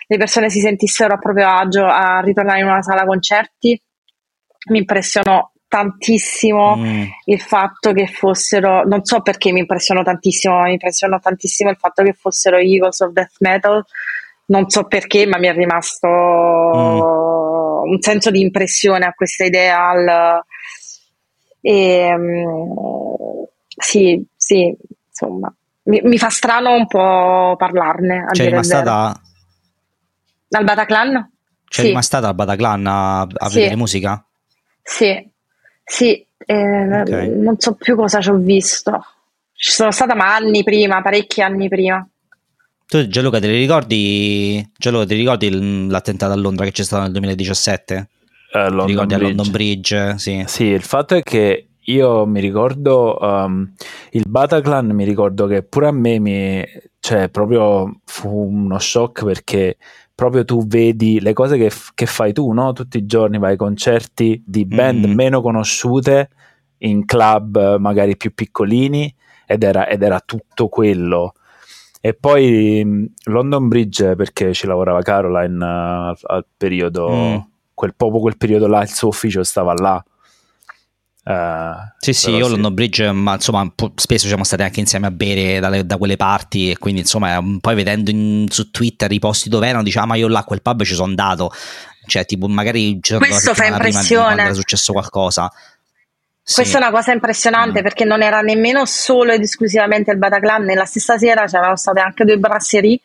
le 0.06 0.16
persone 0.16 0.48
si 0.48 0.60
sentissero 0.60 1.14
a 1.14 1.18
proprio 1.18 1.48
agio 1.48 1.86
a 1.86 2.20
ritornare 2.20 2.60
in 2.60 2.66
una 2.66 2.82
sala 2.82 3.04
concerti. 3.04 3.82
Mi 4.70 4.78
impressionò 4.78 5.50
tantissimo 5.66 6.76
mm. 6.76 7.02
il 7.24 7.40
fatto 7.40 7.92
che 7.92 8.06
fossero, 8.06 8.84
non 8.84 9.04
so 9.04 9.22
perché 9.22 9.50
mi 9.50 9.58
impressionò 9.58 10.04
tantissimo, 10.04 10.54
ma 10.54 10.66
mi 10.66 10.74
impressionò 10.74 11.18
tantissimo 11.18 11.70
il 11.70 11.76
fatto 11.78 12.04
che 12.04 12.12
fossero 12.12 12.58
Eagles 12.58 13.00
of 13.00 13.10
Death 13.10 13.34
Metal 13.40 13.84
non 14.46 14.68
so 14.68 14.84
perché, 14.84 15.26
ma 15.26 15.38
mi 15.38 15.48
è 15.48 15.52
rimasto 15.52 16.08
mm. 16.08 17.00
un 17.90 17.98
senso 18.00 18.30
di 18.30 18.40
impressione 18.40 19.06
a 19.06 19.12
questa 19.12 19.44
idea. 19.44 19.88
Al, 19.88 20.42
e, 21.60 22.14
um, 22.14 23.46
sì, 23.66 24.24
sì, 24.36 24.76
insomma, 25.08 25.54
mi, 25.84 26.00
mi, 26.02 26.18
fa 26.18 26.28
strano 26.28 26.74
un 26.74 26.86
po' 26.86 27.54
parlarne. 27.56 28.26
Cioè, 28.32 28.46
è 28.46 28.48
rimasta, 28.50 28.80
da, 28.82 29.20
Dal 30.46 30.64
Bataclan? 30.64 31.30
C'è 31.64 31.80
sì. 31.80 31.86
rimasta 31.88 32.18
stata 32.18 32.28
al 32.28 32.34
Bataclan 32.34 32.86
a, 32.86 33.20
a 33.22 33.48
sì. 33.48 33.56
vedere 33.56 33.76
musica? 33.76 34.24
Sì, 34.82 35.30
sì, 35.82 36.24
eh, 36.36 37.00
okay. 37.00 37.36
non 37.36 37.58
so 37.58 37.74
più 37.74 37.96
cosa 37.96 38.20
ci 38.20 38.30
ho 38.30 38.36
visto. 38.36 39.04
Ci 39.52 39.70
sono 39.70 39.90
stata 39.90 40.14
ma 40.14 40.34
anni 40.34 40.62
prima, 40.62 41.02
parecchi 41.02 41.40
anni 41.40 41.68
prima. 41.68 42.06
Tu 42.94 43.08
Gianluca 43.08 43.40
te 43.40 43.48
li 43.48 43.58
ricordi, 43.58 44.70
Gianluca, 44.78 45.04
ti 45.04 45.16
ricordi 45.16 45.88
l'attentato 45.88 46.32
a 46.32 46.36
Londra 46.36 46.64
che 46.64 46.70
c'è 46.70 46.84
stato 46.84 47.02
nel 47.02 47.10
2017? 47.10 48.08
Uh, 48.52 48.56
eh, 48.56 48.68
London 48.68 48.86
ricordi 48.86 49.14
Bridge. 49.14 49.14
a 49.14 49.26
London 49.26 49.50
Bridge? 49.50 50.18
Sì. 50.18 50.44
sì, 50.46 50.64
il 50.66 50.82
fatto 50.82 51.16
è 51.16 51.22
che 51.24 51.70
io 51.76 52.24
mi 52.24 52.38
ricordo 52.38 53.18
um, 53.20 53.68
il 54.12 54.22
Bataclan, 54.28 54.90
mi 54.90 55.02
ricordo 55.02 55.48
che 55.48 55.64
pure 55.64 55.88
a 55.88 55.90
me 55.90 56.20
mi, 56.20 56.64
cioè, 57.00 57.30
proprio 57.30 57.98
fu 58.04 58.28
uno 58.28 58.78
shock 58.78 59.24
perché 59.24 59.76
proprio 60.14 60.44
tu 60.44 60.64
vedi 60.64 61.18
le 61.20 61.32
cose 61.32 61.58
che, 61.58 61.72
che 61.94 62.06
fai 62.06 62.32
tu, 62.32 62.52
no? 62.52 62.72
Tutti 62.74 62.98
i 62.98 63.06
giorni 63.06 63.38
vai 63.38 63.50
ai 63.50 63.56
concerti 63.56 64.40
di 64.46 64.66
band 64.66 65.08
mm. 65.08 65.12
meno 65.12 65.42
conosciute 65.42 66.28
in 66.78 67.04
club 67.06 67.78
magari 67.78 68.16
più 68.16 68.32
piccolini 68.32 69.12
ed 69.46 69.64
era, 69.64 69.88
ed 69.88 70.00
era 70.00 70.22
tutto 70.24 70.68
quello. 70.68 71.32
E 72.06 72.12
poi 72.12 73.10
London 73.24 73.66
Bridge 73.66 74.14
perché 74.14 74.52
ci 74.52 74.66
lavorava 74.66 75.00
Caroline 75.00 75.56
uh, 75.64 75.68
al, 76.08 76.18
al, 76.20 76.46
periodo, 76.54 77.08
mm. 77.10 77.36
quel, 77.72 77.94
proprio 77.94 78.20
quel 78.20 78.36
periodo 78.36 78.66
là, 78.66 78.82
il 78.82 78.90
suo 78.90 79.08
ufficio 79.08 79.42
stava 79.42 79.72
là 79.72 80.04
Uh, 81.26 81.72
sì, 82.00 82.12
sì, 82.12 82.32
io 82.32 82.44
sì. 82.44 82.50
London 82.50 82.74
Bridge, 82.74 83.10
ma 83.10 83.32
insomma, 83.32 83.66
spesso 83.94 84.26
siamo 84.26 84.44
stati 84.44 84.62
anche 84.62 84.80
insieme 84.80 85.06
a 85.06 85.10
bere 85.10 85.58
dalle, 85.58 85.86
da 85.86 85.96
quelle 85.96 86.16
parti 86.16 86.70
e 86.70 86.76
quindi 86.76 87.00
insomma, 87.00 87.42
poi 87.60 87.74
vedendo 87.74 88.10
in, 88.10 88.44
su 88.50 88.70
Twitter 88.70 89.10
i 89.10 89.18
posti 89.18 89.48
dove 89.48 89.66
erano, 89.66 89.82
diciamo, 89.82 90.08
ma 90.08 90.16
io 90.16 90.28
là 90.28 90.40
a 90.40 90.44
quel 90.44 90.60
pub 90.60 90.82
ci 90.82 90.92
sono 90.92 91.08
andato, 91.08 91.50
cioè 92.06 92.26
tipo 92.26 92.46
magari 92.46 93.00
questo 93.00 93.54
fa 93.54 93.64
impressione 93.64 94.42
era 94.42 94.52
successo 94.52 94.92
qualcosa. 94.92 95.50
Sì. 96.46 96.56
Questa 96.56 96.76
è 96.76 96.80
una 96.82 96.90
cosa 96.90 97.12
impressionante 97.12 97.80
mm. 97.80 97.82
perché 97.82 98.04
non 98.04 98.20
era 98.20 98.42
nemmeno 98.42 98.84
solo 98.84 99.32
ed 99.32 99.40
esclusivamente 99.40 100.10
il 100.10 100.18
Bataclan, 100.18 100.62
nella 100.62 100.84
stessa 100.84 101.16
sera 101.16 101.46
c'erano 101.46 101.74
state 101.74 102.00
anche 102.00 102.26
due 102.26 102.36
brasserie 102.36 103.00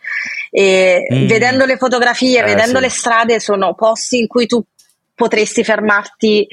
e 0.51 1.07
mm. 1.09 1.25
vedendo 1.25 1.63
le 1.63 1.77
fotografie, 1.77 2.41
eh, 2.41 2.43
vedendo 2.43 2.75
sì. 2.75 2.81
le 2.81 2.89
strade, 2.89 3.39
sono 3.39 3.73
posti 3.75 4.19
in 4.19 4.27
cui 4.27 4.45
tu 4.45 4.61
potresti 5.15 5.63
fermarti 5.63 6.47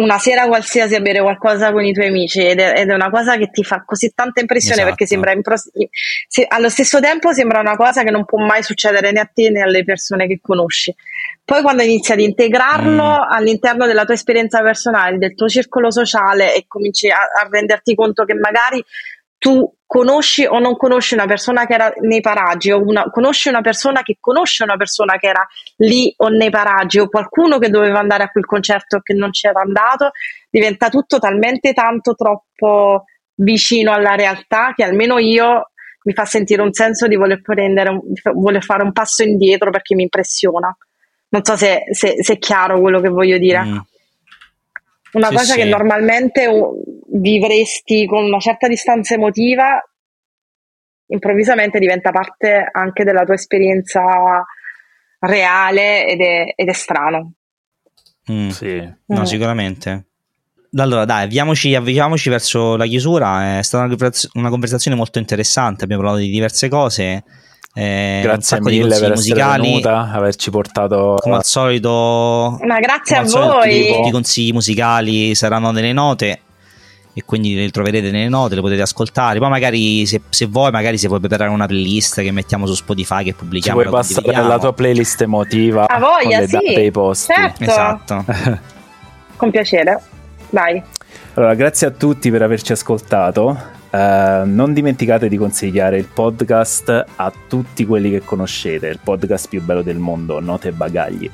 una 0.00 0.18
sera 0.18 0.46
qualsiasi 0.46 0.94
a 0.94 1.00
bere 1.00 1.20
qualcosa 1.20 1.72
con 1.72 1.84
i 1.84 1.92
tuoi 1.92 2.08
amici 2.08 2.44
ed 2.44 2.58
è, 2.58 2.80
ed 2.80 2.88
è 2.88 2.94
una 2.94 3.10
cosa 3.10 3.36
che 3.36 3.50
ti 3.50 3.62
fa 3.62 3.82
così 3.84 4.12
tanta 4.14 4.40
impressione 4.40 4.80
esatto. 4.80 4.88
perché 4.88 5.06
sembra 5.06 5.32
impros- 5.32 5.70
se, 6.26 6.46
allo 6.48 6.70
stesso 6.70 7.00
tempo 7.00 7.32
sembra 7.32 7.60
una 7.60 7.76
cosa 7.76 8.02
che 8.02 8.10
non 8.10 8.24
può 8.24 8.38
mai 8.44 8.62
succedere 8.62 9.12
né 9.12 9.20
a 9.20 9.30
te 9.32 9.50
né 9.50 9.60
alle 9.60 9.84
persone 9.84 10.26
che 10.26 10.40
conosci. 10.42 10.94
Poi 11.44 11.62
quando 11.62 11.82
inizi 11.82 12.12
ad 12.12 12.20
integrarlo 12.20 13.04
mm. 13.04 13.30
all'interno 13.30 13.86
della 13.86 14.04
tua 14.04 14.14
esperienza 14.14 14.62
personale, 14.62 15.18
del 15.18 15.34
tuo 15.34 15.48
circolo 15.48 15.90
sociale 15.90 16.54
e 16.54 16.64
cominci 16.66 17.08
a, 17.08 17.16
a 17.16 17.48
renderti 17.50 17.94
conto 17.94 18.24
che 18.24 18.34
magari 18.34 18.82
tu 19.40 19.74
conosci 19.86 20.44
o 20.44 20.58
non 20.58 20.76
conosci 20.76 21.14
una 21.14 21.24
persona 21.24 21.66
che 21.66 21.72
era 21.72 21.90
nei 22.02 22.20
paraggi 22.20 22.70
o 22.70 22.80
una, 22.80 23.04
conosci 23.10 23.48
una 23.48 23.62
persona 23.62 24.02
che 24.02 24.18
conosce 24.20 24.62
una 24.62 24.76
persona 24.76 25.16
che 25.16 25.28
era 25.28 25.44
lì 25.78 26.12
o 26.18 26.28
nei 26.28 26.50
paraggi 26.50 26.98
o 27.00 27.08
qualcuno 27.08 27.58
che 27.58 27.70
doveva 27.70 27.98
andare 27.98 28.24
a 28.24 28.28
quel 28.28 28.44
concerto 28.44 28.98
e 28.98 29.00
che 29.02 29.14
non 29.14 29.30
c'era 29.30 29.62
andato, 29.62 30.10
diventa 30.50 30.90
tutto 30.90 31.18
talmente 31.18 31.72
tanto 31.72 32.14
troppo 32.14 33.04
vicino 33.36 33.92
alla 33.92 34.14
realtà 34.14 34.74
che 34.76 34.84
almeno 34.84 35.18
io 35.18 35.70
mi 36.02 36.12
fa 36.12 36.26
sentire 36.26 36.60
un 36.60 36.74
senso 36.74 37.06
di 37.06 37.16
voler, 37.16 37.40
prendere, 37.40 37.98
voler 38.34 38.62
fare 38.62 38.82
un 38.82 38.92
passo 38.92 39.22
indietro 39.22 39.70
perché 39.70 39.94
mi 39.94 40.02
impressiona. 40.02 40.74
Non 41.30 41.44
so 41.44 41.56
se, 41.56 41.84
se, 41.92 42.22
se 42.22 42.34
è 42.34 42.38
chiaro 42.38 42.78
quello 42.78 43.00
che 43.00 43.08
voglio 43.08 43.38
dire. 43.38 43.64
Mm. 43.64 43.78
Una 45.12 45.28
sì, 45.28 45.34
cosa 45.34 45.52
sì. 45.52 45.58
che 45.58 45.64
normalmente 45.64 46.48
vivresti 47.12 48.06
con 48.06 48.24
una 48.24 48.38
certa 48.38 48.68
distanza 48.68 49.14
emotiva, 49.14 49.82
improvvisamente 51.06 51.78
diventa 51.78 52.10
parte 52.10 52.68
anche 52.70 53.04
della 53.04 53.24
tua 53.24 53.34
esperienza 53.34 54.44
reale 55.20 56.06
ed 56.06 56.20
è, 56.20 56.52
ed 56.54 56.68
è 56.68 56.72
strano. 56.72 57.32
Mm. 58.30 58.48
Sì. 58.48 58.76
No, 59.06 59.20
mm. 59.20 59.24
sicuramente. 59.24 60.04
Allora, 60.76 61.04
dai, 61.04 61.24
avviamoci, 61.24 61.74
avviamoci 61.74 62.30
verso 62.30 62.76
la 62.76 62.86
chiusura. 62.86 63.58
È 63.58 63.62
stata 63.62 63.92
una 64.34 64.48
conversazione 64.50 64.96
molto 64.96 65.18
interessante. 65.18 65.84
Abbiamo 65.84 66.02
parlato 66.02 66.22
di 66.22 66.30
diverse 66.30 66.68
cose. 66.68 67.24
Eh, 67.72 68.20
grazie 68.22 68.60
mille 68.60 68.98
per 68.98 69.10
musicali. 69.10 69.68
venuta, 69.68 70.10
averci 70.12 70.50
portato 70.50 71.16
come 71.20 71.36
al 71.36 71.44
solito. 71.44 72.58
Ma 72.62 72.80
grazie 72.80 73.16
a 73.16 73.22
voi. 73.22 73.92
Tutti 73.92 74.08
i 74.08 74.10
consigli 74.10 74.52
musicali 74.52 75.34
saranno 75.34 75.70
nelle 75.70 75.92
note 75.92 76.40
e 77.12 77.22
quindi 77.24 77.54
le 77.54 77.70
troverete 77.70 78.10
nelle 78.10 78.28
note, 78.28 78.56
le 78.56 78.60
potete 78.60 78.82
ascoltare. 78.82 79.38
Poi 79.38 79.48
magari 79.48 80.04
se, 80.06 80.20
se 80.30 80.46
vuoi, 80.46 80.70
magari 80.70 80.98
se 80.98 81.06
vuoi 81.06 81.20
preparare 81.20 81.50
una 81.50 81.66
playlist 81.66 82.22
che 82.22 82.30
mettiamo 82.32 82.66
su 82.66 82.74
Spotify 82.74 83.22
che 83.22 83.34
pubblichiamo. 83.34 83.80
Ci 83.80 83.88
puoi 83.88 84.00
passare 84.00 84.48
la 84.48 84.58
tua 84.58 84.72
playlist 84.72 85.20
emotiva 85.20 85.86
a 85.86 85.98
voglia, 85.98 86.46
sì. 86.46 86.58
dei 86.74 86.90
posti. 86.90 87.32
Certo. 87.32 87.62
Esatto. 87.62 88.24
Con 89.36 89.50
piacere. 89.50 90.00
Vai. 90.50 90.82
Allora, 91.34 91.54
grazie 91.54 91.86
a 91.86 91.90
tutti 91.90 92.30
per 92.30 92.42
averci 92.42 92.72
ascoltato. 92.72 93.78
Uh, 93.90 94.44
non 94.44 94.72
dimenticate 94.72 95.28
di 95.28 95.36
consigliare 95.36 95.98
il 95.98 96.04
podcast 96.04 97.06
a 97.16 97.32
tutti 97.48 97.84
quelli 97.84 98.08
che 98.10 98.20
conoscete, 98.20 98.86
il 98.86 99.00
podcast 99.02 99.48
più 99.48 99.60
bello 99.62 99.82
del 99.82 99.98
mondo, 99.98 100.38
Note 100.38 100.68
e 100.68 100.72
Bagagli. 100.72 101.28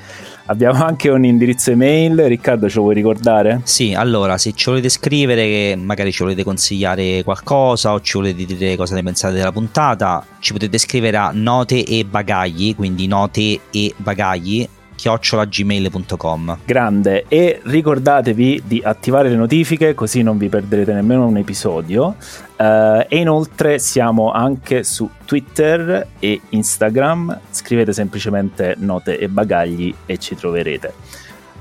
Abbiamo 0.47 0.83
anche 0.85 1.11
un 1.11 1.25
indirizzo 1.25 1.73
email, 1.73 2.17
Riccardo 2.23 2.69
ce 2.69 2.77
lo 2.77 2.83
vuoi 2.83 2.95
ricordare? 2.95 3.61
Sì, 3.65 3.93
allora 3.93 4.39
se 4.39 4.53
ci 4.53 4.71
volete 4.71 4.89
scrivere, 4.89 5.77
magari 5.77 6.13
ci 6.13 6.23
volete 6.23 6.45
consigliare 6.45 7.23
qualcosa 7.25 7.93
o 7.93 8.01
ci 8.01 8.17
volete 8.17 8.45
dire 8.47 8.77
cosa 8.77 8.95
ne 8.95 9.03
pensate 9.03 9.35
della 9.35 9.53
puntata, 9.53 10.25
ci 10.39 10.53
potete 10.53 10.79
scrivere 10.79 11.17
a 11.17 11.31
note 11.35 11.85
e 11.85 12.05
bagagli, 12.05 12.75
quindi 12.75 13.07
note 13.07 13.61
e 13.71 13.93
bagagli 13.97 14.67
chiocciolagmail.com 14.97 16.59
Grande. 16.65 17.27
E 17.29 17.61
ricordatevi 17.63 18.63
di 18.67 18.81
attivare 18.83 19.29
le 19.29 19.37
notifiche 19.37 19.95
così 19.95 20.23
non 20.23 20.39
vi 20.39 20.49
perderete 20.49 20.93
nemmeno 20.93 21.27
un 21.27 21.37
episodio. 21.37 22.17
Uh, 22.57 23.05
e 23.07 23.19
inoltre 23.19 23.79
siamo 23.79 24.33
anche 24.33 24.83
su 24.83 25.09
Twitter 25.25 26.07
e 26.19 26.41
Instagram. 26.49 27.41
Scrivete 27.51 27.93
semplicemente 27.93 28.75
note 28.79 29.19
e 29.19 29.29
bagagli 29.29 29.95
e 30.07 30.19
ci 30.19 30.35
troverete. 30.35 30.93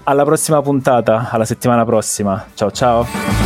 Alla 0.04 0.24
prossima 0.24 0.62
puntata 0.62 1.30
alla 1.30 1.46
settimana 1.46 1.84
prossima. 1.84 2.46
Ciao 2.54 2.72
ciao 2.72 3.45